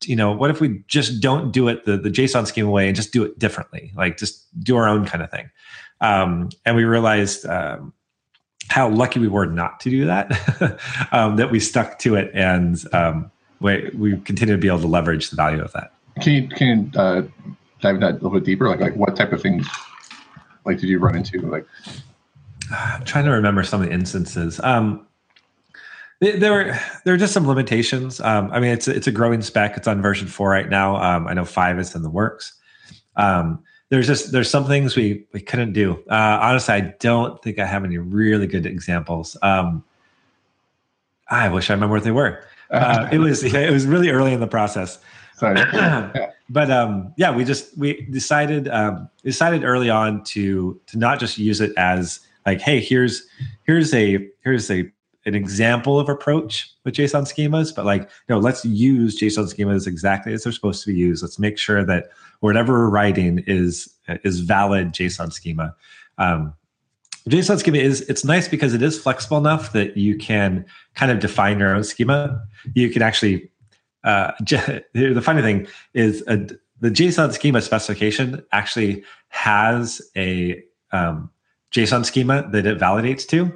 you 0.04 0.16
know 0.16 0.32
what 0.32 0.50
if 0.50 0.60
we 0.60 0.84
just 0.88 1.22
don't 1.22 1.52
do 1.52 1.68
it 1.68 1.86
the, 1.86 1.98
the 1.98 2.10
JSON 2.10 2.48
schema 2.48 2.70
way 2.70 2.88
and 2.88 2.96
just 2.96 3.14
do 3.14 3.24
it 3.24 3.38
differently, 3.38 3.92
like 3.96 4.18
just 4.18 4.48
do 4.64 4.76
our 4.76 4.88
own 4.88 5.06
kind 5.06 5.24
of 5.24 5.30
thing. 5.30 5.50
Um, 6.02 6.50
and 6.66 6.76
we 6.76 6.84
realized 6.84 7.46
um, 7.46 7.94
how 8.70 8.90
lucky 8.90 9.20
we 9.20 9.28
were 9.28 9.46
not 9.46 9.80
to 9.82 9.90
do 9.90 10.06
that, 10.06 10.80
um, 11.12 11.36
that 11.36 11.52
we 11.52 11.60
stuck 11.60 12.00
to 12.00 12.16
it 12.16 12.32
and 12.34 12.84
um, 12.94 13.32
we, 13.60 13.90
we 13.96 14.18
continue 14.18 14.56
to 14.56 14.62
be 14.62 14.68
able 14.68 14.80
to 14.80 14.88
leverage 14.88 15.30
the 15.30 15.36
value 15.36 15.62
of 15.62 15.72
that. 15.74 15.94
Can 16.22 16.34
you, 16.34 16.48
can 16.50 16.68
you 16.94 17.00
uh, 17.00 17.22
dive 17.82 18.00
that 18.00 18.12
a 18.12 18.14
little 18.14 18.32
bit 18.32 18.44
deeper? 18.44 18.70
Like, 18.70 18.80
like 18.80 18.96
what 18.96 19.16
type 19.16 19.34
of 19.34 19.42
things 19.42 19.68
like 20.66 20.80
did 20.80 20.90
you 20.90 21.00
run 21.00 21.16
into? 21.16 21.40
Like, 21.42 21.66
I'm 22.72 23.04
trying 23.04 23.26
to 23.26 23.32
remember 23.32 23.64
some 23.64 23.82
of 23.82 23.88
the 23.88 23.94
instances. 23.94 24.60
Um, 24.62 25.06
there 26.22 26.52
were 26.52 26.80
there 27.04 27.16
are 27.16 27.18
just 27.18 27.34
some 27.34 27.48
limitations. 27.48 28.22
Um, 28.22 28.52
I 28.52 28.60
mean, 28.60 28.70
it's 28.72 28.88
it's 28.88 29.08
a 29.08 29.12
growing 29.12 29.42
spec. 29.42 29.76
It's 29.76 29.88
on 29.88 30.04
version 30.04 30.28
four 30.28 30.52
right 30.52 30.70
now. 30.70 30.96
Um, 30.98 31.28
I 31.28 31.34
know 31.34 31.46
five 31.46 31.80
is 31.80 31.96
in 31.96 32.04
the 32.04 32.12
works. 32.12 32.54
Um, 33.16 33.64
there's 33.92 34.08
just 34.08 34.32
there's 34.32 34.50
some 34.50 34.66
things 34.66 34.96
we 34.96 35.26
we 35.34 35.42
couldn't 35.42 35.74
do. 35.74 36.02
Uh, 36.10 36.40
honestly, 36.42 36.74
I 36.74 36.80
don't 37.00 37.42
think 37.44 37.60
I 37.60 37.66
have 37.66 37.84
any 37.84 37.98
really 37.98 38.48
good 38.48 38.66
examples. 38.66 39.38
Um, 39.42 39.84
I 41.30 41.50
wish 41.50 41.70
I 41.70 41.74
remember 41.74 41.96
what 41.96 42.04
they 42.04 42.12
were. 42.12 42.44
Uh, 42.72 43.10
it 43.12 43.18
was 43.18 43.44
it 43.44 43.70
was 43.70 43.86
really 43.86 44.12
early 44.12 44.32
in 44.32 44.40
the 44.40 44.48
process. 44.48 44.98
But 46.52 46.70
um, 46.70 47.14
yeah, 47.18 47.34
we 47.34 47.46
just 47.46 47.78
we 47.78 48.02
decided 48.12 48.68
um, 48.68 49.10
decided 49.24 49.64
early 49.64 49.90
on 49.90 50.24
to 50.26 50.80
to 50.88 50.98
not 50.98 51.20
just 51.20 51.38
use 51.38 51.62
it 51.62 51.72
as 51.78 52.20
like, 52.46 52.60
hey, 52.60 52.82
here's 52.82 53.26
here's 53.64 53.94
a 53.94 54.28
here's 54.42 54.70
a 54.70 54.92
an 55.26 55.36
example 55.36 56.00
of 56.00 56.10
approach 56.10 56.70
with 56.84 56.96
JSON 56.96 57.24
schemas, 57.24 57.74
but 57.74 57.86
like, 57.86 58.10
no, 58.28 58.38
let's 58.40 58.66
use 58.66 59.20
JSON 59.20 59.54
schemas 59.54 59.88
exactly 59.88 60.34
as 60.34 60.44
they're 60.44 60.52
supposed 60.52 60.84
to 60.84 60.92
be 60.92 60.98
used. 60.98 61.24
Let's 61.24 61.40
make 61.40 61.58
sure 61.58 61.86
that 61.86 62.10
whatever 62.42 62.74
we're 62.74 62.90
writing 62.90 63.44
is 63.48 63.90
is 64.24 64.42
valid 64.42 64.92
JSON 64.92 65.32
schema. 65.32 65.74
Um, 66.18 66.54
JSON 67.30 67.60
schema 67.60 67.78
is 67.78 68.02
it's 68.02 68.26
nice 68.26 68.48
because 68.48 68.74
it 68.74 68.82
is 68.82 69.00
flexible 69.00 69.38
enough 69.38 69.72
that 69.74 69.96
you 69.96 70.18
can 70.18 70.66
kind 70.96 71.12
of 71.12 71.20
define 71.20 71.60
your 71.60 71.74
own 71.74 71.84
schema. 71.84 72.46
You 72.74 72.90
can 72.90 73.02
actually 73.02 73.50
uh, 74.04 74.32
the 74.40 75.22
funny 75.24 75.42
thing 75.42 75.68
is 75.94 76.24
a, 76.28 76.38
the 76.80 76.90
JSON 76.90 77.32
schema 77.32 77.62
specification 77.62 78.44
actually 78.52 79.04
has 79.30 80.02
a 80.18 80.62
um, 80.92 81.30
JSON 81.72 82.06
schema 82.06 82.50
that 82.52 82.66
it 82.66 82.80
validates 82.80 83.28
to. 83.28 83.52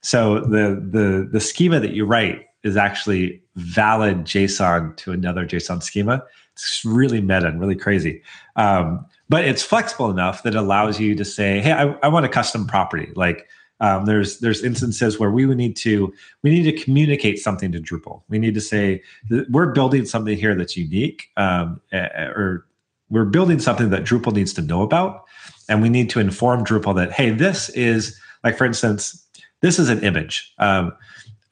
So 0.00 0.40
the 0.40 0.80
the 0.90 1.28
the 1.30 1.40
schema 1.40 1.80
that 1.80 1.90
you 1.90 2.06
write 2.06 2.46
is 2.64 2.76
actually 2.76 3.42
valid 3.56 4.24
JSON 4.24 4.96
to 4.98 5.12
another 5.12 5.46
JSON 5.46 5.82
schema. 5.82 6.22
It's 6.52 6.82
really 6.84 7.20
meta 7.20 7.46
and 7.46 7.60
really 7.60 7.76
crazy. 7.76 8.22
Um, 8.56 9.06
but 9.28 9.44
it's 9.44 9.62
flexible 9.62 10.10
enough 10.10 10.42
that 10.42 10.54
allows 10.54 10.98
you 10.98 11.14
to 11.14 11.24
say, 11.24 11.60
"Hey, 11.60 11.72
I, 11.72 11.94
I 12.02 12.08
want 12.08 12.26
a 12.26 12.28
custom 12.28 12.66
property." 12.66 13.12
Like 13.14 13.46
um, 13.80 14.06
there's 14.06 14.40
there's 14.40 14.64
instances 14.64 15.18
where 15.18 15.30
we 15.30 15.46
would 15.46 15.56
need 15.56 15.76
to 15.76 16.12
we 16.42 16.50
need 16.50 16.64
to 16.64 16.72
communicate 16.72 17.38
something 17.38 17.70
to 17.72 17.80
Drupal. 17.80 18.22
We 18.28 18.38
need 18.38 18.54
to 18.54 18.60
say 18.60 19.02
we're 19.50 19.72
building 19.72 20.04
something 20.04 20.36
here 20.36 20.54
that's 20.54 20.76
unique, 20.76 21.28
um, 21.36 21.80
or 21.92 22.66
we're 23.10 23.24
building 23.24 23.60
something 23.60 23.90
that 23.90 24.02
Drupal 24.02 24.32
needs 24.32 24.52
to 24.54 24.62
know 24.62 24.82
about, 24.82 25.24
and 25.68 25.80
we 25.80 25.88
need 25.88 26.10
to 26.10 26.20
inform 26.20 26.64
Drupal 26.64 26.96
that 26.96 27.12
hey, 27.12 27.30
this 27.30 27.68
is 27.70 28.18
like 28.42 28.56
for 28.56 28.64
instance, 28.64 29.24
this 29.60 29.78
is 29.78 29.88
an 29.88 30.02
image. 30.02 30.52
Um, 30.58 30.92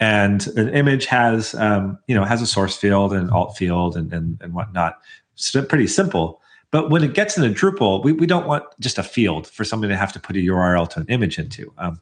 and 0.01 0.47
an 0.49 0.69
image 0.71 1.07
has 1.07 1.55
um, 1.55 1.99
you 2.07 2.15
know 2.15 2.25
has 2.25 2.43
a 2.43 2.47
source 2.47 2.77
field 2.77 3.13
and 3.13 3.31
alt 3.31 3.57
field 3.57 3.97
and 3.97 4.13
and, 4.13 4.39
and 4.41 4.55
whatnot. 4.55 4.99
It's 5.35 5.51
pretty 5.51 5.87
simple. 5.87 6.41
But 6.71 6.91
when 6.91 7.05
it 7.05 7.15
gets 7.15 7.39
into 7.39 7.49
Drupal, 7.51 8.03
we, 8.03 8.13
we 8.13 8.27
don't 8.27 8.47
want 8.47 8.65
just 8.81 8.99
a 8.99 9.03
field 9.03 9.47
for 9.47 9.65
somebody 9.65 9.93
to 9.93 9.97
have 9.97 10.13
to 10.13 10.21
put 10.21 10.37
a 10.37 10.41
URL 10.41 10.89
to 10.91 11.01
an 11.01 11.07
image 11.09 11.39
into. 11.39 11.73
Um, 11.79 12.01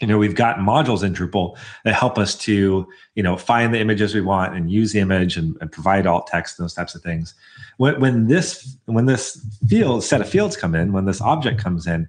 you 0.00 0.08
know, 0.08 0.18
we've 0.18 0.34
got 0.34 0.56
modules 0.56 1.04
in 1.04 1.14
Drupal 1.14 1.56
that 1.84 1.94
help 1.94 2.18
us 2.18 2.34
to, 2.38 2.86
you 3.14 3.22
know, 3.22 3.36
find 3.36 3.72
the 3.72 3.78
images 3.78 4.14
we 4.14 4.20
want 4.20 4.56
and 4.56 4.70
use 4.70 4.92
the 4.92 4.98
image 4.98 5.36
and, 5.36 5.56
and 5.60 5.70
provide 5.70 6.06
alt 6.08 6.26
text, 6.26 6.58
and 6.58 6.64
those 6.64 6.74
types 6.74 6.96
of 6.96 7.02
things. 7.02 7.34
When, 7.76 8.00
when 8.00 8.26
this 8.26 8.76
when 8.86 9.06
this 9.06 9.40
field 9.68 10.02
set 10.02 10.20
of 10.20 10.28
fields 10.28 10.56
come 10.56 10.74
in, 10.74 10.92
when 10.92 11.04
this 11.04 11.20
object 11.20 11.60
comes 11.60 11.86
in, 11.86 12.08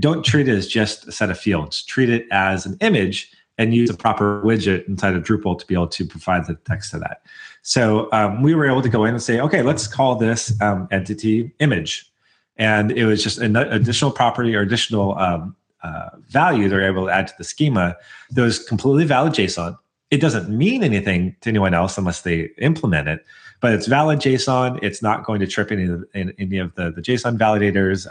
don't 0.00 0.24
treat 0.24 0.48
it 0.48 0.56
as 0.56 0.66
just 0.66 1.06
a 1.06 1.12
set 1.12 1.30
of 1.30 1.38
fields. 1.38 1.84
Treat 1.84 2.10
it 2.10 2.26
as 2.32 2.66
an 2.66 2.76
image 2.80 3.30
and 3.60 3.74
use 3.74 3.90
a 3.90 3.94
proper 3.94 4.42
widget 4.42 4.88
inside 4.88 5.14
of 5.14 5.22
Drupal 5.22 5.58
to 5.58 5.66
be 5.66 5.74
able 5.74 5.86
to 5.88 6.06
provide 6.06 6.46
the 6.46 6.54
text 6.64 6.92
to 6.92 6.98
that. 6.98 7.20
So 7.60 8.08
um, 8.10 8.42
we 8.42 8.54
were 8.54 8.66
able 8.66 8.80
to 8.80 8.88
go 8.88 9.04
in 9.04 9.12
and 9.12 9.22
say, 9.22 9.38
okay, 9.38 9.60
let's 9.60 9.86
call 9.86 10.16
this 10.16 10.58
um, 10.62 10.88
entity 10.90 11.52
image. 11.60 12.10
And 12.56 12.90
it 12.90 13.04
was 13.04 13.22
just 13.22 13.36
an 13.36 13.56
additional 13.56 14.12
property 14.12 14.56
or 14.56 14.62
additional 14.62 15.16
um, 15.18 15.54
uh, 15.82 16.08
value 16.28 16.70
they're 16.70 16.90
able 16.90 17.06
to 17.06 17.12
add 17.12 17.26
to 17.28 17.34
the 17.36 17.44
schema 17.44 17.96
that 18.30 18.42
was 18.42 18.64
completely 18.64 19.04
valid 19.04 19.34
JSON. 19.34 19.76
It 20.10 20.22
doesn't 20.22 20.48
mean 20.48 20.82
anything 20.82 21.36
to 21.42 21.50
anyone 21.50 21.74
else 21.74 21.98
unless 21.98 22.22
they 22.22 22.48
implement 22.58 23.08
it, 23.08 23.26
but 23.60 23.74
it's 23.74 23.86
valid 23.86 24.20
JSON. 24.20 24.78
It's 24.82 25.02
not 25.02 25.24
going 25.24 25.40
to 25.40 25.46
trip 25.46 25.70
any 25.70 25.84
of, 25.84 26.04
any 26.14 26.58
of 26.58 26.74
the, 26.76 26.92
the 26.92 27.02
JSON 27.02 27.36
validators. 27.36 28.10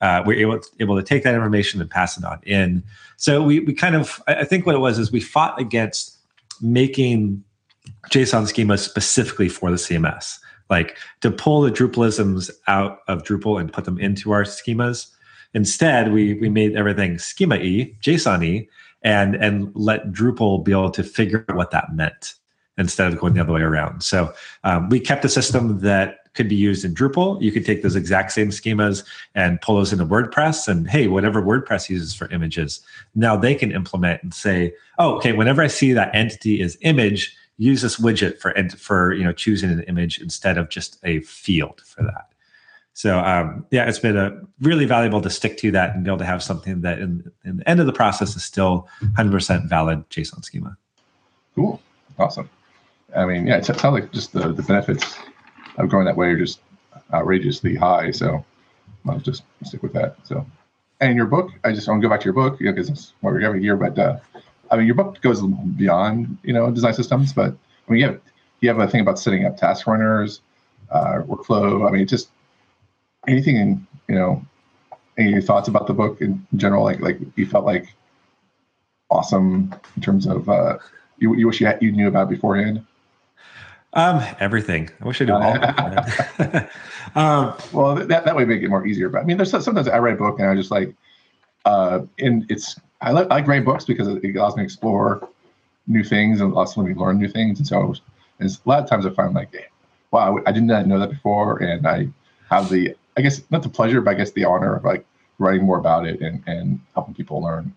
Uh, 0.00 0.22
we're 0.24 0.38
able 0.38 0.58
to, 0.58 0.68
able 0.80 0.96
to 0.96 1.02
take 1.02 1.22
that 1.24 1.34
information 1.34 1.80
and 1.80 1.90
pass 1.90 2.16
it 2.16 2.24
on 2.24 2.40
in. 2.44 2.82
So 3.16 3.42
we 3.42 3.60
we 3.60 3.74
kind 3.74 3.94
of 3.94 4.22
I 4.26 4.44
think 4.44 4.66
what 4.66 4.74
it 4.74 4.78
was 4.78 4.98
is 4.98 5.12
we 5.12 5.20
fought 5.20 5.60
against 5.60 6.16
making 6.60 7.44
JSON 8.10 8.44
schemas 8.44 8.80
specifically 8.80 9.48
for 9.48 9.70
the 9.70 9.76
CMS, 9.76 10.38
like 10.68 10.96
to 11.20 11.30
pull 11.30 11.60
the 11.60 11.70
Drupalisms 11.70 12.50
out 12.66 13.00
of 13.08 13.22
Drupal 13.22 13.60
and 13.60 13.72
put 13.72 13.84
them 13.84 13.98
into 13.98 14.32
our 14.32 14.44
schemas. 14.44 15.08
Instead, 15.52 16.12
we 16.12 16.34
we 16.34 16.48
made 16.48 16.76
everything 16.76 17.18
schema 17.18 17.56
e, 17.56 17.96
JSON 18.02 18.44
e, 18.44 18.68
and 19.02 19.34
and 19.34 19.70
let 19.74 20.12
Drupal 20.12 20.64
be 20.64 20.72
able 20.72 20.90
to 20.92 21.02
figure 21.02 21.44
out 21.48 21.56
what 21.56 21.70
that 21.72 21.94
meant 21.94 22.34
instead 22.78 23.12
of 23.12 23.18
going 23.18 23.34
the 23.34 23.40
other 23.40 23.52
way 23.52 23.60
around. 23.60 24.02
So 24.02 24.32
um, 24.64 24.88
we 24.88 25.00
kept 25.00 25.24
a 25.24 25.28
system 25.28 25.80
that 25.80 26.19
could 26.34 26.48
be 26.48 26.54
used 26.54 26.84
in 26.84 26.94
Drupal. 26.94 27.40
You 27.42 27.50
could 27.52 27.66
take 27.66 27.82
those 27.82 27.96
exact 27.96 28.32
same 28.32 28.50
schemas 28.50 29.04
and 29.34 29.60
pull 29.60 29.76
those 29.76 29.92
into 29.92 30.06
WordPress. 30.06 30.68
And 30.68 30.88
hey, 30.88 31.08
whatever 31.08 31.42
WordPress 31.42 31.88
uses 31.88 32.14
for 32.14 32.28
images, 32.30 32.80
now 33.14 33.36
they 33.36 33.54
can 33.54 33.72
implement 33.72 34.22
and 34.22 34.32
say, 34.32 34.72
oh, 34.98 35.16
okay, 35.16 35.32
whenever 35.32 35.62
I 35.62 35.66
see 35.66 35.92
that 35.92 36.14
entity 36.14 36.60
is 36.60 36.78
image, 36.82 37.36
use 37.58 37.82
this 37.82 38.00
widget 38.00 38.38
for 38.38 38.54
for 38.76 39.12
you 39.12 39.22
know 39.22 39.32
choosing 39.32 39.70
an 39.70 39.82
image 39.82 40.20
instead 40.20 40.56
of 40.56 40.70
just 40.70 40.98
a 41.04 41.20
field 41.20 41.82
for 41.84 42.02
that. 42.02 42.30
So 42.94 43.18
um, 43.18 43.66
yeah, 43.70 43.88
it's 43.88 43.98
been 43.98 44.16
a 44.16 44.40
really 44.60 44.84
valuable 44.84 45.20
to 45.20 45.30
stick 45.30 45.56
to 45.58 45.70
that 45.72 45.94
and 45.94 46.04
be 46.04 46.10
able 46.10 46.18
to 46.18 46.24
have 46.24 46.42
something 46.42 46.80
that 46.82 46.98
in, 46.98 47.30
in 47.44 47.58
the 47.58 47.68
end 47.68 47.80
of 47.80 47.86
the 47.86 47.92
process 47.92 48.36
is 48.36 48.44
still 48.44 48.88
100% 49.16 49.68
valid 49.68 50.08
JSON 50.10 50.44
schema. 50.44 50.76
Cool. 51.54 51.80
Awesome. 52.18 52.50
I 53.16 53.24
mean, 53.24 53.46
yeah, 53.46 53.56
it 53.56 53.64
sounds 53.64 53.82
like 53.84 54.12
just 54.12 54.32
the, 54.32 54.52
the 54.52 54.62
benefits 54.62 55.16
going 55.88 56.04
that 56.04 56.16
way 56.16 56.28
are 56.28 56.38
just 56.38 56.60
outrageously 57.12 57.74
high. 57.74 58.10
So 58.10 58.44
I'll 59.08 59.18
just 59.18 59.42
stick 59.64 59.82
with 59.82 59.92
that. 59.94 60.16
So, 60.24 60.46
and 61.00 61.16
your 61.16 61.26
book, 61.26 61.50
I 61.64 61.72
just 61.72 61.88
want 61.88 62.02
to 62.02 62.06
go 62.06 62.12
back 62.12 62.20
to 62.20 62.24
your 62.24 62.34
book, 62.34 62.60
you 62.60 62.66
know, 62.66 62.72
because 62.72 62.90
it's 62.90 63.14
what 63.20 63.32
we're 63.32 63.40
every 63.40 63.62
year, 63.62 63.76
but 63.76 63.98
uh, 63.98 64.18
I 64.70 64.76
mean, 64.76 64.86
your 64.86 64.94
book 64.94 65.20
goes 65.20 65.42
beyond, 65.42 66.38
you 66.42 66.52
know, 66.52 66.70
design 66.70 66.94
systems, 66.94 67.32
but 67.32 67.52
I 67.88 67.92
mean, 67.92 68.00
you 68.00 68.06
have, 68.06 68.20
you 68.60 68.68
have 68.68 68.78
a 68.78 68.86
thing 68.86 69.00
about 69.00 69.18
setting 69.18 69.46
up 69.46 69.56
task 69.56 69.86
runners, 69.86 70.42
uh, 70.90 71.22
workflow. 71.26 71.88
I 71.88 71.90
mean, 71.90 72.06
just 72.06 72.28
anything, 73.26 73.56
in, 73.56 73.86
you 74.08 74.14
know, 74.14 74.44
any 75.16 75.40
thoughts 75.40 75.68
about 75.68 75.86
the 75.86 75.94
book 75.94 76.20
in 76.20 76.46
general? 76.56 76.84
Like, 76.84 77.00
like 77.00 77.18
you 77.36 77.46
felt 77.46 77.64
like 77.64 77.94
awesome 79.10 79.74
in 79.96 80.02
terms 80.02 80.26
of, 80.26 80.48
uh, 80.48 80.78
you, 81.18 81.34
you 81.34 81.46
wish 81.46 81.60
you, 81.60 81.66
had, 81.66 81.82
you 81.82 81.92
knew 81.92 82.08
about 82.08 82.28
beforehand? 82.28 82.84
Um, 83.92 84.22
everything. 84.38 84.88
I 85.00 85.04
wish 85.04 85.20
I 85.20 85.24
knew 85.24 85.32
all. 85.32 85.54
um, 87.16 87.56
well, 87.72 87.96
that, 87.96 88.24
that 88.24 88.36
way 88.36 88.44
make 88.44 88.62
it 88.62 88.68
more 88.68 88.86
easier. 88.86 89.08
But 89.08 89.22
I 89.22 89.24
mean, 89.24 89.36
there's 89.36 89.50
sometimes 89.50 89.88
I 89.88 89.98
write 89.98 90.14
a 90.14 90.16
book 90.16 90.38
and 90.38 90.48
I 90.48 90.54
just 90.54 90.70
like, 90.70 90.94
uh, 91.64 92.00
and 92.18 92.46
it's 92.48 92.78
I 93.00 93.12
like, 93.12 93.26
I 93.30 93.36
like 93.36 93.46
writing 93.46 93.64
books 93.64 93.84
because 93.84 94.08
it 94.08 94.36
allows 94.36 94.56
me 94.56 94.62
to 94.62 94.64
explore 94.64 95.28
new 95.86 96.04
things 96.04 96.40
and 96.40 96.52
let 96.54 96.76
me 96.76 96.94
learn 96.94 97.18
new 97.18 97.28
things. 97.28 97.58
And 97.58 97.66
so, 97.66 97.94
and 98.38 98.48
a 98.48 98.68
lot 98.68 98.82
of 98.82 98.88
times 98.88 99.06
I 99.06 99.10
find 99.10 99.34
like, 99.34 99.70
wow, 100.10 100.38
I 100.46 100.52
did 100.52 100.62
not 100.62 100.86
know 100.86 100.98
that 100.98 101.10
before, 101.10 101.58
and 101.62 101.86
I 101.86 102.08
have 102.50 102.68
the, 102.68 102.94
I 103.16 103.22
guess 103.22 103.42
not 103.50 103.62
the 103.62 103.68
pleasure, 103.68 104.00
but 104.00 104.12
I 104.12 104.14
guess 104.14 104.32
the 104.32 104.44
honor 104.44 104.76
of 104.76 104.84
like 104.84 105.04
writing 105.38 105.64
more 105.64 105.78
about 105.78 106.06
it 106.06 106.20
and 106.20 106.42
and 106.46 106.80
helping 106.94 107.14
people 107.14 107.42
learn. 107.42 107.74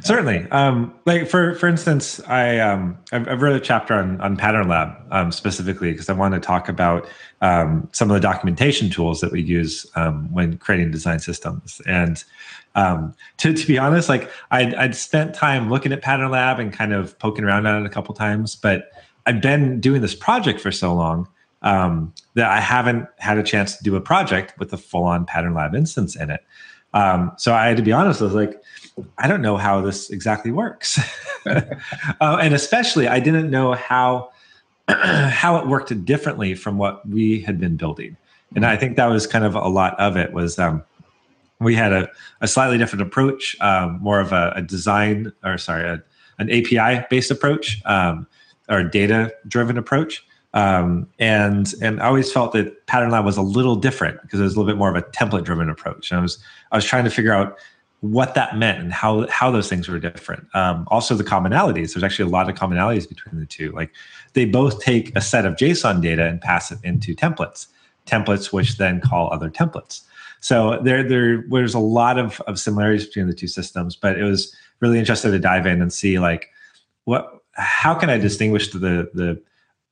Certainly. 0.00 0.46
Um, 0.50 0.94
like 1.04 1.28
for 1.28 1.54
for 1.54 1.68
instance, 1.68 2.20
I 2.26 2.58
um, 2.58 2.98
I've, 3.12 3.28
I've 3.28 3.42
wrote 3.42 3.56
a 3.56 3.60
chapter 3.60 3.94
on 3.94 4.20
on 4.20 4.36
Pattern 4.36 4.68
Lab 4.68 4.96
um, 5.10 5.30
specifically 5.32 5.92
because 5.92 6.08
I 6.08 6.14
want 6.14 6.34
to 6.34 6.40
talk 6.40 6.68
about 6.68 7.08
um, 7.40 7.88
some 7.92 8.10
of 8.10 8.14
the 8.14 8.20
documentation 8.20 8.90
tools 8.90 9.20
that 9.20 9.32
we 9.32 9.42
use 9.42 9.86
um, 9.94 10.32
when 10.32 10.56
creating 10.56 10.90
design 10.90 11.18
systems. 11.18 11.80
And 11.86 12.22
um, 12.74 13.14
to 13.38 13.52
to 13.52 13.66
be 13.66 13.78
honest, 13.78 14.08
like 14.08 14.30
I'd, 14.50 14.74
I'd 14.74 14.96
spent 14.96 15.34
time 15.34 15.70
looking 15.70 15.92
at 15.92 16.00
Pattern 16.00 16.30
Lab 16.30 16.58
and 16.58 16.72
kind 16.72 16.92
of 16.92 17.18
poking 17.18 17.44
around 17.44 17.66
on 17.66 17.82
it 17.82 17.86
a 17.86 17.90
couple 17.90 18.14
times, 18.14 18.56
but 18.56 18.92
I've 19.26 19.40
been 19.40 19.80
doing 19.80 20.00
this 20.00 20.14
project 20.14 20.60
for 20.60 20.72
so 20.72 20.94
long 20.94 21.28
um, 21.62 22.12
that 22.34 22.50
I 22.50 22.60
haven't 22.60 23.06
had 23.18 23.38
a 23.38 23.42
chance 23.42 23.76
to 23.76 23.84
do 23.84 23.94
a 23.96 24.00
project 24.00 24.58
with 24.58 24.72
a 24.72 24.76
full 24.76 25.04
on 25.04 25.26
Pattern 25.26 25.54
Lab 25.54 25.74
instance 25.74 26.16
in 26.16 26.30
it. 26.30 26.44
Um, 26.94 27.32
so 27.36 27.54
I 27.54 27.68
had 27.68 27.76
to 27.76 27.82
be 27.82 27.92
honest. 27.92 28.20
I 28.20 28.24
was 28.24 28.34
like, 28.34 28.60
I 29.18 29.26
don't 29.26 29.42
know 29.42 29.56
how 29.56 29.80
this 29.80 30.10
exactly 30.10 30.50
works, 30.50 30.98
uh, 31.46 31.62
and 32.20 32.54
especially 32.54 33.08
I 33.08 33.20
didn't 33.20 33.50
know 33.50 33.72
how 33.72 34.30
how 34.88 35.56
it 35.56 35.66
worked 35.66 36.04
differently 36.04 36.54
from 36.54 36.76
what 36.76 37.08
we 37.08 37.40
had 37.40 37.58
been 37.58 37.76
building. 37.76 38.16
And 38.54 38.66
I 38.66 38.76
think 38.76 38.96
that 38.96 39.06
was 39.06 39.26
kind 39.26 39.44
of 39.44 39.54
a 39.54 39.68
lot 39.68 39.98
of 39.98 40.16
it 40.16 40.32
was 40.32 40.58
um, 40.58 40.82
we 41.60 41.74
had 41.74 41.92
a, 41.92 42.10
a 42.40 42.48
slightly 42.48 42.76
different 42.76 43.02
approach, 43.02 43.56
um, 43.60 43.98
more 44.00 44.20
of 44.20 44.32
a, 44.32 44.52
a, 44.56 44.62
design 44.62 45.32
or 45.44 45.56
sorry, 45.58 45.88
a, 45.88 46.02
an 46.38 46.50
API 46.50 47.06
based 47.08 47.30
approach 47.30 47.80
um, 47.84 48.26
or 48.68 48.82
data 48.82 49.32
driven 49.48 49.78
approach. 49.78 50.24
Um, 50.54 51.08
and 51.18 51.72
and 51.80 52.00
I 52.00 52.06
always 52.06 52.30
felt 52.30 52.52
that 52.52 52.86
Pattern 52.86 53.10
Lab 53.10 53.24
was 53.24 53.36
a 53.36 53.42
little 53.42 53.76
different 53.76 54.20
because 54.22 54.40
it 54.40 54.42
was 54.42 54.54
a 54.54 54.58
little 54.58 54.70
bit 54.70 54.78
more 54.78 54.90
of 54.90 54.96
a 54.96 55.02
template 55.02 55.44
driven 55.44 55.70
approach. 55.70 56.10
And 56.10 56.18
I 56.18 56.22
was 56.22 56.38
I 56.72 56.76
was 56.76 56.84
trying 56.84 57.04
to 57.04 57.10
figure 57.10 57.32
out 57.32 57.58
what 58.00 58.34
that 58.34 58.58
meant 58.58 58.80
and 58.80 58.92
how 58.92 59.26
how 59.28 59.50
those 59.50 59.68
things 59.68 59.88
were 59.88 59.98
different. 59.98 60.46
Um, 60.54 60.86
also, 60.90 61.14
the 61.14 61.24
commonalities. 61.24 61.94
There's 61.94 62.02
actually 62.02 62.28
a 62.28 62.32
lot 62.32 62.50
of 62.50 62.56
commonalities 62.56 63.08
between 63.08 63.40
the 63.40 63.46
two. 63.46 63.72
Like 63.72 63.92
they 64.34 64.44
both 64.44 64.80
take 64.82 65.16
a 65.16 65.20
set 65.20 65.46
of 65.46 65.54
JSON 65.54 66.02
data 66.02 66.26
and 66.26 66.40
pass 66.40 66.70
it 66.70 66.78
into 66.82 67.14
templates, 67.14 67.68
templates 68.06 68.52
which 68.52 68.76
then 68.76 69.00
call 69.00 69.32
other 69.32 69.48
templates. 69.48 70.02
So 70.40 70.80
there 70.82 71.02
there 71.02 71.44
there's 71.48 71.74
a 71.74 71.78
lot 71.78 72.18
of 72.18 72.40
of 72.42 72.58
similarities 72.58 73.06
between 73.06 73.28
the 73.28 73.34
two 73.34 73.48
systems. 73.48 73.96
But 73.96 74.18
it 74.18 74.24
was 74.24 74.54
really 74.80 74.98
interesting 74.98 75.30
to 75.30 75.38
dive 75.38 75.64
in 75.64 75.80
and 75.80 75.92
see 75.92 76.18
like 76.18 76.50
what 77.04 77.38
how 77.52 77.94
can 77.94 78.10
I 78.10 78.18
distinguish 78.18 78.70
the 78.70 79.08
the 79.14 79.40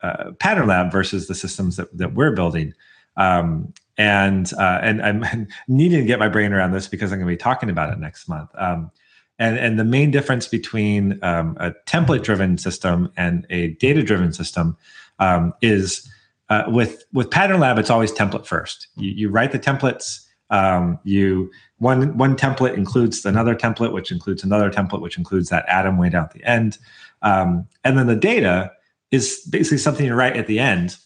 uh, 0.02 0.32
pattern 0.38 0.68
lab 0.68 0.90
versus 0.90 1.26
the 1.26 1.34
systems 1.34 1.76
that, 1.76 1.96
that 1.96 2.14
we're 2.14 2.32
building. 2.32 2.74
Um, 3.16 3.72
and 3.98 4.52
uh, 4.54 4.80
and 4.82 5.02
I'm 5.02 5.46
needing 5.68 6.00
to 6.00 6.06
get 6.06 6.18
my 6.18 6.28
brain 6.28 6.52
around 6.52 6.72
this 6.72 6.88
because 6.88 7.12
I'm 7.12 7.18
going 7.18 7.28
to 7.28 7.32
be 7.32 7.36
talking 7.36 7.70
about 7.70 7.92
it 7.92 7.98
next 7.98 8.28
month. 8.28 8.50
Um, 8.54 8.90
and 9.38 9.58
and 9.58 9.78
the 9.78 9.84
main 9.84 10.10
difference 10.10 10.48
between 10.48 11.18
um, 11.22 11.56
a 11.60 11.72
template 11.86 12.22
driven 12.22 12.58
system 12.58 13.12
and 13.16 13.46
a 13.50 13.68
data 13.74 14.02
driven 14.02 14.32
system 14.32 14.76
um, 15.18 15.52
is 15.60 16.08
uh, 16.48 16.64
with 16.68 17.04
with 17.12 17.30
pattern 17.30 17.60
lab 17.60 17.78
it's 17.78 17.90
always 17.90 18.12
template 18.12 18.46
first. 18.46 18.88
You, 18.96 19.10
you 19.10 19.28
write 19.28 19.52
the 19.52 19.58
templates. 19.58 20.26
Um, 20.50 20.98
you 21.04 21.50
one 21.78 22.16
one 22.16 22.36
template 22.36 22.74
includes 22.74 23.24
another 23.24 23.54
template, 23.54 23.92
which 23.92 24.10
includes 24.10 24.44
another 24.44 24.70
template, 24.70 25.00
which 25.00 25.16
includes 25.16 25.48
that 25.50 25.68
atom 25.68 25.96
way 25.96 26.08
down 26.10 26.24
at 26.24 26.32
the 26.32 26.44
end, 26.44 26.78
um, 27.22 27.66
and 27.84 27.96
then 27.98 28.06
the 28.06 28.16
data 28.16 28.72
is 29.10 29.40
basically 29.50 29.78
something 29.78 30.06
you 30.06 30.14
write 30.14 30.36
at 30.36 30.46
the 30.46 30.58
end 30.58 30.96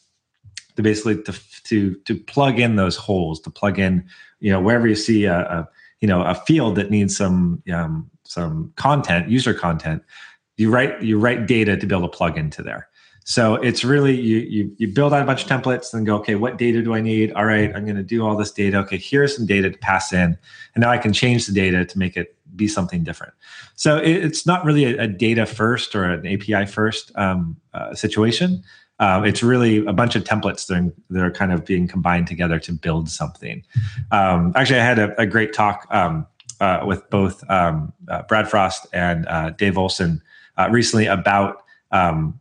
to 0.77 0.83
basically 0.83 1.23
to 1.23 1.39
to 1.65 1.95
to 2.05 2.15
plug 2.15 2.59
in 2.59 2.77
those 2.77 2.97
holes, 2.97 3.41
to 3.41 3.51
plug 3.51 3.79
in, 3.79 4.07
you 4.41 4.51
know, 4.51 4.61
wherever 4.61 4.87
you 4.87 4.95
see 4.95 5.25
a, 5.25 5.41
a 5.41 5.69
you 6.01 6.09
know 6.09 6.23
a 6.23 6.35
field 6.35 6.77
that 6.77 6.91
needs 6.91 7.17
some 7.17 7.63
um, 7.73 8.11
some 8.25 8.73
content, 8.77 9.29
user 9.29 9.55
content, 9.55 10.03
you 10.57 10.71
write 10.71 11.03
you 11.03 11.19
write 11.19 11.47
data 11.47 11.77
to 11.77 11.87
be 11.87 11.95
able 11.95 12.09
to 12.09 12.17
plug 12.17 12.37
into 12.37 12.63
there. 12.63 12.89
So 13.27 13.55
it's 13.55 13.85
really 13.85 14.21
you 14.21 14.39
you 14.39 14.77
you 14.77 14.89
build 14.89 15.15
out 15.15 15.23
a 15.23 15.25
bunch 15.25 15.45
of 15.45 15.49
templates 15.49 15.95
and 15.95 16.05
go, 16.05 16.17
okay, 16.17 16.35
what 16.35 16.59
data 16.59 16.83
do 16.83 16.95
I 16.95 17.01
need? 17.01 17.33
All 17.33 17.47
right, 17.47 17.75
I'm 17.75 17.85
going 17.85 17.97
to 17.97 18.03
do 18.03 18.25
all 18.27 18.37
this 18.37 18.53
data. 18.53 18.79
Okay, 18.79 18.99
here's 18.99 19.35
some 19.35 19.47
data 19.47 19.71
to 19.71 19.79
pass 19.79 20.13
in, 20.13 20.37
and 20.75 20.83
now 20.83 20.91
I 20.91 20.99
can 20.99 21.13
change 21.13 21.47
the 21.47 21.55
data 21.55 21.85
to 21.87 21.99
make 21.99 22.17
it 22.17 22.37
be 22.57 22.69
something 22.69 23.03
different. 23.03 23.35
So 23.77 23.99
it, 23.99 24.25
it's 24.25 24.47
not 24.47 24.65
really 24.65 24.85
a, 24.85 25.03
a, 25.03 25.07
data 25.07 25.47
first 25.47 25.95
or 25.95 26.05
an 26.05 26.27
API 26.27 26.67
first 26.67 27.13
um, 27.17 27.57
uh, 27.73 27.95
situation. 27.95 28.63
Um, 29.01 29.25
it's 29.25 29.43
really 29.43 29.85
a 29.87 29.93
bunch 29.93 30.15
of 30.15 30.25
templates 30.25 30.67
that 30.67 30.79
are, 30.79 30.93
that 31.11 31.25
are, 31.25 31.31
kind 31.31 31.53
of 31.53 31.65
being 31.65 31.89
combined 31.89 32.27
together 32.27 32.61
to 32.61 32.73
build 32.73 33.09
something. 33.09 33.65
Um, 34.13 34.53
actually, 34.55 34.81
I 34.81 34.85
had 34.85 34.99
a, 34.99 35.21
a 35.21 35.27
great 35.27 35.53
talk 35.53 35.87
um, 35.91 36.27
uh, 36.61 36.85
with 36.87 37.09
both 37.11 37.43
um, 37.51 37.93
uh, 38.09 38.23
Brad 38.23 38.49
Frost 38.49 38.87
and 38.93 39.27
uh, 39.27 39.51
Dave 39.51 39.77
Olsen 39.77 40.23
uh, 40.57 40.69
recently 40.71 41.07
about 41.07 41.65
um, 41.91 42.41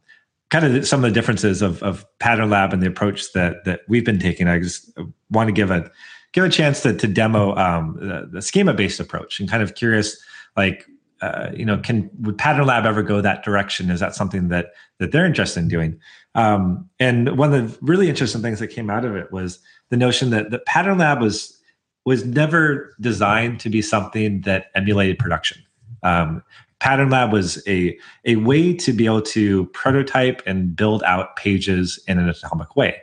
kind 0.50 0.66
of 0.66 0.88
some 0.88 1.04
of 1.04 1.10
the 1.10 1.14
differences 1.14 1.64
of, 1.64 1.82
of 1.82 2.06
Pattern 2.20 2.52
Lab 2.52 2.74
and 2.74 2.82
the 2.82 2.88
approach 2.88 3.34
that 3.34 3.66
that 3.66 3.82
we've 3.88 4.06
been 4.06 4.20
taking. 4.20 4.48
I 4.48 4.60
just 4.60 4.96
want 5.32 5.48
to 5.48 5.54
give 5.54 5.72
a 5.72 5.90
give 6.34 6.44
a 6.44 6.50
chance 6.50 6.82
to, 6.82 6.94
to 6.94 7.08
demo 7.08 7.56
um, 7.56 7.98
the, 8.00 8.28
the 8.32 8.42
schema 8.42 8.74
based 8.74 9.00
approach 9.00 9.40
and 9.40 9.50
kind 9.50 9.64
of 9.64 9.76
curious 9.76 10.22
like 10.58 10.86
uh, 11.22 11.52
you 11.56 11.64
know 11.64 11.78
can 11.78 12.10
would 12.20 12.38
pattern 12.38 12.66
lab 12.66 12.86
ever 12.86 13.02
go 13.02 13.22
that 13.22 13.44
direction? 13.44 13.90
Is 13.90 14.02
that 14.02 14.14
something 14.14 14.50
that 14.50 14.74
that 15.00 15.12
they're 15.12 15.26
interested 15.26 15.62
in 15.62 15.70
doing? 15.70 16.00
Um, 16.36 16.90
and 17.00 17.38
one 17.38 17.54
of 17.54 17.72
the 17.72 17.86
really 17.86 18.10
interesting 18.10 18.42
things 18.42 18.60
that 18.60 18.68
came 18.68 18.90
out 18.90 19.06
of 19.06 19.16
it 19.16 19.32
was 19.32 19.60
the 19.90 19.98
notion 19.98 20.32
that 20.32 20.52
the 20.52 20.60
pattern 20.60 20.98
lab 20.98 21.22
was 21.22 21.58
was 22.06 22.26
never 22.26 22.94
designed 23.00 23.62
to 23.62 23.70
be 23.70 23.82
something 23.82 24.42
that 24.42 24.66
emulated 24.76 25.18
production. 25.18 25.64
Um, 26.02 26.44
pattern 26.80 27.10
lab 27.10 27.32
was 27.32 27.66
a 27.68 27.98
a 28.26 28.36
way 28.38 28.74
to 28.74 28.92
be 28.92 29.06
able 29.06 29.22
to 29.22 29.68
prototype 29.68 30.42
and 30.46 30.76
build 30.76 31.04
out 31.04 31.38
pages 31.38 32.00
in 32.08 32.20
an 32.20 32.28
atomic 32.28 32.76
way. 32.76 33.02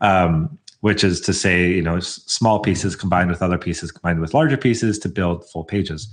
Um, 0.00 0.58
which 0.86 1.02
is 1.02 1.20
to 1.20 1.32
say, 1.32 1.68
you 1.68 1.82
know, 1.82 1.98
small 1.98 2.60
pieces 2.60 2.94
combined 2.94 3.28
with 3.28 3.42
other 3.42 3.58
pieces 3.58 3.90
combined 3.90 4.20
with 4.20 4.32
larger 4.32 4.56
pieces 4.56 5.00
to 5.00 5.08
build 5.08 5.44
full 5.50 5.64
pages. 5.64 6.06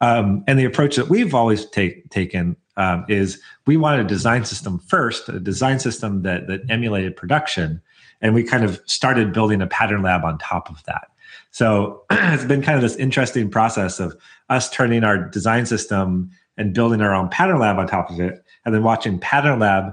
Um, 0.00 0.44
and 0.46 0.56
the 0.56 0.64
approach 0.64 0.94
that 0.94 1.08
we've 1.08 1.34
always 1.34 1.66
take, 1.66 2.08
taken 2.10 2.54
um, 2.76 3.04
is 3.08 3.40
we 3.66 3.76
wanted 3.76 4.06
a 4.06 4.08
design 4.08 4.44
system 4.44 4.78
first, 4.78 5.28
a 5.28 5.40
design 5.40 5.80
system 5.80 6.22
that 6.22 6.46
that 6.46 6.60
emulated 6.70 7.16
production, 7.16 7.82
and 8.20 8.36
we 8.36 8.44
kind 8.44 8.62
of 8.62 8.80
started 8.86 9.32
building 9.32 9.60
a 9.60 9.66
pattern 9.66 10.02
lab 10.02 10.24
on 10.24 10.38
top 10.38 10.70
of 10.70 10.80
that. 10.84 11.08
So 11.50 12.04
it's 12.12 12.44
been 12.44 12.62
kind 12.62 12.76
of 12.76 12.82
this 12.82 12.94
interesting 12.94 13.50
process 13.50 13.98
of 13.98 14.16
us 14.48 14.70
turning 14.70 15.02
our 15.02 15.18
design 15.18 15.66
system 15.66 16.30
and 16.56 16.72
building 16.72 17.00
our 17.00 17.12
own 17.12 17.30
pattern 17.30 17.58
lab 17.58 17.78
on 17.78 17.88
top 17.88 18.10
of 18.10 18.20
it, 18.20 18.44
and 18.64 18.72
then 18.72 18.84
watching 18.84 19.18
pattern 19.18 19.58
lab 19.58 19.92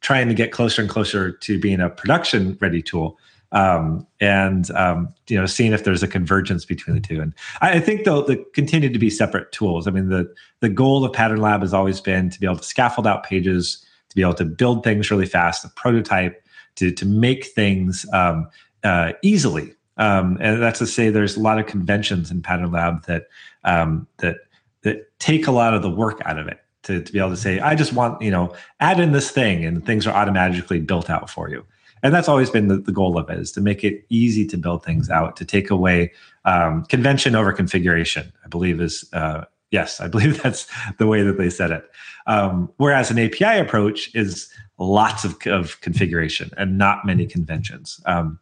trying 0.00 0.28
to 0.28 0.34
get 0.34 0.52
closer 0.52 0.80
and 0.80 0.90
closer 0.90 1.32
to 1.32 1.60
being 1.60 1.80
a 1.80 1.90
production 1.90 2.56
ready 2.58 2.80
tool 2.80 3.18
um, 3.52 4.06
and 4.20 4.70
um, 4.72 5.14
you 5.28 5.38
know 5.38 5.46
seeing 5.46 5.72
if 5.72 5.84
there's 5.84 6.02
a 6.02 6.08
convergence 6.08 6.64
between 6.64 6.96
the 6.96 7.00
two. 7.00 7.20
And 7.20 7.34
I, 7.60 7.74
I 7.74 7.80
think 7.80 8.04
they'll, 8.04 8.26
they 8.26 8.36
continue 8.54 8.90
to 8.90 8.98
be 8.98 9.10
separate 9.10 9.52
tools. 9.52 9.86
I 9.86 9.90
mean, 9.90 10.08
the 10.08 10.32
the 10.60 10.68
goal 10.68 11.04
of 11.04 11.12
Pattern 11.12 11.40
Lab 11.40 11.60
has 11.60 11.72
always 11.72 12.00
been 12.00 12.30
to 12.30 12.40
be 12.40 12.46
able 12.46 12.58
to 12.58 12.64
scaffold 12.64 13.06
out 13.06 13.24
pages, 13.24 13.84
to 14.08 14.16
be 14.16 14.22
able 14.22 14.34
to 14.34 14.44
build 14.44 14.84
things 14.84 15.10
really 15.10 15.26
fast, 15.26 15.62
to 15.62 15.68
prototype, 15.76 16.42
to 16.76 16.90
to 16.90 17.06
make 17.06 17.46
things 17.46 18.04
um, 18.12 18.48
uh, 18.84 19.12
easily. 19.22 19.74
Um, 19.98 20.38
and 20.40 20.62
that's 20.62 20.78
to 20.78 20.86
say, 20.86 21.10
there's 21.10 21.36
a 21.36 21.40
lot 21.40 21.58
of 21.58 21.66
conventions 21.66 22.30
in 22.30 22.42
Pattern 22.42 22.72
Lab 22.72 23.04
that 23.06 23.28
um, 23.64 24.06
that 24.18 24.36
that 24.82 25.18
take 25.18 25.46
a 25.46 25.52
lot 25.52 25.74
of 25.74 25.82
the 25.82 25.90
work 25.90 26.20
out 26.24 26.38
of 26.38 26.48
it. 26.48 26.58
to, 26.84 27.02
to 27.02 27.12
be 27.12 27.18
able 27.18 27.30
to 27.30 27.36
say, 27.36 27.60
I 27.60 27.74
just 27.74 27.92
want, 27.92 28.20
you 28.20 28.30
know, 28.30 28.54
add 28.80 28.98
in 29.00 29.12
this 29.12 29.30
thing 29.30 29.64
and 29.64 29.84
things 29.84 30.06
are 30.06 30.14
automatically 30.14 30.80
built 30.80 31.10
out 31.10 31.30
for 31.30 31.48
you. 31.48 31.64
And 32.02 32.12
that's 32.12 32.28
always 32.28 32.50
been 32.50 32.68
the, 32.68 32.78
the 32.78 32.92
goal 32.92 33.18
of 33.18 33.30
it 33.30 33.38
is 33.38 33.52
to 33.52 33.60
make 33.60 33.84
it 33.84 34.04
easy 34.08 34.46
to 34.48 34.56
build 34.56 34.84
things 34.84 35.08
out, 35.08 35.36
to 35.36 35.44
take 35.44 35.70
away 35.70 36.12
um, 36.44 36.84
convention 36.86 37.34
over 37.34 37.52
configuration, 37.52 38.32
I 38.44 38.48
believe 38.48 38.80
is, 38.80 39.08
uh, 39.12 39.44
yes, 39.70 40.00
I 40.00 40.08
believe 40.14 40.42
that's 40.42 40.66
the 40.98 41.06
way 41.06 41.22
that 41.22 41.38
they 41.38 41.50
said 41.50 41.70
it. 41.70 41.88
Um, 42.26 42.70
whereas 42.76 43.10
an 43.10 43.18
API 43.18 43.58
approach 43.58 44.14
is 44.14 44.52
lots 44.78 45.24
of, 45.24 45.36
of 45.46 45.80
configuration 45.80 46.50
and 46.56 46.78
not 46.78 47.04
many 47.04 47.26
conventions. 47.26 48.00
Um, 48.06 48.38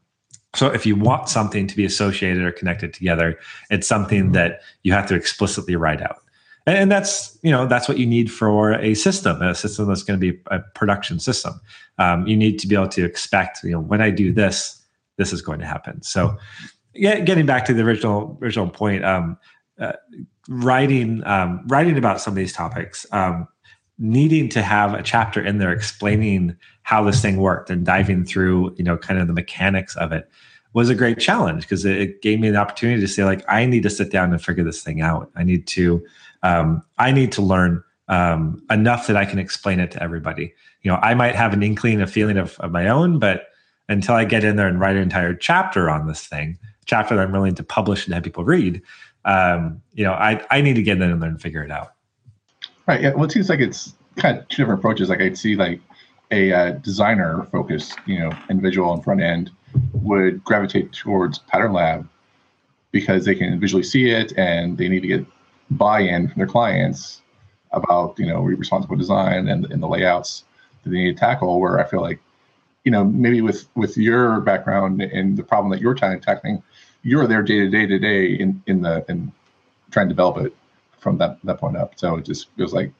so 0.54 0.66
if 0.66 0.84
you 0.84 0.96
want 0.96 1.28
something 1.28 1.66
to 1.66 1.76
be 1.76 1.84
associated 1.84 2.42
or 2.42 2.50
connected 2.50 2.92
together, 2.92 3.38
it's 3.70 3.86
something 3.86 4.32
that 4.32 4.62
you 4.82 4.92
have 4.92 5.06
to 5.08 5.14
explicitly 5.14 5.76
write 5.76 6.02
out 6.02 6.22
and 6.66 6.90
that's 6.90 7.38
you 7.42 7.50
know 7.50 7.66
that's 7.66 7.88
what 7.88 7.98
you 7.98 8.06
need 8.06 8.30
for 8.30 8.72
a 8.74 8.94
system 8.94 9.40
a 9.42 9.54
system 9.54 9.88
that's 9.88 10.02
going 10.02 10.18
to 10.20 10.32
be 10.32 10.38
a 10.50 10.60
production 10.74 11.18
system. 11.18 11.60
Um, 11.98 12.26
you 12.26 12.36
need 12.36 12.58
to 12.60 12.66
be 12.66 12.74
able 12.74 12.88
to 12.88 13.04
expect 13.04 13.62
you 13.64 13.70
know 13.70 13.80
when 13.80 14.00
i 14.00 14.10
do 14.10 14.32
this 14.32 14.80
this 15.20 15.32
is 15.34 15.42
going 15.42 15.60
to 15.60 15.66
happen. 15.66 16.02
So 16.02 16.36
yeah, 16.94 17.20
getting 17.20 17.44
back 17.46 17.66
to 17.66 17.74
the 17.74 17.82
original 17.82 18.38
original 18.42 18.68
point 18.68 19.04
um, 19.04 19.38
uh, 19.78 19.92
writing 20.48 21.22
um, 21.24 21.64
writing 21.68 21.96
about 21.96 22.20
some 22.20 22.32
of 22.32 22.36
these 22.36 22.52
topics 22.52 23.06
um, 23.12 23.46
needing 23.98 24.48
to 24.48 24.62
have 24.62 24.94
a 24.94 25.02
chapter 25.02 25.44
in 25.44 25.58
there 25.58 25.72
explaining 25.72 26.56
how 26.82 27.04
this 27.04 27.20
thing 27.20 27.36
worked 27.36 27.70
and 27.70 27.84
diving 27.84 28.24
through 28.24 28.74
you 28.76 28.84
know 28.84 28.96
kind 28.96 29.20
of 29.20 29.26
the 29.26 29.32
mechanics 29.32 29.94
of 29.96 30.10
it 30.10 30.28
was 30.72 30.88
a 30.88 30.94
great 30.94 31.18
challenge 31.18 31.62
because 31.62 31.84
it, 31.84 31.98
it 31.98 32.22
gave 32.22 32.40
me 32.40 32.48
the 32.48 32.56
opportunity 32.56 33.00
to 33.00 33.08
say 33.08 33.24
like 33.24 33.44
i 33.48 33.66
need 33.66 33.82
to 33.82 33.90
sit 33.90 34.10
down 34.10 34.32
and 34.32 34.42
figure 34.42 34.64
this 34.64 34.82
thing 34.82 35.00
out. 35.00 35.30
I 35.36 35.44
need 35.44 35.66
to 35.68 36.04
um, 36.42 36.82
I 36.98 37.12
need 37.12 37.32
to 37.32 37.42
learn 37.42 37.82
um, 38.08 38.62
enough 38.70 39.06
that 39.06 39.16
I 39.16 39.24
can 39.24 39.38
explain 39.38 39.80
it 39.80 39.90
to 39.92 40.02
everybody. 40.02 40.52
You 40.82 40.90
know, 40.90 40.98
I 41.02 41.14
might 41.14 41.34
have 41.34 41.52
an 41.52 41.62
inkling, 41.62 42.00
a 42.00 42.06
feeling 42.06 42.36
of, 42.36 42.58
of 42.60 42.72
my 42.72 42.88
own, 42.88 43.18
but 43.18 43.48
until 43.88 44.14
I 44.14 44.24
get 44.24 44.44
in 44.44 44.56
there 44.56 44.66
and 44.66 44.80
write 44.80 44.96
an 44.96 45.02
entire 45.02 45.34
chapter 45.34 45.90
on 45.90 46.06
this 46.06 46.26
thing, 46.26 46.58
chapter 46.86 47.16
that 47.16 47.22
I'm 47.22 47.32
willing 47.32 47.54
to 47.54 47.62
publish 47.62 48.06
and 48.06 48.14
have 48.14 48.22
people 48.22 48.44
read, 48.44 48.82
um, 49.24 49.80
you 49.92 50.04
know, 50.04 50.12
I, 50.12 50.44
I 50.50 50.60
need 50.60 50.74
to 50.74 50.82
get 50.82 51.00
in 51.00 51.20
there 51.20 51.28
and 51.28 51.40
figure 51.40 51.62
it 51.62 51.70
out. 51.70 51.92
Right. 52.86 53.00
Yeah. 53.00 53.12
Well, 53.14 53.24
it 53.24 53.32
seems 53.32 53.48
like 53.48 53.60
it's 53.60 53.94
kind 54.16 54.38
of 54.38 54.48
two 54.48 54.62
different 54.62 54.80
approaches. 54.80 55.08
Like 55.08 55.20
I'd 55.20 55.38
see 55.38 55.54
like 55.54 55.80
a 56.30 56.52
uh, 56.52 56.70
designer 56.72 57.46
focused, 57.52 57.98
you 58.06 58.18
know, 58.18 58.32
individual 58.48 58.92
and 58.92 59.04
front 59.04 59.20
end 59.20 59.50
would 59.92 60.42
gravitate 60.44 60.92
towards 60.92 61.38
Pattern 61.38 61.72
Lab 61.72 62.08
because 62.92 63.24
they 63.24 63.34
can 63.34 63.60
visually 63.60 63.82
see 63.82 64.10
it 64.10 64.32
and 64.36 64.76
they 64.78 64.88
need 64.88 65.00
to 65.00 65.08
get 65.08 65.26
buy-in 65.70 66.28
from 66.28 66.38
their 66.38 66.46
clients 66.46 67.22
about 67.72 68.18
you 68.18 68.26
know 68.26 68.40
responsible 68.40 68.96
design 68.96 69.48
and, 69.48 69.66
and 69.66 69.82
the 69.82 69.86
layouts 69.86 70.44
that 70.82 70.90
they 70.90 70.96
need 70.96 71.12
to 71.14 71.18
tackle 71.18 71.60
where 71.60 71.78
i 71.78 71.84
feel 71.84 72.00
like 72.00 72.20
you 72.84 72.90
know 72.90 73.04
maybe 73.04 73.40
with 73.40 73.68
with 73.76 73.96
your 73.96 74.40
background 74.40 75.00
and 75.00 75.36
the 75.36 75.42
problem 75.42 75.70
that 75.70 75.80
you're 75.80 75.94
trying 75.94 76.18
to 76.18 76.24
tackling 76.24 76.62
you're 77.02 77.26
there 77.26 77.42
day 77.42 77.58
to 77.60 77.68
day 77.68 77.86
to 77.86 77.98
day 77.98 78.32
in 78.32 78.62
in 78.66 78.82
the 78.82 79.04
in 79.08 79.32
trying 79.90 80.08
to 80.08 80.14
develop 80.14 80.44
it 80.44 80.54
from 80.98 81.16
that 81.18 81.38
that 81.44 81.58
point 81.58 81.76
up 81.76 81.92
so 81.96 82.16
it 82.16 82.24
just 82.24 82.48
feels 82.56 82.72
like 82.72 82.92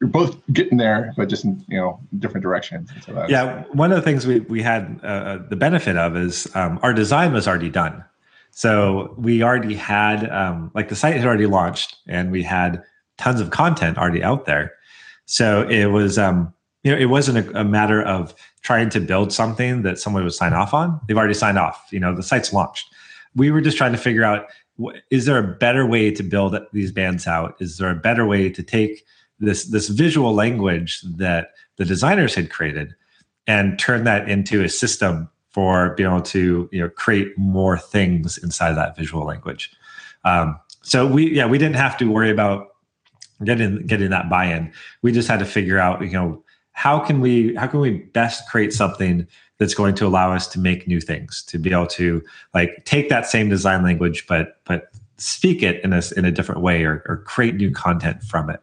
you're 0.00 0.10
both 0.10 0.36
getting 0.52 0.78
there, 0.78 1.12
but 1.16 1.28
just 1.28 1.44
in 1.44 1.64
you 1.68 1.76
know 1.76 2.00
different 2.18 2.42
directions. 2.42 2.90
So 3.04 3.26
yeah, 3.28 3.64
one 3.72 3.90
of 3.90 3.96
the 3.96 4.02
things 4.02 4.26
we 4.26 4.40
we 4.40 4.62
had 4.62 5.00
uh, 5.02 5.38
the 5.48 5.56
benefit 5.56 5.96
of 5.96 6.16
is 6.16 6.48
um, 6.54 6.78
our 6.82 6.92
design 6.92 7.32
was 7.32 7.48
already 7.48 7.70
done. 7.70 8.04
So 8.50 9.14
we 9.16 9.42
already 9.42 9.74
had, 9.74 10.28
um, 10.30 10.70
like, 10.74 10.88
the 10.88 10.96
site 10.96 11.16
had 11.16 11.24
already 11.24 11.46
launched, 11.46 11.96
and 12.06 12.32
we 12.32 12.42
had 12.42 12.82
tons 13.16 13.40
of 13.40 13.50
content 13.50 13.98
already 13.98 14.22
out 14.22 14.46
there. 14.46 14.74
So 15.26 15.68
it 15.68 15.86
was, 15.86 16.18
um, 16.18 16.52
you 16.82 16.92
know, 16.92 16.98
it 16.98 17.06
wasn't 17.06 17.46
a, 17.46 17.60
a, 17.60 17.64
matter 17.64 18.02
of 18.02 18.34
trying 18.62 18.88
to 18.90 19.00
build 19.00 19.32
something 19.32 19.82
that 19.82 19.98
someone 19.98 20.24
would 20.24 20.32
sign 20.32 20.54
off 20.54 20.72
on. 20.72 21.00
They've 21.06 21.18
already 21.18 21.34
signed 21.34 21.58
off. 21.58 21.86
You 21.90 22.00
know, 22.00 22.14
the 22.14 22.22
site's 22.22 22.52
launched. 22.52 22.86
We 23.34 23.50
were 23.50 23.60
just 23.60 23.76
trying 23.76 23.92
to 23.92 23.98
figure 23.98 24.24
out: 24.24 24.46
is 25.10 25.26
there 25.26 25.38
a 25.38 25.56
better 25.56 25.86
way 25.86 26.10
to 26.12 26.22
build 26.22 26.56
these 26.72 26.92
bands 26.92 27.26
out? 27.26 27.56
Is 27.60 27.78
there 27.78 27.90
a 27.90 27.94
better 27.94 28.26
way 28.26 28.48
to 28.48 28.62
take 28.62 29.04
this 29.38 29.64
this 29.66 29.88
visual 29.88 30.34
language 30.34 31.02
that 31.02 31.50
the 31.76 31.84
designers 31.84 32.34
had 32.34 32.50
created 32.50 32.94
and 33.46 33.78
turn 33.78 34.04
that 34.04 34.28
into 34.28 34.62
a 34.62 34.68
system 34.68 35.28
for 35.50 35.94
being 35.94 36.08
able 36.08 36.22
to 36.22 36.68
you 36.72 36.80
know 36.80 36.88
create 36.88 37.36
more 37.36 37.78
things 37.78 38.38
inside 38.38 38.70
of 38.70 38.76
that 38.76 38.96
visual 38.96 39.24
language. 39.24 39.72
Um, 40.24 40.58
so 40.82 41.06
we 41.06 41.30
yeah 41.30 41.46
we 41.46 41.58
didn't 41.58 41.76
have 41.76 41.96
to 41.98 42.10
worry 42.10 42.30
about 42.30 42.68
getting 43.44 43.86
getting 43.86 44.10
that 44.10 44.28
buy-in. 44.28 44.72
We 45.02 45.12
just 45.12 45.28
had 45.28 45.38
to 45.40 45.44
figure 45.46 45.78
out 45.78 46.02
you 46.02 46.10
know 46.10 46.42
how 46.72 46.98
can 46.98 47.20
we 47.20 47.54
how 47.54 47.66
can 47.66 47.80
we 47.80 47.98
best 47.98 48.48
create 48.48 48.72
something 48.72 49.26
that's 49.58 49.74
going 49.74 49.94
to 49.96 50.06
allow 50.06 50.32
us 50.32 50.46
to 50.46 50.60
make 50.60 50.86
new 50.86 51.00
things 51.00 51.42
to 51.42 51.58
be 51.58 51.72
able 51.72 51.88
to 51.88 52.22
like 52.54 52.84
take 52.84 53.08
that 53.08 53.26
same 53.26 53.48
design 53.48 53.82
language 53.82 54.26
but 54.28 54.60
but 54.64 54.92
speak 55.18 55.62
it 55.62 55.82
in 55.84 55.92
a 55.92 56.00
in 56.16 56.24
a 56.24 56.30
different 56.30 56.62
way 56.62 56.84
or, 56.84 57.02
or 57.06 57.18
create 57.26 57.56
new 57.56 57.70
content 57.70 58.22
from 58.22 58.48
it. 58.48 58.60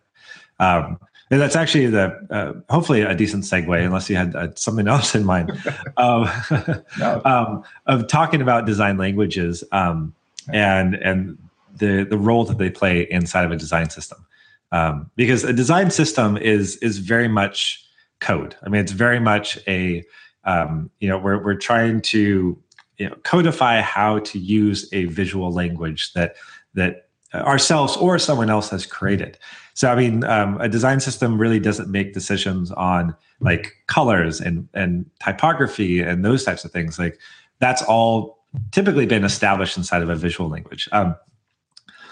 Um, 0.60 0.98
and 1.32 1.42
that's 1.42 1.56
actually 1.56 1.88
the 1.88 2.16
uh, 2.30 2.54
hopefully 2.72 3.02
a 3.02 3.16
decent 3.16 3.44
segue, 3.44 3.84
unless 3.84 4.10
you 4.10 4.16
had 4.16 4.36
uh, 4.36 4.50
something 4.56 4.88
else 4.96 5.16
in 5.16 5.26
mind, 5.26 5.52
um, 5.98 6.30
no. 7.00 7.22
um, 7.26 7.64
of 7.88 8.08
talking 8.08 8.42
about 8.42 8.66
design 8.66 8.98
languages 8.98 9.64
um, 9.72 10.14
and 10.52 10.96
and 10.96 11.38
the 11.76 12.04
the 12.04 12.18
role 12.18 12.46
that 12.46 12.58
they 12.58 12.70
play 12.70 13.08
inside 13.10 13.46
of 13.46 13.52
a 13.52 13.58
design 13.58 13.90
system. 13.90 14.26
Um, 14.72 15.10
because 15.16 15.44
a 15.44 15.54
design 15.54 15.90
system 15.90 16.38
is 16.38 16.78
is 16.78 17.00
very 17.00 17.28
much 17.28 17.84
code. 18.20 18.56
I 18.64 18.70
mean, 18.70 18.82
it's 18.82 18.92
very 18.92 19.20
much 19.20 19.58
a 19.68 20.04
um, 20.44 20.92
you 21.00 21.08
know 21.10 21.18
we're 21.18 21.44
we're 21.44 21.56
trying 21.56 22.02
to 22.02 22.58
you 22.98 23.10
know 23.10 23.16
codify 23.24 23.82
how 23.82 24.20
to 24.20 24.40
use 24.40 24.88
a 24.94 25.06
visual 25.06 25.52
language 25.52 26.14
that 26.14 26.36
that 26.76 27.08
ourselves 27.34 27.98
or 27.98 28.20
someone 28.20 28.50
else 28.50 28.70
has 28.70 28.86
created. 28.86 29.38
So 29.76 29.92
I 29.92 29.96
mean, 29.96 30.24
um, 30.24 30.60
a 30.60 30.70
design 30.70 31.02
system 31.02 31.38
really 31.38 31.60
doesn't 31.60 31.90
make 31.90 32.14
decisions 32.14 32.72
on 32.72 33.16
like 33.42 33.74
colors 33.88 34.42
and 34.42 34.68
and 34.74 35.06
typography 35.24 36.02
and 36.02 36.26
those 36.26 36.44
types 36.44 36.64
of 36.66 36.72
things. 36.72 36.98
Like 36.98 37.20
that's 37.60 37.84
all 37.84 38.40
typically 38.72 39.06
been 39.06 39.26
established 39.26 39.78
inside 39.78 40.02
of 40.02 40.10
a 40.10 40.16
visual 40.16 40.50
language. 40.50 40.88
Um, 40.94 41.16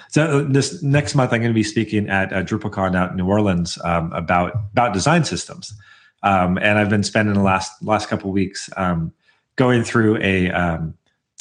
so 0.09 0.23
uh, 0.25 0.45
this 0.47 0.83
next 0.83 1.15
month, 1.15 1.31
I'm 1.33 1.39
going 1.39 1.51
to 1.51 1.55
be 1.55 1.63
speaking 1.63 2.09
at 2.09 2.31
uh, 2.33 2.43
DrupalCon 2.43 2.95
out 2.95 3.11
in 3.11 3.17
New 3.17 3.27
Orleans 3.27 3.79
um, 3.83 4.11
about 4.11 4.53
about 4.73 4.93
design 4.93 5.23
systems, 5.23 5.73
um, 6.21 6.57
and 6.57 6.77
I've 6.77 6.89
been 6.89 7.01
spending 7.01 7.33
the 7.33 7.41
last 7.41 7.81
last 7.81 8.09
couple 8.09 8.29
weeks 8.31 8.69
um, 8.75 9.13
going 9.55 9.83
through 9.83 10.17
a 10.21 10.51
um, 10.51 10.95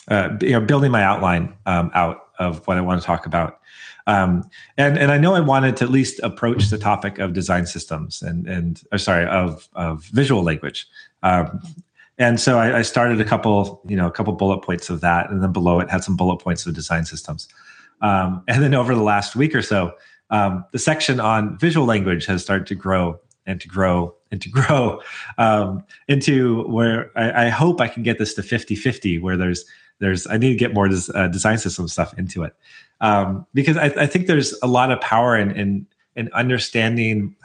uh, 0.09 0.31
you 0.41 0.53
know 0.53 0.61
building 0.61 0.93
my 0.93 1.03
outline 1.03 1.55
um, 1.67 1.91
out 1.95 2.29
of 2.39 2.67
what 2.67 2.79
I 2.79 2.81
want 2.81 3.01
to 3.01 3.07
talk 3.07 3.27
about. 3.27 3.59
Um, 4.07 4.49
and 4.77 4.99
and 4.99 5.13
I 5.13 5.19
know 5.19 5.35
I 5.35 5.41
wanted 5.41 5.77
to 5.79 5.85
at 5.85 5.91
least 5.91 6.21
approach 6.23 6.69
the 6.71 6.79
topic 6.79 7.19
of 7.19 7.33
design 7.33 7.67
systems 7.67 8.23
and 8.23 8.47
and 8.47 8.83
or 8.93 8.99
sorry 8.99 9.27
of 9.27 9.69
of 9.75 10.05
visual 10.07 10.43
language. 10.43 10.87
Um, 11.23 11.61
and 12.19 12.41
so 12.41 12.59
I, 12.59 12.79
I, 12.79 12.83
started 12.83 13.21
a 13.21 13.25
couple 13.25 13.81
you 13.87 13.97
know 13.97 14.07
a 14.07 14.11
couple 14.11 14.33
bullet 14.35 14.63
points 14.63 14.91
of 14.91 15.01
that, 15.01 15.31
and 15.31 15.43
then 15.43 15.53
below 15.53 15.81
it 15.81 15.91
had 15.91 16.05
some 16.05 16.17
bullet 16.17 16.39
points 16.39 16.67
of 16.67 16.75
design 16.75 17.05
systems. 17.05 17.49
Um, 18.01 18.43
and 18.49 18.63
then 18.63 18.75
over 18.75 18.95
the 18.95 19.03
last 19.03 19.37
week 19.37 19.55
or 19.55 19.63
so, 19.63 19.95
um, 20.31 20.65
the 20.73 20.79
section 20.79 21.21
on 21.21 21.57
visual 21.59 21.87
language 21.87 22.27
has 22.27 22.43
started 22.43 22.67
to 22.67 22.75
grow 22.75 23.21
and 23.47 23.61
to 23.61 23.69
grow 23.69 24.15
and 24.31 24.41
to 24.43 24.49
grow 24.51 25.01
um, 25.39 25.85
into 26.09 26.63
where 26.69 27.11
I, 27.17 27.47
I, 27.47 27.49
hope 27.49 27.81
I 27.81 27.89
can 27.89 28.03
get 28.03 28.19
this 28.19 28.35
to 28.35 28.43
50 28.43 28.75
50, 28.75 29.19
where 29.19 29.37
there's 29.37 29.65
there's 30.03 30.27
I 30.27 30.37
need 30.37 30.49
to 30.49 30.57
get 30.57 30.75
more 30.75 30.89
des, 30.89 31.11
uh, 31.15 31.29
design 31.29 31.59
system 31.59 31.87
stuff 31.87 32.13
into 32.19 32.43
it 32.43 32.55
um, 33.01 33.47
because 33.55 33.77
I, 33.77 33.87
I, 33.87 34.07
think 34.07 34.27
there's 34.27 34.53
a 34.63 34.67
lot 34.67 34.91
of 34.91 35.01
power 35.01 35.37
in 35.37 35.53
in, 35.53 35.87
in 36.17 36.29
understanding. 36.33 37.37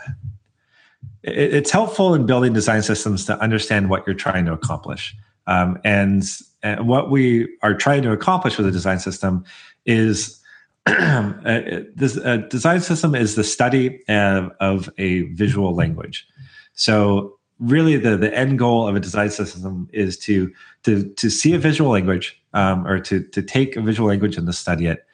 It, 1.22 1.54
it's 1.54 1.72
helpful 1.72 2.16
in 2.16 2.26
building 2.26 2.54
design 2.54 2.82
systems 2.82 3.26
to 3.26 3.40
understand 3.40 3.90
what 3.92 4.06
you're 4.08 4.16
trying 4.16 4.46
to 4.46 4.54
accomplish, 4.54 5.16
um, 5.46 5.80
and, 5.84 6.24
and 6.64 6.88
what 6.88 7.12
we 7.12 7.48
are 7.62 7.76
trying 7.76 8.02
to 8.02 8.12
accomplish 8.12 8.58
with 8.58 8.66
a 8.66 8.72
design 8.72 9.00
system 9.00 9.46
is 9.86 10.42
uh, 10.88 11.60
this 11.96 12.18
uh, 12.18 12.38
design 12.50 12.82
system 12.82 13.14
is 13.14 13.36
the 13.36 13.44
study 13.44 14.02
of, 14.10 14.52
of 14.60 14.90
a 14.98 15.22
visual 15.34 15.76
language. 15.76 16.28
So 16.74 17.38
really 17.60 17.98
the 17.98 18.18
the 18.18 18.36
end 18.36 18.60
goal 18.60 18.88
of 18.88 18.96
a 18.96 19.00
design 19.00 19.32
system 19.32 19.90
is 19.92 20.18
to 20.18 20.52
to 20.84 21.04
to 21.16 21.30
see 21.30 21.54
a 21.54 21.60
visual 21.60 21.92
language 21.92 22.40
um, 22.58 22.86
or 22.88 23.00
to 23.00 23.24
to 23.24 23.42
take 23.42 23.76
a 23.76 23.82
visual 23.82 24.10
language 24.10 24.36
and 24.38 24.48
to 24.48 24.54
study 24.54 24.88
it 24.88 25.06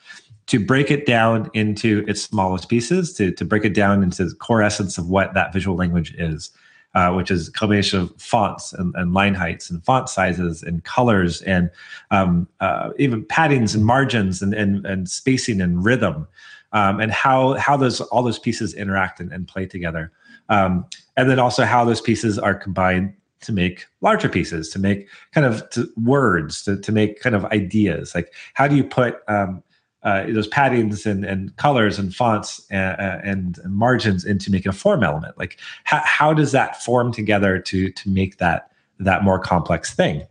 to 0.47 0.59
break 0.59 0.91
it 0.91 1.05
down 1.05 1.49
into 1.53 2.03
its 2.07 2.21
smallest 2.23 2.69
pieces 2.69 3.13
to 3.13 3.31
to 3.31 3.45
break 3.45 3.65
it 3.65 3.73
down 3.73 4.01
into 4.01 4.25
the 4.25 4.35
core 4.35 4.61
essence 4.61 4.97
of 4.97 5.09
what 5.09 5.33
that 5.33 5.53
visual 5.53 5.75
language 5.75 6.13
is 6.17 6.51
uh, 6.95 7.11
which 7.11 7.31
is 7.31 7.47
a 7.47 7.51
combination 7.51 8.01
of 8.01 8.21
fonts 8.21 8.71
and, 8.73 8.93
and, 8.95 9.15
line 9.15 9.33
heights 9.33 9.71
and 9.71 9.83
font 9.83 10.07
sizes 10.07 10.61
and 10.61 10.83
colors 10.83 11.41
and 11.41 11.71
um, 12.11 12.47
uh, 12.59 12.91
even 12.99 13.25
paddings 13.25 13.73
and 13.73 13.83
margins 13.83 14.43
and, 14.43 14.53
and, 14.53 14.85
and 14.85 15.09
spacing 15.09 15.59
and 15.59 15.83
rhythm 15.83 16.27
um, 16.73 16.99
and 16.99 17.11
how 17.11 17.53
how 17.53 17.77
those 17.77 18.01
all 18.01 18.23
those 18.23 18.39
pieces 18.39 18.73
interact 18.73 19.19
and, 19.19 19.31
and 19.31 19.47
play 19.47 19.65
together, 19.65 20.11
um, 20.49 20.85
and 21.15 21.29
then 21.29 21.39
also 21.39 21.63
how 21.63 21.85
those 21.85 22.01
pieces 22.01 22.37
are 22.37 22.55
combined 22.55 23.13
to 23.43 23.53
make 23.53 23.85
larger 24.01 24.29
pieces, 24.29 24.69
to 24.69 24.79
make 24.79 25.07
kind 25.31 25.45
of 25.45 25.69
to 25.71 25.89
words, 25.97 26.63
to, 26.63 26.77
to 26.77 26.91
make 26.91 27.19
kind 27.21 27.35
of 27.35 27.45
ideas. 27.45 28.15
Like 28.15 28.33
how 28.53 28.67
do 28.67 28.75
you 28.75 28.83
put 28.83 29.17
um, 29.27 29.63
uh, 30.03 30.25
those 30.27 30.49
paddings 30.49 31.05
and, 31.05 31.23
and 31.23 31.55
colors 31.57 31.97
and 31.97 32.13
fonts 32.13 32.65
and, 32.69 32.99
and, 32.99 33.57
and, 33.59 33.73
margins 33.73 34.25
into 34.25 34.51
making 34.51 34.69
a 34.69 34.73
form 34.73 35.03
element? 35.03 35.37
Like 35.37 35.59
how, 35.83 36.01
how 36.03 36.33
does 36.33 36.51
that 36.51 36.81
form 36.83 37.13
together 37.13 37.59
to 37.59 37.91
to 37.91 38.09
make 38.09 38.37
that 38.37 38.71
that 38.99 39.23
more 39.23 39.39
complex 39.39 39.93
thing? 39.93 40.23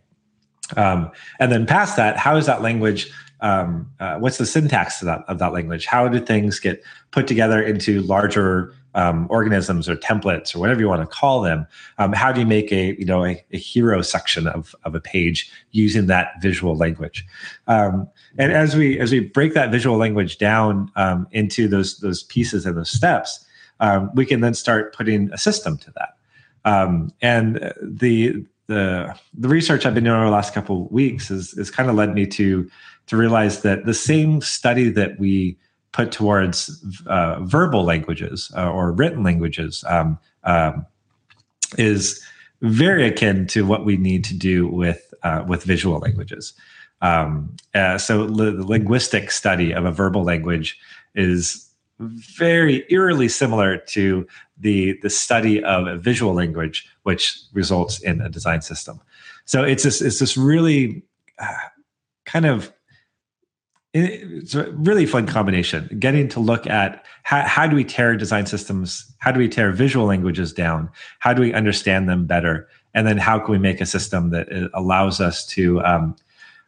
Um, 0.76 1.10
and 1.38 1.52
then 1.52 1.66
past 1.66 1.96
that, 1.96 2.16
how 2.16 2.36
is 2.36 2.46
that 2.46 2.62
language? 2.62 3.10
Um, 3.40 3.90
uh, 3.98 4.18
what's 4.18 4.38
the 4.38 4.46
syntax 4.46 5.02
of 5.02 5.06
that, 5.06 5.24
of 5.26 5.38
that 5.40 5.52
language? 5.52 5.86
How 5.86 6.08
do 6.08 6.20
things 6.20 6.60
get 6.60 6.82
put 7.10 7.26
together 7.26 7.60
into 7.60 8.00
larger 8.02 8.72
um, 8.95 9.26
organisms 9.30 9.88
or 9.88 9.97
templates 9.97 10.55
or 10.55 10.59
whatever 10.59 10.80
you 10.80 10.88
want 10.88 11.03
to 11.03 11.07
call 11.07 11.40
them? 11.40 11.66
Um, 11.99 12.12
how 12.12 12.32
do 12.32 12.40
you 12.40 12.47
make 12.47 12.72
a 12.72 12.95
you 12.99 13.05
know 13.05 13.24
a, 13.24 13.43
a, 13.53 13.59
hero 13.59 14.03
section 14.03 14.47
of, 14.47 14.74
of 14.84 14.95
a 14.95 15.01
page 15.01 15.51
using 15.70 16.07
that 16.07 16.40
visual 16.40 16.76
language? 16.76 17.24
Um, 17.66 18.09
and 18.38 18.53
as 18.53 18.76
we 18.76 18.99
as 18.99 19.12
we 19.12 19.20
break 19.20 19.55
that 19.55 19.70
visual 19.70 19.97
language 19.97 20.38
down 20.38 20.90
um, 20.97 21.26
into 21.32 21.68
those 21.68 21.99
those 21.99 22.22
pieces 22.24 22.66
and 22.66 22.76
those 22.76 22.90
steps, 22.90 23.45
um, 23.80 24.11
we 24.14 24.26
can 24.26 24.40
then 24.40 24.55
start 24.55 24.95
putting 24.95 25.32
a 25.32 25.38
system 25.38 25.78
to 25.78 25.93
that. 25.93 26.16
and 27.22 27.72
the 27.82 28.45
the 28.66 29.14
the 29.34 29.49
research 29.49 29.84
I've 29.84 29.95
been 29.95 30.05
doing 30.05 30.16
over 30.16 30.26
the 30.26 30.30
last 30.30 30.55
couple 30.55 30.86
of 30.86 30.93
weeks 30.93 31.28
has 31.28 31.53
has 31.53 31.70
kind 31.70 31.90
of 31.90 31.97
led 31.97 32.14
me 32.14 32.26
to 32.26 32.70
to 33.07 33.16
realize 33.16 33.62
that 33.62 33.84
the 33.84 33.95
same 33.95 34.40
study 34.40 34.88
that 34.90 35.18
we 35.18 35.59
put 35.93 36.11
towards 36.11 36.84
uh, 37.07 37.38
verbal 37.40 37.84
languages 37.84 38.51
uh, 38.57 38.70
or 38.70 38.93
written 38.93 39.22
languages 39.22 39.84
um, 39.86 40.18
um, 40.45 40.86
is 41.78 42.22
very 42.62 43.07
akin 43.07 43.47
to 43.49 43.66
what 43.66 43.84
we 43.84 43.97
need 43.97 44.24
to 44.24 44.34
do 44.34 44.66
with 44.66 45.12
uh, 45.22 45.45
with 45.47 45.64
visual 45.64 45.99
languages. 45.99 46.55
Um, 47.01 47.57
uh, 47.74 47.99
so 47.99 48.26
the 48.26 48.64
linguistic 48.64 49.30
study 49.30 49.72
of 49.72 49.84
a 49.84 49.90
verbal 49.90 50.22
language 50.24 50.78
is 51.14 51.68
very 51.99 52.84
eerily 52.88 53.28
similar 53.28 53.76
to 53.76 54.26
the 54.59 54.99
the 55.03 55.11
study 55.11 55.62
of 55.62 55.86
a 55.86 55.97
visual 55.97 56.32
language, 56.34 56.88
which 57.03 57.40
results 57.53 58.01
in 58.01 58.20
a 58.20 58.28
design 58.28 58.62
system. 58.62 59.01
So 59.45 59.64
it's 59.64 59.82
this 59.82 60.01
it's 60.01 60.18
this 60.18 60.36
really 60.36 61.03
uh, 61.38 61.68
kind 62.24 62.47
of 62.47 62.72
it's 63.95 64.55
a 64.55 64.70
really 64.72 65.05
fun 65.05 65.26
combination 65.26 65.88
getting 65.99 66.26
to 66.26 66.40
look 66.40 66.66
at 66.66 67.05
how, 67.24 67.43
how 67.43 67.66
do 67.66 67.76
we 67.76 67.84
tear 67.84 68.16
design 68.16 68.47
systems 68.47 69.12
how 69.18 69.30
do 69.30 69.38
we 69.38 69.49
tear 69.49 69.70
visual 69.72 70.07
languages 70.07 70.53
down 70.53 70.88
how 71.18 71.34
do 71.34 71.43
we 71.43 71.53
understand 71.53 72.09
them 72.09 72.26
better 72.26 72.68
and 72.95 73.07
then 73.07 73.18
how 73.18 73.38
can 73.38 73.53
we 73.53 73.59
make 73.59 73.80
a 73.80 73.86
system 73.86 74.30
that 74.30 74.51
uh, 74.53 74.68
allows 74.74 75.20
us 75.20 75.45
to 75.47 75.82
um, 75.82 76.16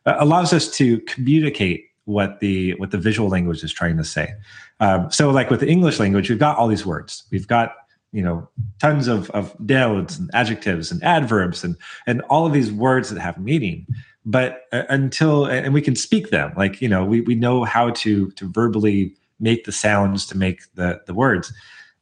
allows 0.06 0.52
us 0.52 0.70
to 0.76 1.00
communicate 1.00 1.88
what 2.04 2.40
the 2.40 2.74
what 2.74 2.90
the 2.90 2.98
visual 2.98 3.28
language 3.28 3.62
is 3.62 3.72
trying 3.72 3.96
to 3.96 4.04
say. 4.04 4.34
Um, 4.80 5.10
so, 5.10 5.30
like 5.30 5.50
with 5.50 5.60
the 5.60 5.68
English 5.68 5.98
language, 5.98 6.28
we've 6.28 6.38
got 6.38 6.56
all 6.58 6.68
these 6.68 6.86
words. 6.86 7.24
We've 7.30 7.48
got 7.48 7.74
you 8.12 8.22
know 8.22 8.48
tons 8.80 9.08
of 9.08 9.30
of 9.30 9.58
nouns 9.58 10.18
and 10.18 10.30
adjectives 10.34 10.90
and 10.90 11.02
adverbs 11.02 11.64
and 11.64 11.76
and 12.06 12.20
all 12.22 12.46
of 12.46 12.52
these 12.52 12.72
words 12.72 13.10
that 13.10 13.20
have 13.20 13.38
meaning. 13.38 13.86
But 14.24 14.62
uh, 14.72 14.84
until 14.88 15.46
and 15.46 15.74
we 15.74 15.82
can 15.82 15.96
speak 15.96 16.30
them, 16.30 16.52
like 16.56 16.80
you 16.80 16.88
know, 16.88 17.04
we 17.04 17.20
we 17.20 17.34
know 17.34 17.64
how 17.64 17.90
to 17.90 18.30
to 18.30 18.48
verbally 18.48 19.14
make 19.40 19.64
the 19.64 19.72
sounds 19.72 20.26
to 20.26 20.38
make 20.38 20.62
the 20.74 21.02
the 21.06 21.14
words. 21.14 21.52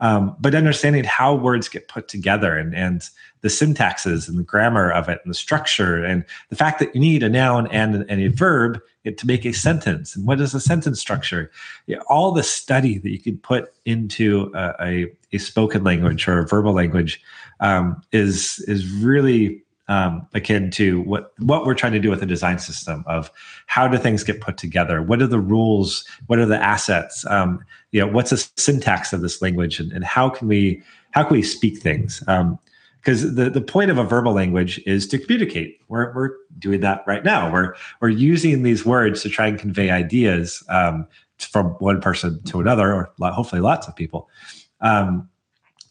Um, 0.03 0.35
but 0.41 0.57
understanding 0.57 1.05
how 1.05 1.33
words 1.33 1.69
get 1.69 1.87
put 1.87 2.09
together 2.09 2.59
and, 2.59 2.75
and 2.75 3.09
the 3.43 3.49
syntaxes 3.49 4.29
and 4.29 4.37
the 4.37 4.43
grammar 4.43 4.91
of 4.91 5.09
it 5.09 5.21
and 5.23 5.31
the 5.31 5.39
structure 5.39 6.05
and 6.05 6.25
the 6.49 6.57
fact 6.57 6.81
that 6.81 6.93
you 6.93 7.01
need 7.01 7.23
a 7.23 7.29
noun 7.29 7.69
and, 7.69 8.05
and 8.09 8.21
a 8.21 8.27
verb 8.27 8.81
to 9.05 9.27
make 9.27 9.45
a 9.45 9.53
sentence 9.53 10.17
and 10.17 10.27
what 10.27 10.41
is 10.41 10.55
a 10.55 10.61
sentence 10.61 10.99
structure 11.01 11.53
yeah, 11.87 11.99
all 12.09 12.33
the 12.33 12.43
study 12.43 12.99
that 12.99 13.11
you 13.11 13.19
can 13.21 13.39
put 13.39 13.73
into 13.85 14.51
a, 14.55 14.75
a, 14.81 15.13
a 15.35 15.39
spoken 15.39 15.85
language 15.85 16.27
or 16.27 16.41
a 16.41 16.47
verbal 16.49 16.73
language 16.73 17.23
um, 17.61 18.03
is 18.11 18.59
is 18.67 18.91
really 18.93 19.63
um, 19.93 20.27
akin 20.33 20.71
to 20.71 21.03
what 21.03 21.33
what 21.39 21.67
we're 21.67 21.75
trying 21.75 21.93
to 21.93 22.01
do 22.01 22.09
with 22.09 22.23
a 22.23 22.27
design 22.27 22.59
system 22.59 23.05
of 23.07 23.31
how 23.67 23.87
do 23.87 23.99
things 23.99 24.25
get 24.25 24.41
put 24.41 24.57
together? 24.57 25.03
What 25.03 25.21
are 25.21 25.27
the 25.27 25.39
rules? 25.39 26.05
What 26.29 26.39
are 26.39 26.47
the 26.47 26.63
assets? 26.63 27.27
Um, 27.27 27.63
you 27.91 28.01
know 28.01 28.07
what's 28.07 28.31
the 28.31 28.49
syntax 28.57 29.13
of 29.13 29.21
this 29.21 29.43
language 29.43 29.79
and, 29.79 29.93
and 29.93 30.03
how 30.03 30.31
can 30.31 30.49
we 30.49 30.83
how 31.11 31.25
can 31.25 31.35
we 31.35 31.43
speak 31.43 31.79
things? 31.79 32.21
Because 32.21 33.25
um, 33.25 33.35
the, 33.35 33.51
the 33.51 33.61
point 33.61 33.91
of 33.91 33.99
a 33.99 34.05
verbal 34.05 34.33
language 34.33 34.81
is 34.87 35.07
to 35.09 35.19
communicate. 35.19 35.79
We're, 35.89 36.15
we're 36.15 36.31
doing 36.59 36.81
that 36.81 37.05
right 37.07 37.23
now. 37.23 37.53
We're 37.53 37.75
we're 38.01 38.09
using 38.09 38.63
these 38.63 38.87
words 38.87 39.21
to 39.23 39.29
try 39.29 39.47
and 39.47 39.59
convey 39.59 39.91
ideas 39.91 40.65
um, 40.71 41.07
from 41.37 41.67
one 41.81 42.01
person 42.01 42.43
to 42.45 42.61
another 42.61 42.95
or 42.95 43.13
hopefully 43.21 43.61
lots 43.61 43.87
of 43.89 43.95
people. 43.95 44.31
Um, 44.81 45.29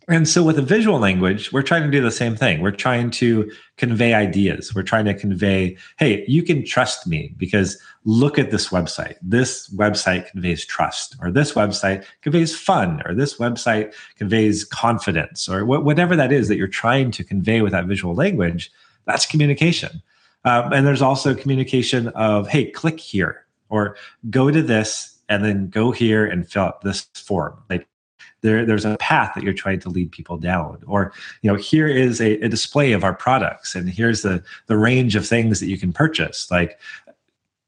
and 0.07 0.27
so 0.27 0.43
with 0.43 0.57
a 0.57 0.63
visual 0.63 0.99
language, 0.99 1.51
we're 1.53 1.61
trying 1.61 1.83
to 1.83 1.91
do 1.91 2.01
the 2.01 2.11
same 2.11 2.35
thing. 2.35 2.61
We're 2.61 2.71
trying 2.71 3.11
to 3.11 3.51
convey 3.77 4.13
ideas. 4.13 4.73
We're 4.73 4.83
trying 4.83 5.05
to 5.05 5.13
convey, 5.13 5.77
hey, 5.97 6.25
you 6.27 6.43
can 6.43 6.65
trust 6.65 7.07
me 7.07 7.33
because 7.37 7.81
look 8.03 8.39
at 8.39 8.51
this 8.51 8.69
website. 8.69 9.15
This 9.21 9.69
website 9.75 10.27
conveys 10.31 10.65
trust, 10.65 11.15
or 11.21 11.31
this 11.31 11.53
website 11.53 12.03
conveys 12.21 12.57
fun, 12.57 13.01
or 13.05 13.13
this 13.13 13.37
website 13.37 13.93
conveys 14.15 14.65
confidence, 14.65 15.47
or 15.47 15.61
wh- 15.61 15.85
whatever 15.85 16.15
that 16.15 16.31
is 16.31 16.47
that 16.47 16.57
you're 16.57 16.67
trying 16.67 17.11
to 17.11 17.23
convey 17.23 17.61
with 17.61 17.71
that 17.71 17.85
visual 17.85 18.15
language. 18.15 18.71
That's 19.05 19.25
communication. 19.25 20.01
Um, 20.45 20.73
and 20.73 20.87
there's 20.87 21.03
also 21.03 21.35
communication 21.35 22.07
of, 22.09 22.47
hey, 22.47 22.71
click 22.71 22.99
here, 22.99 23.45
or 23.69 23.95
go 24.29 24.49
to 24.49 24.61
this 24.61 25.19
and 25.29 25.45
then 25.45 25.69
go 25.69 25.91
here 25.91 26.25
and 26.25 26.49
fill 26.49 26.63
out 26.63 26.81
this 26.81 27.01
form. 27.13 27.57
Like 27.69 27.87
there, 28.41 28.65
there's 28.65 28.85
a 28.85 28.97
path 28.97 29.33
that 29.35 29.43
you're 29.43 29.53
trying 29.53 29.79
to 29.81 29.89
lead 29.89 30.11
people 30.11 30.37
down. 30.37 30.81
Or 30.87 31.13
you 31.41 31.51
know 31.51 31.57
here 31.57 31.87
is 31.87 32.19
a, 32.19 32.39
a, 32.41 32.49
display 32.49 32.91
of 32.91 33.03
our 33.03 33.13
products 33.13 33.75
and 33.75 33.89
here's 33.89 34.21
the 34.21 34.43
the 34.67 34.77
range 34.77 35.15
of 35.15 35.27
things 35.27 35.59
that 35.59 35.67
you 35.67 35.77
can 35.77 35.93
purchase. 35.93 36.49
Like 36.49 36.79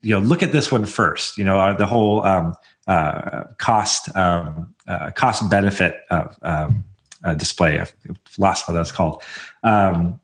you 0.01 0.13
know 0.13 0.19
look 0.19 0.43
at 0.43 0.51
this 0.51 0.71
one 0.71 0.85
first. 0.85 1.37
You 1.37 1.45
know 1.45 1.59
uh, 1.59 1.73
the 1.73 1.85
whole 1.85 2.23
um, 2.25 2.55
uh, 2.87 3.43
cost 3.57 4.15
um, 4.15 4.73
uh, 4.87 5.11
cost 5.11 5.49
benefit 5.49 6.01
um, 6.09 6.83
uh, 7.23 7.33
display 7.35 7.79
i've 7.79 7.93
lost 8.37 8.67
what 8.67 8.73
that's 8.73 8.91
called. 8.91 9.23
Um, 9.63 10.19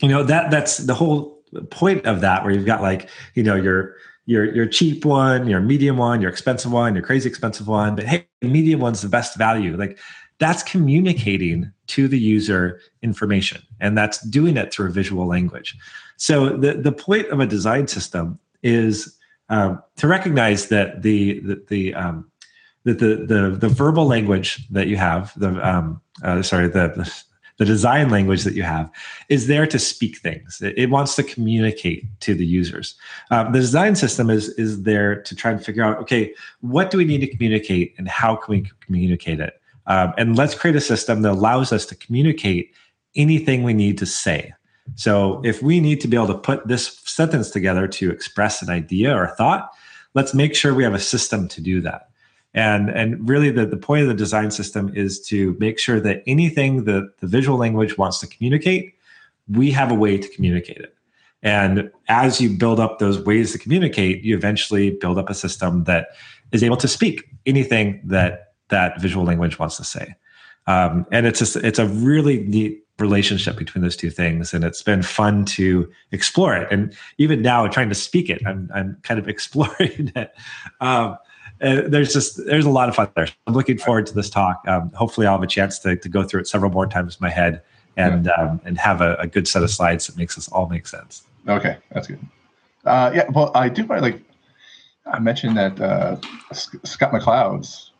you 0.00 0.08
know 0.08 0.22
that 0.22 0.50
that's 0.50 0.78
the 0.78 0.94
whole 0.94 1.36
point 1.70 2.04
of 2.06 2.20
that 2.20 2.44
where 2.44 2.52
you've 2.52 2.66
got 2.66 2.82
like 2.82 3.08
you 3.34 3.42
know 3.42 3.54
your 3.54 3.96
your 4.26 4.44
your 4.54 4.66
cheap 4.66 5.04
one, 5.04 5.48
your 5.48 5.60
medium 5.60 5.96
one, 5.96 6.20
your 6.20 6.30
expensive 6.30 6.72
one, 6.72 6.94
your 6.94 7.04
crazy 7.04 7.28
expensive 7.28 7.68
one. 7.68 7.94
But 7.94 8.06
hey, 8.06 8.26
the 8.40 8.48
medium 8.48 8.80
one's 8.80 9.00
the 9.00 9.08
best 9.08 9.36
value. 9.36 9.76
Like 9.76 9.98
that's 10.38 10.62
communicating 10.62 11.72
to 11.88 12.08
the 12.08 12.18
user 12.18 12.80
information, 13.02 13.62
and 13.80 13.96
that's 13.96 14.20
doing 14.26 14.56
it 14.56 14.72
through 14.72 14.90
visual 14.90 15.26
language. 15.26 15.76
So 16.16 16.56
the 16.56 16.74
the 16.74 16.92
point 16.92 17.28
of 17.28 17.40
a 17.40 17.46
design 17.46 17.86
system 17.86 18.38
is 18.62 19.16
um, 19.48 19.82
to 19.96 20.08
recognize 20.08 20.68
that 20.68 21.02
the 21.02 21.40
the, 21.40 21.64
the 21.68 21.94
um, 21.94 22.30
that 22.84 22.98
the, 22.98 23.16
the 23.16 23.56
the 23.56 23.68
verbal 23.68 24.06
language 24.06 24.66
that 24.70 24.88
you 24.88 24.96
have 24.96 25.32
the 25.38 25.48
um, 25.66 26.00
uh, 26.22 26.42
sorry 26.42 26.68
the, 26.68 27.24
the 27.58 27.64
design 27.64 28.10
language 28.10 28.44
that 28.44 28.54
you 28.54 28.62
have 28.62 28.90
is 29.28 29.46
there 29.46 29.66
to 29.66 29.78
speak 29.78 30.18
things. 30.18 30.60
It, 30.60 30.76
it 30.76 30.90
wants 30.90 31.16
to 31.16 31.22
communicate 31.22 32.04
to 32.20 32.34
the 32.34 32.44
users. 32.44 32.94
Um, 33.30 33.52
the 33.52 33.60
design 33.60 33.96
system 33.96 34.30
is 34.30 34.50
is 34.50 34.82
there 34.82 35.22
to 35.22 35.34
try 35.34 35.50
and 35.52 35.64
figure 35.64 35.82
out, 35.82 35.98
okay, 35.98 36.34
what 36.60 36.90
do 36.90 36.98
we 36.98 37.04
need 37.04 37.20
to 37.20 37.26
communicate 37.26 37.94
and 37.98 38.08
how 38.08 38.36
can 38.36 38.52
we 38.52 38.70
communicate 38.80 39.40
it? 39.40 39.60
Um, 39.86 40.12
and 40.18 40.36
let's 40.36 40.54
create 40.54 40.76
a 40.76 40.80
system 40.80 41.22
that 41.22 41.32
allows 41.32 41.72
us 41.72 41.86
to 41.86 41.94
communicate 41.94 42.72
anything 43.14 43.62
we 43.62 43.72
need 43.72 43.98
to 43.98 44.06
say. 44.06 44.52
So 44.94 45.40
if 45.44 45.62
we 45.62 45.80
need 45.80 46.00
to 46.02 46.08
be 46.08 46.16
able 46.16 46.28
to 46.28 46.38
put 46.38 46.68
this 46.68 47.00
sentence 47.04 47.50
together 47.50 47.88
to 47.88 48.10
express 48.10 48.62
an 48.62 48.70
idea 48.70 49.14
or 49.16 49.24
a 49.24 49.34
thought, 49.34 49.70
let's 50.14 50.34
make 50.34 50.54
sure 50.54 50.74
we 50.74 50.84
have 50.84 50.94
a 50.94 51.00
system 51.00 51.48
to 51.48 51.60
do 51.60 51.80
that. 51.82 52.05
And, 52.56 52.88
and 52.88 53.28
really, 53.28 53.50
the, 53.50 53.66
the 53.66 53.76
point 53.76 54.02
of 54.02 54.08
the 54.08 54.14
design 54.14 54.50
system 54.50 54.90
is 54.94 55.20
to 55.28 55.54
make 55.60 55.78
sure 55.78 56.00
that 56.00 56.22
anything 56.26 56.84
that 56.84 57.18
the 57.20 57.26
visual 57.26 57.58
language 57.58 57.96
wants 57.98 58.18
to 58.20 58.26
communicate, 58.26 58.94
we 59.48 59.70
have 59.70 59.92
a 59.92 59.94
way 59.94 60.18
to 60.18 60.28
communicate 60.28 60.78
it. 60.78 60.96
And 61.42 61.92
as 62.08 62.40
you 62.40 62.56
build 62.56 62.80
up 62.80 62.98
those 62.98 63.20
ways 63.20 63.52
to 63.52 63.58
communicate, 63.58 64.24
you 64.24 64.34
eventually 64.34 64.90
build 64.90 65.18
up 65.18 65.28
a 65.30 65.34
system 65.34 65.84
that 65.84 66.08
is 66.50 66.64
able 66.64 66.78
to 66.78 66.88
speak 66.88 67.28
anything 67.44 68.00
that 68.04 68.54
that 68.68 69.00
visual 69.00 69.24
language 69.24 69.58
wants 69.58 69.76
to 69.76 69.84
say. 69.84 70.16
Um, 70.66 71.06
and 71.12 71.26
it's 71.26 71.54
it's 71.56 71.78
a 71.78 71.86
really 71.86 72.40
neat 72.40 72.82
relationship 72.98 73.56
between 73.56 73.82
those 73.82 73.96
two 73.96 74.10
things, 74.10 74.54
and 74.54 74.64
it's 74.64 74.82
been 74.82 75.02
fun 75.02 75.44
to 75.44 75.88
explore 76.10 76.56
it. 76.56 76.72
And 76.72 76.96
even 77.18 77.42
now, 77.42 77.68
trying 77.68 77.90
to 77.90 77.94
speak 77.94 78.30
it, 78.30 78.42
I'm 78.46 78.70
I'm 78.74 78.96
kind 79.02 79.20
of 79.20 79.28
exploring 79.34 80.12
it. 80.16 80.32
Um, 80.80 81.16
uh, 81.60 81.82
there's 81.86 82.12
just 82.12 82.44
there's 82.46 82.66
a 82.66 82.70
lot 82.70 82.88
of 82.88 82.94
fun 82.94 83.08
there. 83.16 83.28
I'm 83.46 83.54
looking 83.54 83.78
forward 83.78 84.06
to 84.06 84.14
this 84.14 84.28
talk. 84.28 84.62
Um, 84.66 84.90
hopefully, 84.92 85.26
I'll 85.26 85.34
have 85.34 85.42
a 85.42 85.46
chance 85.46 85.78
to, 85.80 85.96
to 85.96 86.08
go 86.08 86.22
through 86.22 86.40
it 86.40 86.48
several 86.48 86.70
more 86.70 86.86
times 86.86 87.14
in 87.14 87.24
my 87.24 87.30
head 87.30 87.62
and 87.96 88.26
yeah. 88.26 88.32
um, 88.32 88.60
and 88.64 88.78
have 88.78 89.00
a, 89.00 89.16
a, 89.16 89.26
good 89.26 89.48
set 89.48 89.62
of 89.62 89.70
slides 89.70 90.06
that 90.06 90.16
makes 90.16 90.36
us 90.36 90.48
all 90.48 90.68
make 90.68 90.86
sense. 90.86 91.22
Okay, 91.48 91.78
that's 91.92 92.06
good. 92.06 92.20
Uh, 92.84 93.10
yeah, 93.14 93.24
well, 93.30 93.50
I 93.54 93.68
do 93.68 93.84
want 93.86 94.02
like 94.02 94.22
I 95.06 95.18
mentioned 95.18 95.56
that 95.56 95.80
uh, 95.80 96.16
Scott 96.52 97.12
McCloud's 97.12 97.92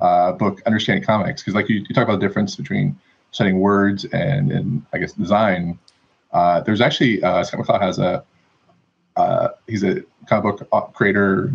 uh, 0.00 0.32
book, 0.32 0.62
Understanding 0.66 1.04
Comics, 1.04 1.42
because 1.42 1.54
like 1.54 1.68
you, 1.68 1.84
you 1.88 1.94
talk 1.94 2.04
about 2.04 2.20
the 2.20 2.26
difference 2.26 2.56
between 2.56 2.98
studying 3.30 3.60
words 3.60 4.04
and 4.06 4.50
and 4.50 4.84
I 4.92 4.98
guess 4.98 5.12
design. 5.12 5.78
Uh, 6.32 6.60
there's 6.60 6.80
actually 6.80 7.22
uh, 7.22 7.44
Scott 7.44 7.60
McCloud 7.60 7.80
has 7.80 7.98
a 7.98 8.24
uh, 9.16 9.48
he's 9.66 9.82
a 9.82 10.02
comic 10.28 10.68
book 10.70 10.92
creator, 10.92 11.52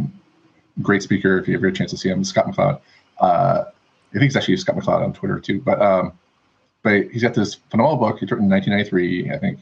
great 0.81 1.03
speaker. 1.03 1.37
If 1.37 1.47
you 1.47 1.55
ever 1.55 1.67
get 1.67 1.75
a 1.75 1.77
chance 1.77 1.91
to 1.91 1.97
see 1.97 2.09
him, 2.09 2.23
Scott 2.23 2.47
McCloud. 2.47 2.81
Uh, 3.19 3.65
I 3.65 4.13
think 4.13 4.23
he's 4.23 4.35
actually 4.35 4.57
Scott 4.57 4.75
McCloud 4.75 5.03
on 5.03 5.13
Twitter 5.13 5.39
too. 5.39 5.61
But 5.61 5.81
um, 5.81 6.13
but 6.83 7.03
he's 7.11 7.21
got 7.21 7.33
this 7.33 7.55
phenomenal 7.69 7.97
book 7.97 8.19
he 8.19 8.25
wrote 8.25 8.41
in 8.41 8.49
1993, 8.49 9.31
I 9.31 9.37
think, 9.37 9.59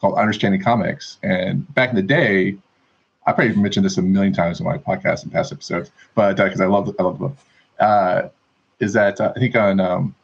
called 0.00 0.18
Understanding 0.18 0.62
Comics. 0.62 1.18
And 1.22 1.72
back 1.74 1.90
in 1.90 1.96
the 1.96 2.02
day, 2.02 2.56
I 3.26 3.32
probably 3.32 3.54
mentioned 3.56 3.84
this 3.84 3.98
a 3.98 4.02
million 4.02 4.32
times 4.32 4.60
in 4.60 4.66
my 4.66 4.78
podcast 4.78 5.22
and 5.22 5.32
past 5.32 5.52
episodes, 5.52 5.90
but 6.14 6.36
because 6.36 6.60
uh, 6.60 6.64
I 6.64 6.66
love 6.66 6.94
I 6.98 7.02
love 7.02 7.18
the 7.18 7.28
book, 7.28 7.36
uh, 7.78 8.28
is 8.80 8.92
that 8.94 9.20
uh, 9.20 9.32
I 9.34 9.38
think 9.38 9.54
on 9.56 9.80
um, 9.80 10.14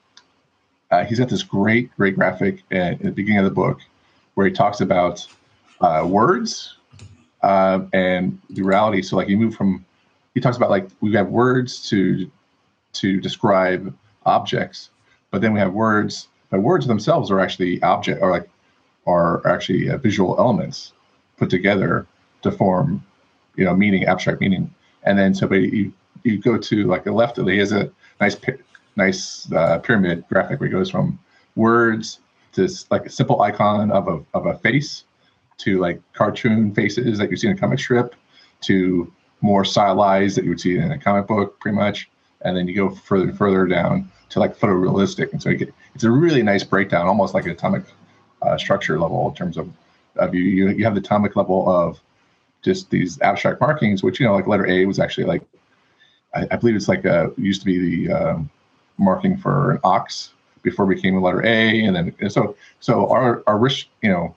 uh, 0.90 1.04
he's 1.04 1.18
got 1.18 1.28
this 1.28 1.42
great 1.42 1.94
great 1.96 2.16
graphic 2.16 2.62
at, 2.70 3.00
the 3.00 3.10
beginning 3.10 3.38
of 3.38 3.44
the 3.44 3.50
book 3.50 3.80
where 4.34 4.46
he 4.46 4.52
talks 4.52 4.80
about 4.80 5.26
uh, 5.80 6.04
words 6.08 6.76
uh, 7.42 7.80
and 7.92 8.40
the 8.50 8.62
reality. 8.62 9.02
So 9.02 9.16
like 9.16 9.28
you 9.28 9.36
move 9.36 9.54
from 9.54 9.84
he 10.38 10.40
talks 10.40 10.56
about 10.56 10.70
like 10.70 10.86
we 11.00 11.12
have 11.14 11.28
words 11.28 11.88
to 11.88 12.30
to 12.92 13.20
describe 13.20 13.92
objects, 14.24 14.90
but 15.32 15.40
then 15.40 15.52
we 15.52 15.58
have 15.58 15.72
words. 15.72 16.28
But 16.50 16.60
words 16.60 16.86
themselves 16.86 17.28
are 17.32 17.40
actually 17.40 17.82
object 17.82 18.22
or 18.22 18.30
like 18.30 18.48
are 19.04 19.44
actually 19.46 19.88
visual 19.98 20.36
elements 20.38 20.92
put 21.38 21.50
together 21.50 22.06
to 22.42 22.52
form, 22.52 23.04
you 23.56 23.64
know, 23.64 23.74
meaning, 23.74 24.04
abstract 24.04 24.40
meaning. 24.40 24.72
And 25.02 25.18
then 25.18 25.34
so 25.34 25.52
you 25.52 25.92
you 26.22 26.40
go 26.40 26.56
to 26.56 26.84
like 26.84 27.02
the 27.02 27.12
left, 27.12 27.38
of 27.38 27.48
he 27.48 27.58
has 27.58 27.72
a 27.72 27.90
nice 28.20 28.36
nice 28.94 29.52
uh, 29.52 29.78
pyramid 29.80 30.24
graphic 30.28 30.60
where 30.60 30.68
it 30.68 30.72
goes 30.72 30.88
from 30.88 31.18
words 31.56 32.20
to 32.52 32.68
like 32.92 33.06
a 33.06 33.10
simple 33.10 33.42
icon 33.42 33.90
of 33.90 34.06
a 34.06 34.24
of 34.34 34.46
a 34.46 34.56
face 34.58 35.02
to 35.64 35.80
like 35.80 36.00
cartoon 36.12 36.72
faces 36.72 37.18
that 37.18 37.28
you 37.28 37.36
see 37.36 37.48
in 37.48 37.56
a 37.56 37.58
comic 37.58 37.80
strip 37.80 38.14
to 38.60 39.12
more 39.40 39.64
stylized 39.64 40.36
that 40.36 40.44
you 40.44 40.50
would 40.50 40.60
see 40.60 40.76
in 40.76 40.92
a 40.92 40.98
comic 40.98 41.26
book, 41.26 41.58
pretty 41.60 41.76
much. 41.76 42.08
And 42.42 42.56
then 42.56 42.68
you 42.68 42.74
go 42.74 42.90
further 42.90 43.32
further 43.32 43.66
down 43.66 44.10
to 44.30 44.40
like 44.40 44.56
photorealistic, 44.56 45.32
and 45.32 45.42
so 45.42 45.52
get 45.54 45.72
it's 45.94 46.04
a 46.04 46.10
really 46.10 46.42
nice 46.42 46.62
breakdown, 46.62 47.06
almost 47.06 47.34
like 47.34 47.44
an 47.44 47.50
atomic 47.50 47.84
uh, 48.42 48.56
structure 48.56 48.98
level 48.98 49.28
in 49.28 49.34
terms 49.34 49.56
of 49.56 49.68
of 50.16 50.34
you. 50.34 50.42
You 50.42 50.68
you 50.70 50.84
have 50.84 50.94
the 50.94 51.00
atomic 51.00 51.34
level 51.34 51.68
of 51.68 52.00
just 52.62 52.90
these 52.90 53.20
abstract 53.22 53.60
markings, 53.60 54.02
which 54.02 54.20
you 54.20 54.26
know, 54.26 54.34
like 54.34 54.46
letter 54.46 54.66
A 54.66 54.84
was 54.84 54.98
actually 54.98 55.24
like, 55.24 55.42
I, 56.34 56.46
I 56.50 56.56
believe 56.56 56.76
it's 56.76 56.88
like 56.88 57.04
a 57.04 57.32
used 57.36 57.60
to 57.62 57.66
be 57.66 58.06
the 58.06 58.12
um, 58.12 58.50
marking 58.98 59.36
for 59.36 59.72
an 59.72 59.80
ox 59.84 60.32
before 60.62 60.90
it 60.90 60.96
became 60.96 61.16
a 61.16 61.20
letter 61.20 61.44
A, 61.44 61.84
and 61.84 61.96
then 61.96 62.14
and 62.20 62.32
so 62.32 62.56
so 62.80 63.10
our 63.10 63.42
our 63.46 63.58
rich 63.58 63.88
you 64.02 64.10
know 64.10 64.34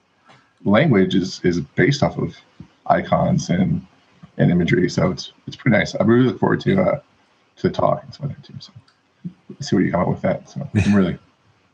language 0.64 1.14
is 1.14 1.40
is 1.44 1.60
based 1.60 2.02
off 2.02 2.18
of 2.18 2.36
icons 2.86 3.50
and 3.50 3.86
and 4.42 4.52
imagery. 4.52 4.88
So 4.90 5.10
it's 5.10 5.32
it's 5.46 5.56
pretty 5.56 5.76
nice. 5.76 5.94
I 5.94 6.02
really 6.04 6.24
look 6.24 6.40
forward 6.40 6.60
to 6.62 6.80
uh, 6.80 7.00
to 7.56 7.68
the 7.68 7.70
talk 7.70 8.02
and 8.02 8.30
of 8.30 8.42
too. 8.42 8.54
So 8.58 8.72
see 9.60 9.76
what 9.76 9.84
you 9.84 9.90
come 9.92 10.02
up 10.02 10.08
with 10.08 10.22
that. 10.22 10.48
So 10.48 10.68
I'm 10.74 10.94
really 10.94 11.18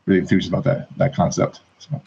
really 0.05 0.21
enthused 0.21 0.47
about 0.47 0.63
that 0.65 0.87
that 0.97 1.15
concept. 1.15 1.61
So. 1.79 2.01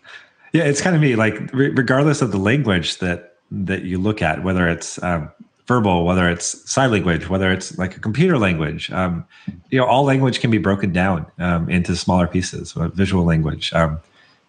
Yeah, 0.52 0.64
it's 0.64 0.82
kind 0.82 0.94
of 0.94 1.00
me. 1.00 1.16
Like, 1.16 1.50
regardless 1.54 2.20
of 2.20 2.30
the 2.30 2.38
language 2.38 2.98
that 2.98 3.36
that 3.50 3.84
you 3.84 3.98
look 3.98 4.20
at, 4.20 4.42
whether 4.42 4.68
it's 4.68 5.02
um, 5.02 5.30
verbal, 5.66 6.04
whether 6.04 6.28
it's 6.28 6.70
sign 6.70 6.90
language, 6.90 7.28
whether 7.28 7.50
it's 7.50 7.78
like 7.78 7.96
a 7.96 8.00
computer 8.00 8.38
language. 8.38 8.90
Um, 8.90 9.24
you 9.70 9.78
know, 9.78 9.86
all 9.86 10.04
language 10.04 10.40
can 10.40 10.50
be 10.50 10.58
broken 10.58 10.92
down 10.92 11.26
um, 11.38 11.70
into 11.70 11.96
smaller 11.96 12.26
pieces, 12.26 12.76
uh, 12.76 12.88
visual 12.88 13.24
language, 13.24 13.72
um, 13.72 14.00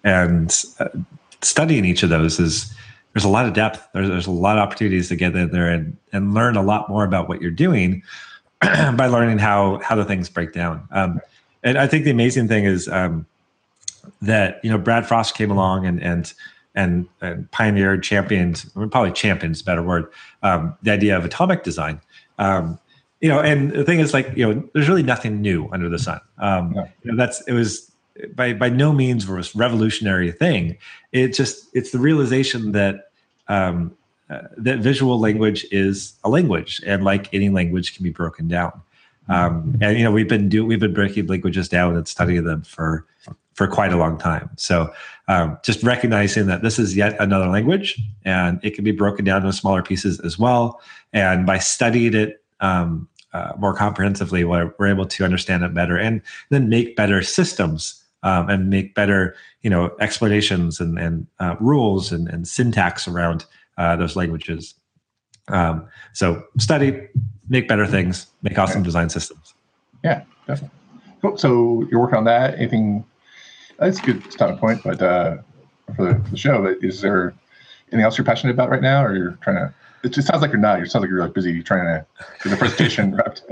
and 0.03 0.63
uh, 0.79 0.89
studying 1.41 1.85
each 1.85 2.03
of 2.03 2.09
those 2.09 2.39
is 2.39 2.73
there's 3.13 3.25
a 3.25 3.29
lot 3.29 3.45
of 3.45 3.53
depth. 3.53 3.87
There's, 3.93 4.09
there's 4.09 4.27
a 4.27 4.31
lot 4.31 4.57
of 4.57 4.63
opportunities 4.63 5.09
to 5.09 5.15
get 5.15 5.35
in 5.35 5.51
there 5.51 5.69
and 5.69 5.95
and 6.11 6.33
learn 6.33 6.55
a 6.55 6.63
lot 6.63 6.89
more 6.89 7.03
about 7.03 7.29
what 7.29 7.41
you're 7.41 7.51
doing 7.51 8.03
by 8.61 9.07
learning 9.07 9.37
how 9.37 9.79
how 9.83 9.95
the 9.95 10.05
things 10.05 10.29
break 10.29 10.53
down. 10.53 10.87
Um, 10.91 11.21
and 11.63 11.77
I 11.77 11.87
think 11.87 12.05
the 12.05 12.11
amazing 12.11 12.47
thing 12.47 12.65
is 12.65 12.87
um, 12.87 13.25
that 14.21 14.59
you 14.63 14.69
know 14.69 14.77
Brad 14.77 15.07
Frost 15.07 15.35
came 15.35 15.51
along 15.51 15.85
and 15.85 16.01
and 16.01 16.33
and, 16.75 17.07
and 17.21 17.49
pioneered, 17.51 18.01
championed, 18.01 18.65
probably 18.73 19.11
a 19.11 19.63
better 19.63 19.83
word, 19.83 20.11
um, 20.41 20.75
the 20.81 20.91
idea 20.91 21.15
of 21.15 21.23
atomic 21.23 21.63
design. 21.63 22.01
Um, 22.39 22.79
you 23.21 23.29
know, 23.29 23.39
and 23.39 23.71
the 23.71 23.83
thing 23.83 23.99
is, 23.99 24.13
like, 24.13 24.35
you 24.35 24.45
know, 24.45 24.69
there's 24.73 24.89
really 24.89 25.03
nothing 25.03 25.39
new 25.39 25.69
under 25.71 25.87
the 25.87 25.99
sun. 25.99 26.19
Um, 26.39 26.73
yeah. 26.75 26.87
You 27.03 27.11
know, 27.11 27.17
that's 27.17 27.41
it 27.47 27.53
was 27.53 27.91
by 28.35 28.53
by 28.53 28.69
no 28.69 28.93
means 28.93 29.27
was 29.27 29.55
revolutionary 29.55 30.31
thing. 30.31 30.77
It 31.11 31.29
just 31.29 31.67
it's 31.73 31.91
the 31.91 31.99
realization 31.99 32.71
that 32.73 33.11
um, 33.47 33.95
uh, 34.29 34.41
that 34.57 34.79
visual 34.79 35.19
language 35.19 35.65
is 35.71 36.13
a 36.23 36.29
language, 36.29 36.81
and 36.85 37.03
like 37.03 37.33
any 37.33 37.49
language, 37.49 37.95
can 37.95 38.03
be 38.03 38.11
broken 38.11 38.47
down. 38.47 38.81
Um, 39.29 39.77
and 39.81 39.97
you 39.97 40.03
know, 40.03 40.11
we've 40.11 40.27
been 40.27 40.49
do 40.49 40.65
we've 40.65 40.79
been 40.79 40.93
breaking 40.93 41.27
languages 41.27 41.69
down 41.69 41.95
and 41.95 42.07
studying 42.07 42.43
them 42.43 42.61
for 42.63 43.05
for 43.53 43.67
quite 43.67 43.93
a 43.93 43.97
long 43.97 44.17
time. 44.17 44.49
So 44.57 44.93
um, 45.27 45.57
just 45.63 45.83
recognizing 45.83 46.47
that 46.47 46.63
this 46.63 46.79
is 46.79 46.95
yet 46.95 47.15
another 47.19 47.47
language 47.47 47.99
and 48.25 48.59
it 48.63 48.71
can 48.71 48.83
be 48.83 48.91
broken 48.91 49.25
down 49.25 49.41
into 49.41 49.53
smaller 49.53 49.83
pieces 49.83 50.19
as 50.21 50.39
well. 50.39 50.81
And 51.13 51.45
by 51.45 51.59
studying 51.59 52.15
it 52.15 52.43
um, 52.61 53.07
uh, 53.31 53.53
more 53.57 53.75
comprehensively, 53.75 54.43
we're, 54.43 54.73
we're, 54.79 54.87
able 54.87 55.05
to 55.05 55.23
understand 55.23 55.63
it 55.63 55.73
better 55.73 55.97
and 55.97 56.21
then 56.49 56.67
make 56.67 56.95
better 56.95 57.21
systems 57.21 58.02
um, 58.23 58.49
and 58.49 58.69
make 58.69 58.95
better, 58.95 59.35
you 59.61 59.69
know, 59.69 59.91
explanations 59.99 60.79
and, 60.79 60.97
and 60.97 61.27
uh, 61.39 61.55
rules 61.59 62.11
and, 62.11 62.27
and, 62.29 62.47
syntax 62.47 63.07
around 63.07 63.45
uh, 63.77 63.95
those 63.95 64.15
languages. 64.15 64.75
Um, 65.49 65.87
so 66.13 66.43
study, 66.57 67.07
make 67.49 67.67
better 67.67 67.85
things, 67.85 68.27
make 68.41 68.57
awesome 68.57 68.81
design 68.81 69.09
systems. 69.09 69.53
Yeah, 70.03 70.23
definitely. 70.47 70.77
Cool. 71.21 71.37
So 71.37 71.85
you're 71.91 71.99
working 71.99 72.17
on 72.17 72.23
that. 72.25 72.55
Anything 72.55 73.05
that's 73.79 73.99
good 73.99 74.17
a 74.17 74.19
good 74.19 74.31
starting 74.31 74.57
point. 74.57 74.81
But 74.83 75.01
uh, 75.01 75.37
for, 75.95 76.13
the, 76.13 76.23
for 76.23 76.29
the 76.29 76.37
show, 76.37 76.61
but 76.61 76.83
is 76.83 77.01
there 77.01 77.33
anything 77.91 78.03
else 78.03 78.17
you're 78.17 78.25
passionate 78.25 78.53
about 78.53 78.69
right 78.69 78.81
now, 78.81 79.03
or 79.03 79.15
you're 79.15 79.37
trying 79.41 79.57
to? 79.57 79.73
It 80.03 80.09
just 80.09 80.27
sounds 80.27 80.41
like 80.41 80.51
you're 80.51 80.59
not. 80.59 80.79
You 80.79 80.85
sounds 80.85 81.01
like 81.03 81.09
you're 81.09 81.21
like 81.21 81.33
busy 81.33 81.63
trying 81.63 81.85
to 81.85 82.05
get 82.43 82.49
the 82.49 82.57
presentation 82.57 83.15
wrapped. 83.15 83.43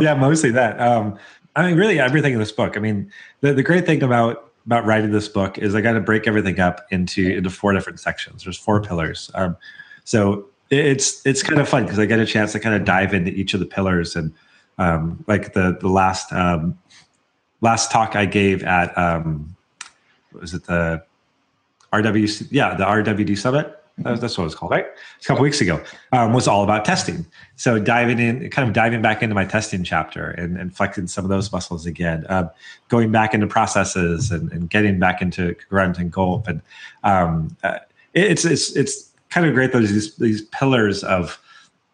yeah, 0.00 0.14
mostly 0.14 0.50
that. 0.50 0.80
Um, 0.80 1.18
I 1.54 1.66
mean, 1.66 1.76
really 1.76 1.98
everything 1.98 2.32
in 2.32 2.38
this 2.38 2.52
book. 2.52 2.76
I 2.76 2.80
mean, 2.80 3.10
the, 3.40 3.52
the 3.52 3.62
great 3.62 3.86
thing 3.86 4.02
about 4.02 4.50
about 4.66 4.86
writing 4.86 5.10
this 5.10 5.28
book 5.28 5.58
is 5.58 5.74
I 5.74 5.80
got 5.80 5.92
to 5.92 6.00
break 6.00 6.26
everything 6.26 6.60
up 6.60 6.86
into 6.90 7.36
into 7.36 7.50
four 7.50 7.72
different 7.72 8.00
sections. 8.00 8.44
There's 8.44 8.58
four 8.58 8.80
pillars. 8.80 9.30
Um, 9.34 9.56
so 10.04 10.46
it's 10.70 11.24
it's 11.26 11.42
kind 11.42 11.60
of 11.60 11.68
fun 11.68 11.84
because 11.84 11.98
I 11.98 12.06
get 12.06 12.18
a 12.18 12.26
chance 12.26 12.52
to 12.52 12.60
kind 12.60 12.74
of 12.74 12.84
dive 12.84 13.12
into 13.12 13.30
each 13.32 13.54
of 13.54 13.60
the 13.60 13.66
pillars 13.66 14.16
and 14.16 14.32
um, 14.78 15.22
like 15.26 15.52
the 15.52 15.76
the 15.80 15.88
last 15.88 16.32
um, 16.32 16.78
last 17.60 17.90
talk 17.90 18.16
I 18.16 18.24
gave 18.24 18.62
at 18.64 18.96
um, 18.96 19.54
was 20.32 20.54
it 20.54 20.64
the 20.64 21.04
RWC? 21.92 22.48
Yeah, 22.50 22.74
the 22.74 22.84
RWD 22.84 23.36
Summit. 23.36 23.81
That's 23.98 24.38
what 24.38 24.44
it 24.44 24.46
was 24.46 24.54
called, 24.54 24.72
right? 24.72 24.86
A 24.86 25.24
couple 25.24 25.42
weeks 25.42 25.60
ago 25.60 25.82
um, 26.12 26.32
was 26.32 26.48
all 26.48 26.64
about 26.64 26.84
testing. 26.84 27.26
So 27.56 27.78
diving 27.78 28.18
in, 28.18 28.48
kind 28.50 28.66
of 28.66 28.74
diving 28.74 29.02
back 29.02 29.22
into 29.22 29.34
my 29.34 29.44
testing 29.44 29.84
chapter 29.84 30.30
and, 30.30 30.56
and 30.56 30.74
flexing 30.74 31.08
some 31.08 31.24
of 31.24 31.28
those 31.28 31.52
muscles 31.52 31.84
again, 31.86 32.24
um, 32.28 32.50
going 32.88 33.12
back 33.12 33.34
into 33.34 33.46
processes 33.46 34.30
and, 34.30 34.50
and, 34.52 34.70
getting 34.70 34.98
back 34.98 35.20
into 35.20 35.54
grunt 35.68 35.98
and 35.98 36.10
gulp, 36.10 36.48
and 36.48 36.62
um, 37.04 37.54
uh, 37.62 37.78
it's 38.14 38.44
it's 38.44 38.74
it's 38.74 39.12
kind 39.28 39.46
of 39.46 39.54
great. 39.54 39.72
Those 39.72 39.90
these, 39.90 40.16
these 40.16 40.42
pillars 40.42 41.04
of 41.04 41.38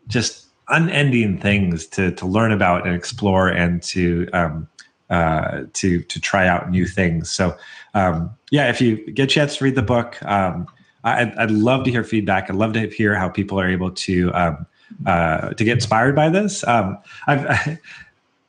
just 0.07 0.47
unending 0.69 1.39
things 1.39 1.87
to 1.87 2.13
to 2.13 2.27
learn 2.27 2.53
about 2.53 2.87
and 2.87 2.95
explore 2.95 3.49
and 3.49 3.83
to 3.83 4.29
um, 4.33 4.69
uh, 5.11 5.65
to 5.73 6.03
to 6.03 6.21
try 6.21 6.47
out 6.47 6.71
new 6.71 6.87
things. 6.87 7.31
So 7.31 7.57
um, 7.95 8.31
yeah, 8.51 8.71
if 8.71 8.81
you 8.81 9.11
get 9.11 9.25
a 9.25 9.27
chance 9.27 9.57
to 9.57 9.65
read 9.65 9.75
the 9.75 9.83
book, 9.83 10.23
um, 10.25 10.69
I'd, 11.05 11.35
I'd, 11.37 11.51
love 11.51 11.85
to 11.85 11.91
hear 11.91 12.05
feedback. 12.05 12.51
I'd 12.51 12.57
love 12.57 12.73
to 12.75 12.89
hear 12.89 13.15
how 13.15 13.29
people 13.29 13.61
are 13.61 13.69
able 13.69 13.91
to 13.91 14.35
um, 14.35 14.67
uh, 15.07 15.51
to 15.51 15.65
get 15.65 15.75
inspired 15.75 16.17
by 16.17 16.29
this. 16.29 16.67
Um, 16.67 16.99
I've 17.27 17.47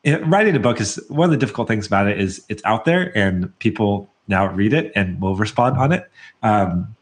I, 0.06 0.20
writing 0.22 0.56
a 0.56 0.60
book 0.60 0.80
is 0.80 1.00
one 1.10 1.26
of 1.26 1.32
the 1.32 1.38
difficult 1.38 1.68
things 1.68 1.86
about 1.86 2.08
it 2.08 2.20
is 2.20 2.44
it's 2.50 2.64
out 2.66 2.86
there 2.86 3.16
and 3.18 3.58
people 3.60 4.10
now 4.28 4.48
read 4.48 4.74
it 4.74 4.92
and 4.96 5.22
will 5.22 5.36
respond 5.36 5.78
on 5.78 5.92
it. 5.92 6.10
Um, 6.44 6.96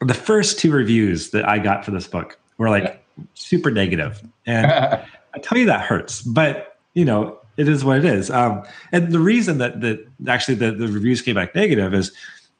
the 0.00 0.14
first 0.14 0.58
two 0.58 0.72
reviews 0.72 1.30
that 1.30 1.48
I 1.48 1.58
got 1.58 1.84
for 1.84 1.90
this 1.90 2.06
book 2.06 2.38
were 2.58 2.70
like 2.70 3.04
super 3.34 3.70
negative, 3.70 4.22
and 4.46 4.66
I 5.34 5.38
tell 5.42 5.58
you 5.58 5.66
that 5.66 5.82
hurts, 5.82 6.22
but 6.22 6.78
you 6.94 7.04
know, 7.04 7.38
it 7.56 7.68
is 7.68 7.84
what 7.84 7.98
it 7.98 8.04
is. 8.04 8.30
Um, 8.30 8.62
and 8.92 9.12
the 9.12 9.20
reason 9.20 9.58
that 9.58 9.80
that 9.82 10.06
actually 10.26 10.54
the, 10.54 10.72
the 10.72 10.88
reviews 10.88 11.20
came 11.20 11.34
back 11.34 11.54
negative 11.54 11.92
is 11.92 12.12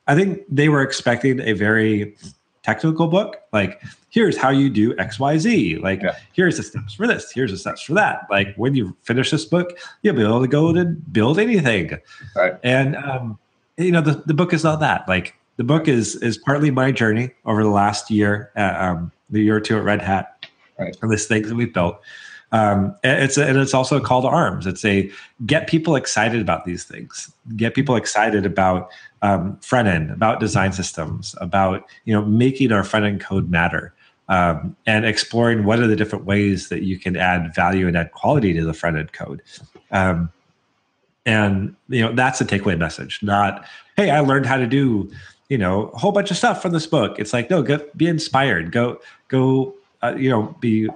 I 0.06 0.14
think 0.14 0.42
they 0.48 0.68
were 0.68 0.82
expecting 0.82 1.40
a 1.40 1.52
very 1.52 2.16
technical 2.62 3.06
book. 3.06 3.36
Like, 3.52 3.82
here's 4.10 4.36
how 4.36 4.50
you 4.50 4.68
do 4.68 4.94
XYZ. 4.94 5.82
Like, 5.82 6.02
yeah. 6.02 6.16
here's 6.32 6.56
the 6.56 6.62
steps 6.62 6.94
for 6.94 7.06
this, 7.06 7.30
here's 7.30 7.50
the 7.50 7.58
steps 7.58 7.82
for 7.82 7.94
that. 7.94 8.26
Like, 8.30 8.54
when 8.56 8.74
you 8.74 8.96
finish 9.02 9.30
this 9.30 9.44
book, 9.44 9.78
you'll 10.02 10.16
be 10.16 10.22
able 10.22 10.40
to 10.40 10.48
go 10.48 10.68
and 10.68 11.12
build 11.12 11.38
anything. 11.38 11.98
Right. 12.34 12.54
And 12.62 12.96
um, 12.96 13.38
you 13.80 13.92
know, 13.92 14.00
the, 14.00 14.22
the 14.26 14.34
book 14.34 14.52
is 14.52 14.64
not 14.64 14.80
that. 14.80 15.08
Like 15.08 15.34
the 15.56 15.64
book 15.64 15.88
is 15.88 16.16
is 16.16 16.38
partly 16.38 16.70
my 16.70 16.92
journey 16.92 17.30
over 17.44 17.62
the 17.62 17.70
last 17.70 18.10
year, 18.10 18.50
at, 18.56 18.80
um, 18.80 19.12
the 19.30 19.40
year 19.40 19.56
or 19.56 19.60
two 19.60 19.76
at 19.76 19.84
Red 19.84 20.02
Hat, 20.02 20.46
right. 20.78 20.96
and 21.02 21.10
this 21.10 21.26
things 21.26 21.48
that 21.48 21.54
we've 21.54 21.72
built. 21.72 22.00
Um, 22.52 22.96
it's 23.04 23.38
a, 23.38 23.46
and 23.46 23.56
it's 23.58 23.74
also 23.74 23.96
a 23.96 24.00
call 24.00 24.22
to 24.22 24.28
arms. 24.28 24.66
It's 24.66 24.84
a 24.84 25.10
get 25.46 25.68
people 25.68 25.94
excited 25.94 26.40
about 26.40 26.64
these 26.64 26.84
things. 26.84 27.32
Get 27.56 27.74
people 27.74 27.96
excited 27.96 28.44
about 28.44 28.90
um, 29.22 29.56
front 29.58 29.88
end, 29.88 30.10
about 30.10 30.40
design 30.40 30.72
systems, 30.72 31.34
about 31.40 31.84
you 32.04 32.14
know 32.14 32.24
making 32.24 32.72
our 32.72 32.82
front 32.82 33.04
end 33.04 33.20
code 33.20 33.50
matter, 33.50 33.94
um, 34.28 34.76
and 34.86 35.04
exploring 35.04 35.64
what 35.64 35.78
are 35.78 35.86
the 35.86 35.96
different 35.96 36.24
ways 36.24 36.68
that 36.70 36.82
you 36.82 36.98
can 36.98 37.16
add 37.16 37.54
value 37.54 37.86
and 37.86 37.96
add 37.96 38.12
quality 38.12 38.52
to 38.54 38.64
the 38.64 38.74
front 38.74 38.96
end 38.96 39.12
code. 39.12 39.42
Um, 39.92 40.32
and 41.26 41.76
you 41.88 42.00
know 42.00 42.12
that's 42.12 42.40
a 42.40 42.44
takeaway 42.44 42.76
message, 42.76 43.22
not 43.22 43.64
hey, 43.96 44.10
I 44.10 44.20
learned 44.20 44.46
how 44.46 44.56
to 44.56 44.66
do 44.66 45.10
you 45.48 45.58
know 45.58 45.88
a 45.88 45.98
whole 45.98 46.12
bunch 46.12 46.30
of 46.30 46.36
stuff 46.36 46.62
from 46.62 46.72
this 46.72 46.86
book. 46.86 47.18
It's 47.18 47.32
like 47.32 47.50
no, 47.50 47.62
go 47.62 47.80
be 47.96 48.08
inspired. 48.08 48.72
Go 48.72 49.00
go 49.28 49.74
uh, 50.02 50.14
you 50.16 50.30
know 50.30 50.56
be 50.60 50.88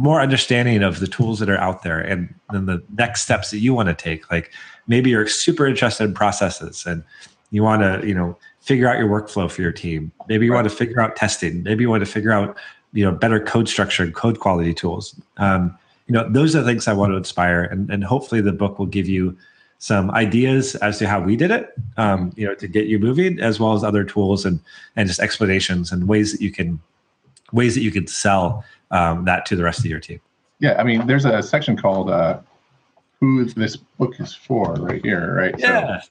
more 0.00 0.20
understanding 0.20 0.82
of 0.82 1.00
the 1.00 1.06
tools 1.06 1.38
that 1.40 1.50
are 1.50 1.58
out 1.58 1.82
there 1.82 2.00
and 2.00 2.34
then 2.52 2.66
the 2.66 2.82
next 2.96 3.22
steps 3.22 3.50
that 3.50 3.58
you 3.58 3.74
want 3.74 3.88
to 3.88 3.94
take. 3.94 4.30
Like 4.30 4.50
maybe 4.86 5.10
you're 5.10 5.26
super 5.26 5.66
interested 5.66 6.04
in 6.04 6.14
processes 6.14 6.84
and 6.86 7.04
you 7.50 7.62
want 7.62 7.82
to 7.82 8.06
you 8.06 8.14
know 8.14 8.36
figure 8.60 8.88
out 8.88 8.98
your 8.98 9.08
workflow 9.08 9.50
for 9.50 9.62
your 9.62 9.72
team. 9.72 10.10
Maybe 10.28 10.46
you 10.46 10.52
right. 10.52 10.58
want 10.58 10.70
to 10.70 10.74
figure 10.74 11.00
out 11.00 11.16
testing. 11.16 11.62
Maybe 11.62 11.82
you 11.82 11.90
want 11.90 12.04
to 12.04 12.10
figure 12.10 12.32
out 12.32 12.56
you 12.92 13.04
know 13.04 13.12
better 13.12 13.40
code 13.40 13.68
structure 13.68 14.02
and 14.02 14.14
code 14.14 14.40
quality 14.40 14.74
tools. 14.74 15.20
Um, 15.36 15.76
you 16.10 16.14
know 16.14 16.28
those 16.28 16.56
are 16.56 16.64
things 16.64 16.88
i 16.88 16.92
want 16.92 17.12
to 17.12 17.16
inspire 17.16 17.62
and, 17.62 17.88
and 17.88 18.02
hopefully 18.02 18.40
the 18.40 18.52
book 18.52 18.80
will 18.80 18.86
give 18.86 19.08
you 19.08 19.36
some 19.78 20.10
ideas 20.10 20.74
as 20.76 20.98
to 20.98 21.06
how 21.06 21.20
we 21.20 21.36
did 21.36 21.52
it 21.52 21.72
um, 21.98 22.32
you 22.34 22.44
know 22.44 22.54
to 22.56 22.66
get 22.66 22.88
you 22.88 22.98
moving 22.98 23.38
as 23.38 23.60
well 23.60 23.74
as 23.74 23.84
other 23.84 24.02
tools 24.02 24.44
and 24.44 24.58
and 24.96 25.06
just 25.06 25.20
explanations 25.20 25.92
and 25.92 26.08
ways 26.08 26.32
that 26.32 26.40
you 26.40 26.50
can 26.50 26.80
ways 27.52 27.76
that 27.76 27.82
you 27.82 27.92
can 27.92 28.08
sell 28.08 28.64
um, 28.90 29.24
that 29.24 29.46
to 29.46 29.56
the 29.56 29.64
rest 29.64 29.80
of 29.80 29.86
your 29.86 30.00
team. 30.00 30.20
Yeah, 30.58 30.76
I 30.78 30.84
mean, 30.84 31.06
there's 31.06 31.24
a 31.24 31.42
section 31.42 31.76
called 31.76 32.10
uh, 32.10 32.40
"Who 33.20 33.44
This 33.44 33.76
Book 33.76 34.20
Is 34.20 34.34
For" 34.34 34.74
right 34.74 35.02
here, 35.02 35.34
right? 35.34 35.54
Yeah. 35.58 36.00
So, 36.00 36.08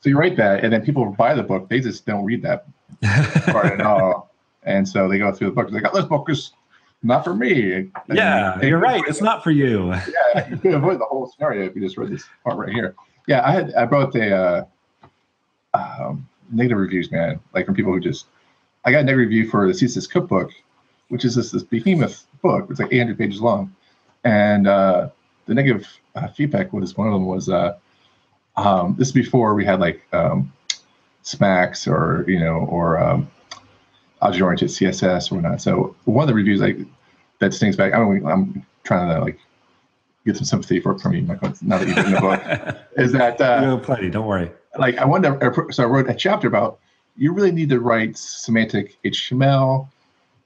so 0.00 0.08
you 0.08 0.18
write 0.18 0.36
that, 0.36 0.64
and 0.64 0.72
then 0.72 0.82
people 0.82 1.04
buy 1.12 1.34
the 1.34 1.42
book. 1.42 1.68
They 1.68 1.80
just 1.80 2.06
don't 2.06 2.24
read 2.24 2.42
that 2.42 2.66
part 3.46 3.66
at 3.66 3.80
all, 3.82 4.30
and 4.62 4.88
so 4.88 5.08
they 5.08 5.18
go 5.18 5.32
through 5.32 5.48
the 5.48 5.54
book. 5.54 5.70
They 5.70 5.80
go, 5.80 5.90
"This 5.92 6.06
book 6.06 6.30
is 6.30 6.52
not 7.02 7.24
for 7.24 7.34
me." 7.34 7.72
And 7.74 7.92
yeah, 8.08 8.60
you're 8.62 8.78
right. 8.78 9.02
It's 9.06 9.20
not 9.20 9.44
for 9.44 9.50
you. 9.50 9.90
yeah, 10.34 10.48
you 10.48 10.56
could 10.56 10.74
avoid 10.74 11.00
the 11.00 11.04
whole 11.04 11.28
scenario 11.28 11.66
if 11.66 11.74
you 11.74 11.82
just 11.82 11.98
read 11.98 12.10
this 12.10 12.24
part 12.42 12.56
right 12.56 12.72
here. 12.72 12.94
Yeah, 13.26 13.46
I 13.46 13.52
had 13.52 13.74
I 13.74 13.84
brought 13.84 14.12
the 14.12 14.34
uh, 14.34 14.64
um, 15.74 16.26
negative 16.50 16.78
reviews, 16.78 17.10
man, 17.10 17.38
like 17.54 17.66
from 17.66 17.74
people 17.74 17.92
who 17.92 18.00
just. 18.00 18.26
I 18.82 18.92
got 18.92 19.00
a 19.00 19.04
negative 19.04 19.28
review 19.28 19.50
for 19.50 19.66
the 19.66 19.74
CSS 19.74 20.08
cookbook 20.08 20.52
which 21.10 21.24
is 21.24 21.34
this, 21.34 21.50
this 21.50 21.62
behemoth 21.62 22.26
book. 22.40 22.66
It's 22.70 22.80
like 22.80 22.92
800 22.92 23.18
pages 23.18 23.40
long. 23.40 23.74
And 24.24 24.66
uh, 24.66 25.10
the 25.46 25.54
negative 25.54 25.86
uh, 26.14 26.28
feedback 26.28 26.72
was 26.72 26.96
one 26.96 27.08
of 27.08 27.12
them 27.12 27.26
was 27.26 27.48
uh, 27.48 27.76
um, 28.56 28.94
this 28.98 29.08
is 29.08 29.12
before 29.12 29.54
we 29.54 29.64
had 29.64 29.80
like 29.80 30.02
um, 30.12 30.52
SMACSS 31.24 31.88
or, 31.88 32.24
you 32.30 32.38
know, 32.38 32.66
or 32.70 32.98
um, 32.98 33.30
object 34.22 34.42
oriented 34.42 34.68
CSS 34.68 35.30
or 35.30 35.36
whatnot. 35.36 35.60
So 35.60 35.96
one 36.04 36.24
of 36.24 36.28
the 36.28 36.34
reviews 36.34 36.60
like 36.60 36.78
that 37.40 37.54
stings 37.54 37.76
back, 37.76 37.94
I 37.94 38.02
mean, 38.04 38.24
I'm 38.26 38.64
trying 38.84 39.08
to 39.14 39.20
like 39.20 39.38
get 40.24 40.36
some 40.36 40.44
sympathy 40.44 40.80
for 40.80 40.98
from 40.98 41.14
you, 41.14 41.22
Michael, 41.22 41.52
now 41.62 41.78
that 41.78 41.88
you've 41.88 41.96
written 41.96 42.12
the 42.12 42.20
book, 42.20 42.76
is 42.96 43.12
that. 43.12 43.40
Uh, 43.40 43.60
no, 43.62 43.78
plenty, 43.78 44.10
don't 44.10 44.26
worry. 44.26 44.50
Like 44.78 44.98
I 44.98 45.04
wanted 45.04 45.40
to, 45.40 45.72
so 45.72 45.82
I 45.82 45.86
wrote 45.86 46.08
a 46.08 46.14
chapter 46.14 46.46
about 46.46 46.78
you 47.16 47.32
really 47.32 47.50
need 47.50 47.70
to 47.70 47.80
write 47.80 48.16
semantic 48.16 48.96
HTML 49.04 49.88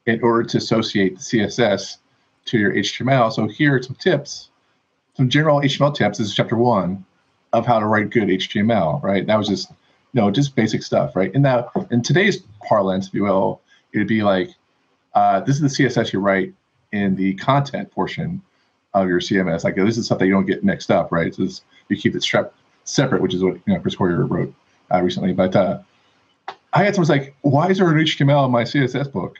in 0.07 0.23
order 0.23 0.43
to 0.45 0.59
associate 0.59 1.17
the 1.17 1.23
CSS 1.23 1.99
to 2.47 2.59
your 2.59 2.73
HTML. 2.73 3.33
So 3.33 3.47
here 3.49 3.77
are 3.77 3.83
some 3.83 3.97
tips, 3.97 4.51
some 5.17 5.29
general 5.29 5.61
HTML 5.61 5.95
tips. 5.95 6.19
This 6.19 6.29
is 6.29 6.35
chapter 6.35 6.57
one 6.57 7.05
of 7.53 7.67
how 7.67 7.79
to 7.79 7.87
write 7.87 8.11
good 8.11 8.29
HTML, 8.29 9.03
right? 9.03 9.27
That 9.27 9.37
was 9.37 9.49
just, 9.49 9.71
you 9.71 10.21
know, 10.21 10.31
just 10.31 10.55
basic 10.55 10.83
stuff, 10.83 11.17
right? 11.17 11.33
And 11.33 11.43
now 11.43 11.71
in 11.91 12.03
today's 12.03 12.43
parlance, 12.67 13.09
if 13.09 13.15
you 13.15 13.23
will, 13.23 13.61
it'd 13.93 14.09
be 14.09 14.23
like, 14.23 14.51
uh, 15.15 15.41
this 15.41 15.61
is 15.61 15.77
the 15.77 15.85
CSS 15.85 16.13
you 16.13 16.21
write 16.21 16.53
in 16.93 17.15
the 17.17 17.35
content 17.35 17.91
portion 17.93 18.43
of 18.93 19.09
your 19.09 19.21
CMS. 19.21 19.65
Like 19.65 19.77
this 19.77 19.97
is 19.97 20.07
stuff 20.07 20.19
that 20.19 20.27
you 20.27 20.33
don't 20.33 20.47
get 20.47 20.65
mixed 20.65 20.91
up, 20.91 21.11
right? 21.13 21.35
So 21.35 21.49
you 21.89 21.97
keep 21.97 22.15
it 22.15 22.25
separate, 22.85 23.23
which 23.23 23.35
is 23.35 23.43
what 23.43 23.55
you 23.55 23.75
know 23.75 23.81
Chris 23.81 23.97
Coyier 23.97 24.29
wrote 24.29 24.55
uh, 24.93 25.01
recently. 25.01 25.33
But 25.33 25.57
uh, 25.57 25.81
I 26.73 26.85
had 26.85 26.95
someone 26.95 27.19
like, 27.19 27.35
why 27.43 27.69
is 27.69 27.79
there 27.79 27.91
an 27.91 27.99
HTML 27.99 28.47
in 28.47 28.51
my 28.51 28.63
CSS 28.63 29.11
book? 29.11 29.37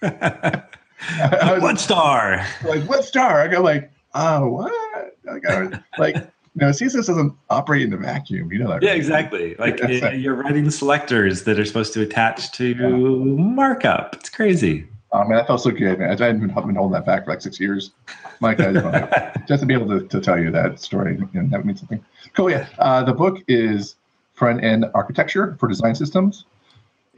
what 1.60 1.78
star? 1.80 2.46
Like 2.64 2.84
what 2.88 3.04
star? 3.04 3.40
I 3.40 3.48
go 3.48 3.62
like, 3.62 3.90
oh 4.14 4.48
what? 4.48 5.16
I 5.30 5.38
go 5.38 5.70
like 5.98 6.16
no, 6.56 6.70
CSS 6.70 7.06
doesn't 7.06 7.34
operate 7.50 7.82
in 7.82 7.92
a 7.92 7.98
vacuum. 7.98 8.50
You 8.50 8.60
know 8.60 8.68
that. 8.68 8.82
Yeah, 8.82 8.90
right? 8.90 8.96
exactly. 8.96 9.54
Like 9.56 9.78
it, 9.80 10.20
you're 10.20 10.34
writing 10.34 10.70
selectors 10.70 11.44
that 11.44 11.60
are 11.60 11.64
supposed 11.66 11.92
to 11.94 12.00
attach 12.00 12.50
to 12.52 12.68
yeah. 12.68 12.88
markup. 12.88 14.16
It's 14.16 14.30
crazy. 14.30 14.86
Oh 15.12 15.20
man, 15.20 15.36
that 15.36 15.46
felt 15.46 15.60
so 15.60 15.70
good, 15.70 15.98
man. 15.98 16.08
I 16.08 16.12
hadn't 16.12 16.40
been, 16.40 16.48
been 16.48 16.74
holding 16.74 16.92
that 16.92 17.04
back 17.04 17.24
for 17.24 17.30
like 17.30 17.42
six 17.42 17.60
years. 17.60 17.92
Mike, 18.40 18.58
just 19.48 19.60
to 19.60 19.66
be 19.66 19.74
able 19.74 19.88
to, 19.88 20.06
to 20.08 20.20
tell 20.20 20.38
you 20.38 20.50
that 20.50 20.80
story, 20.80 21.16
you 21.16 21.42
know, 21.42 21.48
that 21.50 21.64
means 21.64 21.80
something. 21.80 22.04
Cool. 22.34 22.50
Yeah. 22.50 22.66
Uh, 22.78 23.02
the 23.02 23.12
book 23.12 23.42
is 23.48 23.96
Front 24.34 24.64
End 24.64 24.86
Architecture 24.94 25.56
for 25.60 25.68
Design 25.68 25.94
Systems, 25.94 26.46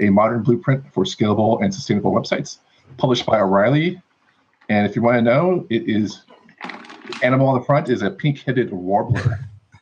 a 0.00 0.10
modern 0.10 0.42
blueprint 0.42 0.84
for 0.92 1.04
scalable 1.04 1.62
and 1.62 1.72
sustainable 1.72 2.12
websites 2.12 2.58
published 2.96 3.26
by 3.26 3.40
O'Reilly. 3.40 4.00
And 4.68 4.86
if 4.86 4.96
you 4.96 5.02
want 5.02 5.16
to 5.16 5.22
know, 5.22 5.66
it 5.70 5.88
is 5.88 6.22
animal 7.22 7.48
on 7.48 7.58
the 7.58 7.64
front 7.64 7.88
is 7.88 8.02
a 8.02 8.10
pink-headed 8.10 8.72
warbler. 8.72 9.38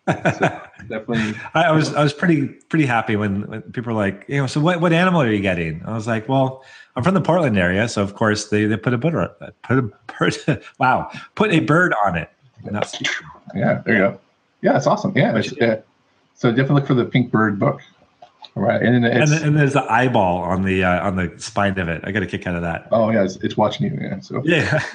so 0.09 0.12
definitely. 0.88 1.34
I 1.54 1.72
was 1.72 1.92
I 1.94 2.02
was 2.02 2.12
pretty 2.12 2.46
pretty 2.46 2.86
happy 2.86 3.16
when, 3.16 3.46
when 3.48 3.62
people 3.62 3.92
were 3.92 3.98
like, 3.98 4.24
you 4.28 4.40
know, 4.40 4.46
so 4.46 4.61
what, 4.61 4.80
what 4.80 4.92
animal 4.92 5.20
are 5.20 5.30
you 5.30 5.40
getting? 5.40 5.82
I 5.84 5.94
was 5.94 6.07
like, 6.07 6.28
well, 6.28 6.64
I'm 6.94 7.02
from 7.02 7.14
the 7.14 7.20
Portland 7.20 7.59
area, 7.59 7.88
so 7.88 8.02
of 8.02 8.14
course 8.14 8.48
they, 8.48 8.66
they 8.66 8.76
put 8.76 8.94
a 8.94 8.98
bird 8.98 9.30
put 9.62 9.78
a 9.78 9.82
bird 9.82 10.62
wow 10.78 11.11
put 11.34 11.52
a 11.52 11.61
bird 11.61 11.94
on 12.04 12.16
it. 12.16 12.30
yeah, 13.54 13.82
there 13.84 13.94
you 13.94 14.00
go. 14.00 14.20
Yeah, 14.62 14.76
it's 14.76 14.86
awesome. 14.86 15.12
Yeah, 15.16 15.36
it's, 15.36 15.52
yeah. 15.61 15.80
So 16.34 16.50
definitely 16.50 16.76
look 16.76 16.86
for 16.86 16.94
the 16.94 17.04
pink 17.04 17.30
bird 17.30 17.59
book. 17.59 17.80
Right, 18.59 18.80
and 18.80 19.04
and, 19.04 19.32
and, 19.32 19.54
there's 19.54 19.74
the 19.74 19.84
eyeball 19.92 20.38
on 20.38 20.62
the 20.62 20.82
uh, 20.82 21.07
on 21.07 21.16
the 21.16 21.30
spine 21.36 21.78
of 21.78 21.90
it. 21.90 22.00
I 22.04 22.11
got 22.11 22.22
a 22.22 22.26
kick 22.26 22.46
out 22.46 22.57
of 22.57 22.62
that. 22.62 22.88
Oh 22.90 23.11
yeah, 23.11 23.22
it's, 23.22 23.36
it's 23.36 23.54
watching 23.54 23.84
you. 23.84 23.98
Yeah, 24.00 24.18
so 24.20 24.40
yeah, 24.46 24.82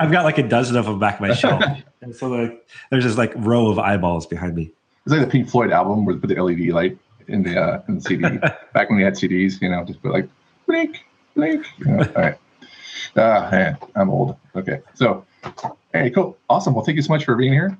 I've 0.00 0.10
got 0.10 0.24
like 0.24 0.38
a 0.38 0.48
dozen 0.48 0.76
of 0.76 0.86
them 0.86 0.98
back 0.98 1.16
of 1.16 1.20
my 1.20 1.34
shelf, 1.34 1.62
and 2.00 2.16
so 2.16 2.28
like 2.28 2.66
there's 2.90 3.04
this 3.04 3.18
like 3.18 3.34
row 3.36 3.66
of 3.66 3.78
eyeballs 3.78 4.26
behind 4.26 4.54
me. 4.54 4.70
It's 5.04 5.12
like 5.12 5.20
the 5.20 5.26
Pink 5.26 5.50
Floyd 5.50 5.72
album 5.72 6.06
where 6.06 6.14
they 6.14 6.20
put 6.22 6.34
the 6.34 6.42
LED 6.42 6.68
light 6.68 6.96
in 7.28 7.42
the 7.42 7.60
uh, 7.60 7.82
in 7.86 7.96
the 7.96 8.00
CD. 8.00 8.22
back 8.72 8.88
when 8.88 8.96
we 8.96 9.02
had 9.02 9.12
CDs, 9.12 9.60
you 9.60 9.68
know, 9.68 9.84
just 9.84 10.00
put 10.00 10.12
like 10.12 10.30
blink, 10.66 11.04
blink. 11.34 11.66
You 11.76 11.84
know, 11.88 11.98
all 11.98 12.22
right. 12.22 12.38
Ah, 13.14 13.48
man, 13.52 13.76
I'm 13.94 14.08
old. 14.08 14.36
Okay, 14.56 14.80
so 14.94 15.22
hey, 15.92 16.08
cool, 16.08 16.38
awesome. 16.48 16.72
Well, 16.72 16.82
thank 16.82 16.96
you 16.96 17.02
so 17.02 17.12
much 17.12 17.26
for 17.26 17.36
being 17.36 17.52
here 17.52 17.76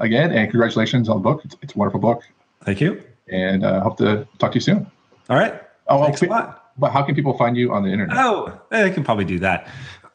again, 0.00 0.32
and 0.32 0.50
congratulations 0.50 1.08
on 1.08 1.16
the 1.16 1.22
book. 1.22 1.40
It's, 1.46 1.56
it's 1.62 1.74
a 1.74 1.78
wonderful 1.78 2.00
book. 2.00 2.22
Thank 2.62 2.82
you 2.82 3.02
and 3.28 3.64
uh, 3.64 3.80
hope 3.82 3.98
to 3.98 4.26
talk 4.38 4.52
to 4.52 4.56
you 4.56 4.60
soon. 4.60 4.86
All 5.28 5.36
right. 5.36 5.60
Oh, 5.88 6.04
Thanks 6.04 6.22
a 6.22 6.26
lot. 6.26 6.72
But 6.76 6.90
how 6.90 7.02
can 7.02 7.14
people 7.14 7.36
find 7.38 7.56
you 7.56 7.72
on 7.72 7.82
the 7.82 7.90
internet? 7.90 8.16
Oh, 8.18 8.60
they 8.70 8.90
can 8.90 9.04
probably 9.04 9.24
do 9.24 9.38
that. 9.40 9.68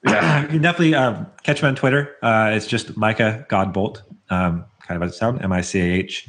Yeah. 0.05 0.41
you 0.43 0.47
can 0.47 0.61
definitely 0.61 0.95
um, 0.95 1.27
catch 1.43 1.61
me 1.61 1.69
on 1.69 1.75
Twitter. 1.75 2.15
Uh, 2.21 2.51
it's 2.53 2.67
just 2.67 2.97
Micah 2.97 3.45
Godbolt, 3.49 4.01
um, 4.29 4.65
kind 4.85 5.01
of 5.01 5.03
as 5.03 5.15
it 5.15 5.17
sound, 5.17 5.41
M 5.41 5.51
I 5.51 5.61
C 5.61 5.79
A 5.79 5.83
H 5.83 6.27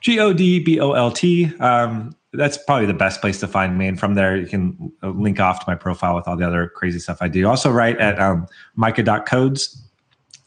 G 0.00 0.20
O 0.20 0.32
D 0.32 0.60
B 0.60 0.80
O 0.80 0.92
L 0.92 1.10
T. 1.10 1.52
Um, 1.58 2.14
that's 2.32 2.56
probably 2.56 2.86
the 2.86 2.94
best 2.94 3.20
place 3.20 3.40
to 3.40 3.48
find 3.48 3.78
me. 3.78 3.86
And 3.86 3.98
from 3.98 4.14
there, 4.14 4.36
you 4.36 4.46
can 4.46 4.92
uh, 5.02 5.10
link 5.10 5.40
off 5.40 5.60
to 5.60 5.64
my 5.68 5.74
profile 5.74 6.16
with 6.16 6.26
all 6.26 6.36
the 6.36 6.46
other 6.46 6.68
crazy 6.68 6.98
stuff 6.98 7.18
I 7.20 7.28
do. 7.28 7.48
Also, 7.48 7.70
write 7.70 7.98
at 7.98 8.20
um, 8.20 8.46
micah.codes 8.76 9.83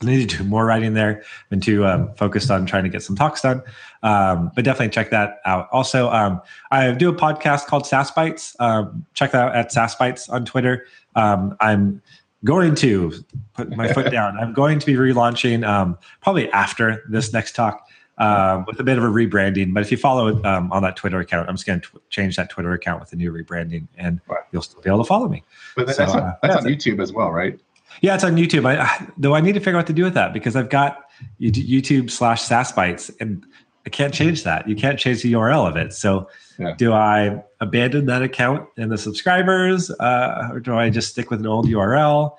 I 0.02 0.06
need 0.06 0.30
to 0.30 0.38
do 0.38 0.44
more 0.44 0.66
writing 0.66 0.94
there. 0.94 1.24
I've 1.24 1.50
Been 1.50 1.62
too 1.62 1.86
um, 1.86 2.14
focused 2.16 2.52
on 2.52 2.66
trying 2.66 2.84
to 2.84 2.90
get 2.90 3.02
some 3.02 3.16
talks 3.16 3.42
done. 3.42 3.64
Um, 4.04 4.52
but 4.56 4.64
definitely 4.64 4.90
check 4.90 5.10
that 5.10 5.40
out. 5.46 5.68
Also, 5.72 6.10
um, 6.12 6.42
I 6.70 6.92
do 6.92 7.10
a 7.10 7.16
podcast 7.16 7.66
called 7.66 7.88
Sass 7.88 8.12
Bites. 8.12 8.56
Um, 8.60 9.06
check 9.14 9.32
that 9.32 9.48
out 9.48 9.56
at 9.56 9.72
Sass 9.72 9.96
Bites 9.96 10.30
on 10.30 10.46
Twitter. 10.46 10.86
Um, 11.16 11.58
I'm 11.60 12.02
going 12.44 12.76
to 12.76 13.14
put 13.54 13.76
my 13.76 13.92
foot 13.92 14.12
down. 14.12 14.38
I'm 14.38 14.54
going 14.54 14.78
to 14.80 14.86
be 14.86 14.94
relaunching 14.94 15.68
um, 15.68 15.98
probably 16.22 16.52
after 16.52 17.04
this 17.10 17.34
next 17.34 17.56
talk 17.56 17.88
um, 18.18 18.66
with 18.68 18.80
a 18.80 18.84
bit 18.84 18.98
of 18.98 19.04
a 19.04 19.08
rebranding. 19.08 19.74
But 19.74 19.84
if 19.84 19.92
you 19.92 19.98
follow 19.98 20.44
um, 20.44 20.72
on 20.72 20.84
that 20.84 20.96
Twitter 20.96 21.20
account, 21.20 21.50
I'm 21.50 21.56
just 21.56 21.66
going 21.66 21.82
to 21.82 21.88
tw- 21.88 22.10
change 22.10 22.36
that 22.36 22.50
Twitter 22.50 22.72
account 22.74 23.00
with 23.00 23.14
a 23.14 23.16
new 23.16 23.32
rebranding, 23.32 23.88
and 23.98 24.22
right. 24.28 24.44
you'll 24.52 24.62
still 24.62 24.82
be 24.82 24.90
able 24.90 25.04
to 25.04 25.08
follow 25.08 25.28
me. 25.28 25.44
But 25.76 25.88
that's, 25.88 25.98
so, 25.98 26.06
on, 26.06 26.36
that's 26.42 26.56
uh, 26.56 26.60
on 26.60 26.66
YouTube 26.66 27.02
as 27.02 27.14
well, 27.14 27.32
right? 27.32 27.60
Yeah, 28.02 28.16
it's 28.16 28.24
on 28.24 28.36
YouTube. 28.36 28.66
I, 28.66 29.08
though 29.18 29.36
I 29.36 29.42
need 29.42 29.54
to 29.54 29.60
figure 29.60 29.74
out 29.74 29.80
what 29.80 29.88
to 29.88 29.94
do 29.94 30.04
with 30.04 30.14
that 30.14 30.34
because 30.34 30.56
I've 30.56 30.70
got 30.70 31.06
YouTube 31.42 32.12
slash 32.12 32.42
Sass 32.42 32.72
Bites, 32.72 33.10
and 33.20 33.46
I 33.86 33.90
can't 33.90 34.14
change 34.14 34.44
that. 34.44 34.68
You 34.68 34.76
can't 34.76 35.00
change 35.00 35.24
the 35.24 35.34
URL 35.34 35.68
of 35.68 35.78
it. 35.78 35.94
So, 35.94 36.30
yeah. 36.60 36.76
do 36.78 36.94
I 36.94 37.42
abandon 37.60 38.06
that 38.08 38.22
account 38.22 38.68
and 38.78 38.92
the 38.92 38.98
subscribers, 38.98 39.90
uh, 39.90 40.50
or 40.52 40.60
do 40.60 40.76
I 40.76 40.90
just 40.90 41.10
stick 41.10 41.32
with 41.32 41.40
an 41.40 41.48
old 41.48 41.68
URL? 41.68 42.36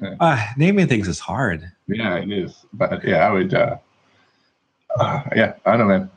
Yeah. 0.00 0.14
Uh, 0.20 0.46
naming 0.56 0.88
things 0.88 1.08
is 1.08 1.18
hard. 1.18 1.70
Yeah, 1.86 2.16
it 2.16 2.30
is. 2.30 2.64
But 2.72 3.04
yeah, 3.04 3.28
I 3.28 3.30
would. 3.30 3.54
Uh, 3.54 3.76
uh, 4.98 5.22
yeah, 5.34 5.54
I 5.64 5.76
don't 5.76 5.88
know, 5.88 5.98
man. 5.98 6.10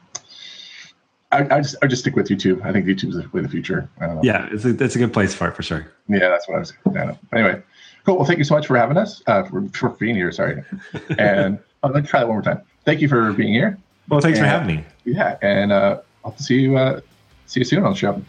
I, 1.32 1.58
I 1.58 1.62
just 1.62 1.76
I 1.84 1.88
just 1.88 2.02
stick 2.02 2.16
with 2.16 2.28
YouTube. 2.28 2.66
I 2.66 2.72
think 2.72 2.88
YouTube's 2.88 3.16
the 3.16 3.30
way 3.32 3.42
the 3.42 3.50
future. 3.50 3.90
Yeah, 4.24 4.50
it's 4.52 4.66
a, 4.66 4.84
it's 4.84 4.96
a 4.96 5.00
good 5.00 5.14
place 5.14 5.34
for 5.34 5.48
it 5.48 5.56
for 5.56 5.62
sure. 5.62 5.92
Yeah, 6.08 6.30
that's 6.30 6.48
what 6.48 6.56
I 6.56 6.60
was. 6.60 6.74
Yeah, 6.94 7.16
anyway, 7.34 7.62
cool. 8.10 8.18
Well, 8.18 8.26
thank 8.26 8.40
you 8.40 8.44
so 8.44 8.56
much 8.56 8.68
for 8.68 8.78
having 8.78 8.98
us. 8.98 9.22
Uh, 9.28 9.44
for, 9.44 9.68
for 9.70 9.90
being 9.90 10.16
here. 10.16 10.32
Sorry, 10.32 10.64
and 11.18 11.60
oh, 11.84 11.90
let 11.90 12.04
me 12.04 12.10
try 12.10 12.22
that 12.22 12.28
one 12.28 12.38
more 12.38 12.42
time. 12.42 12.62
Thank 12.86 13.02
you 13.02 13.08
for 13.08 13.34
being 13.34 13.54
here. 13.54 13.78
Well, 14.08 14.20
thanks 14.20 14.40
and, 14.40 14.46
for 14.46 14.50
having 14.50 14.78
me. 14.78 14.86
Yeah, 15.06 15.38
and 15.42 15.72
uh, 15.72 16.02
I'll 16.26 16.38
see 16.38 16.62
you 16.62 16.78
uh, 16.78 17.02
see 17.46 17.60
you 17.60 17.66
soon 17.66 17.84
on 17.84 17.92
the 17.92 17.98
show. 17.98 18.22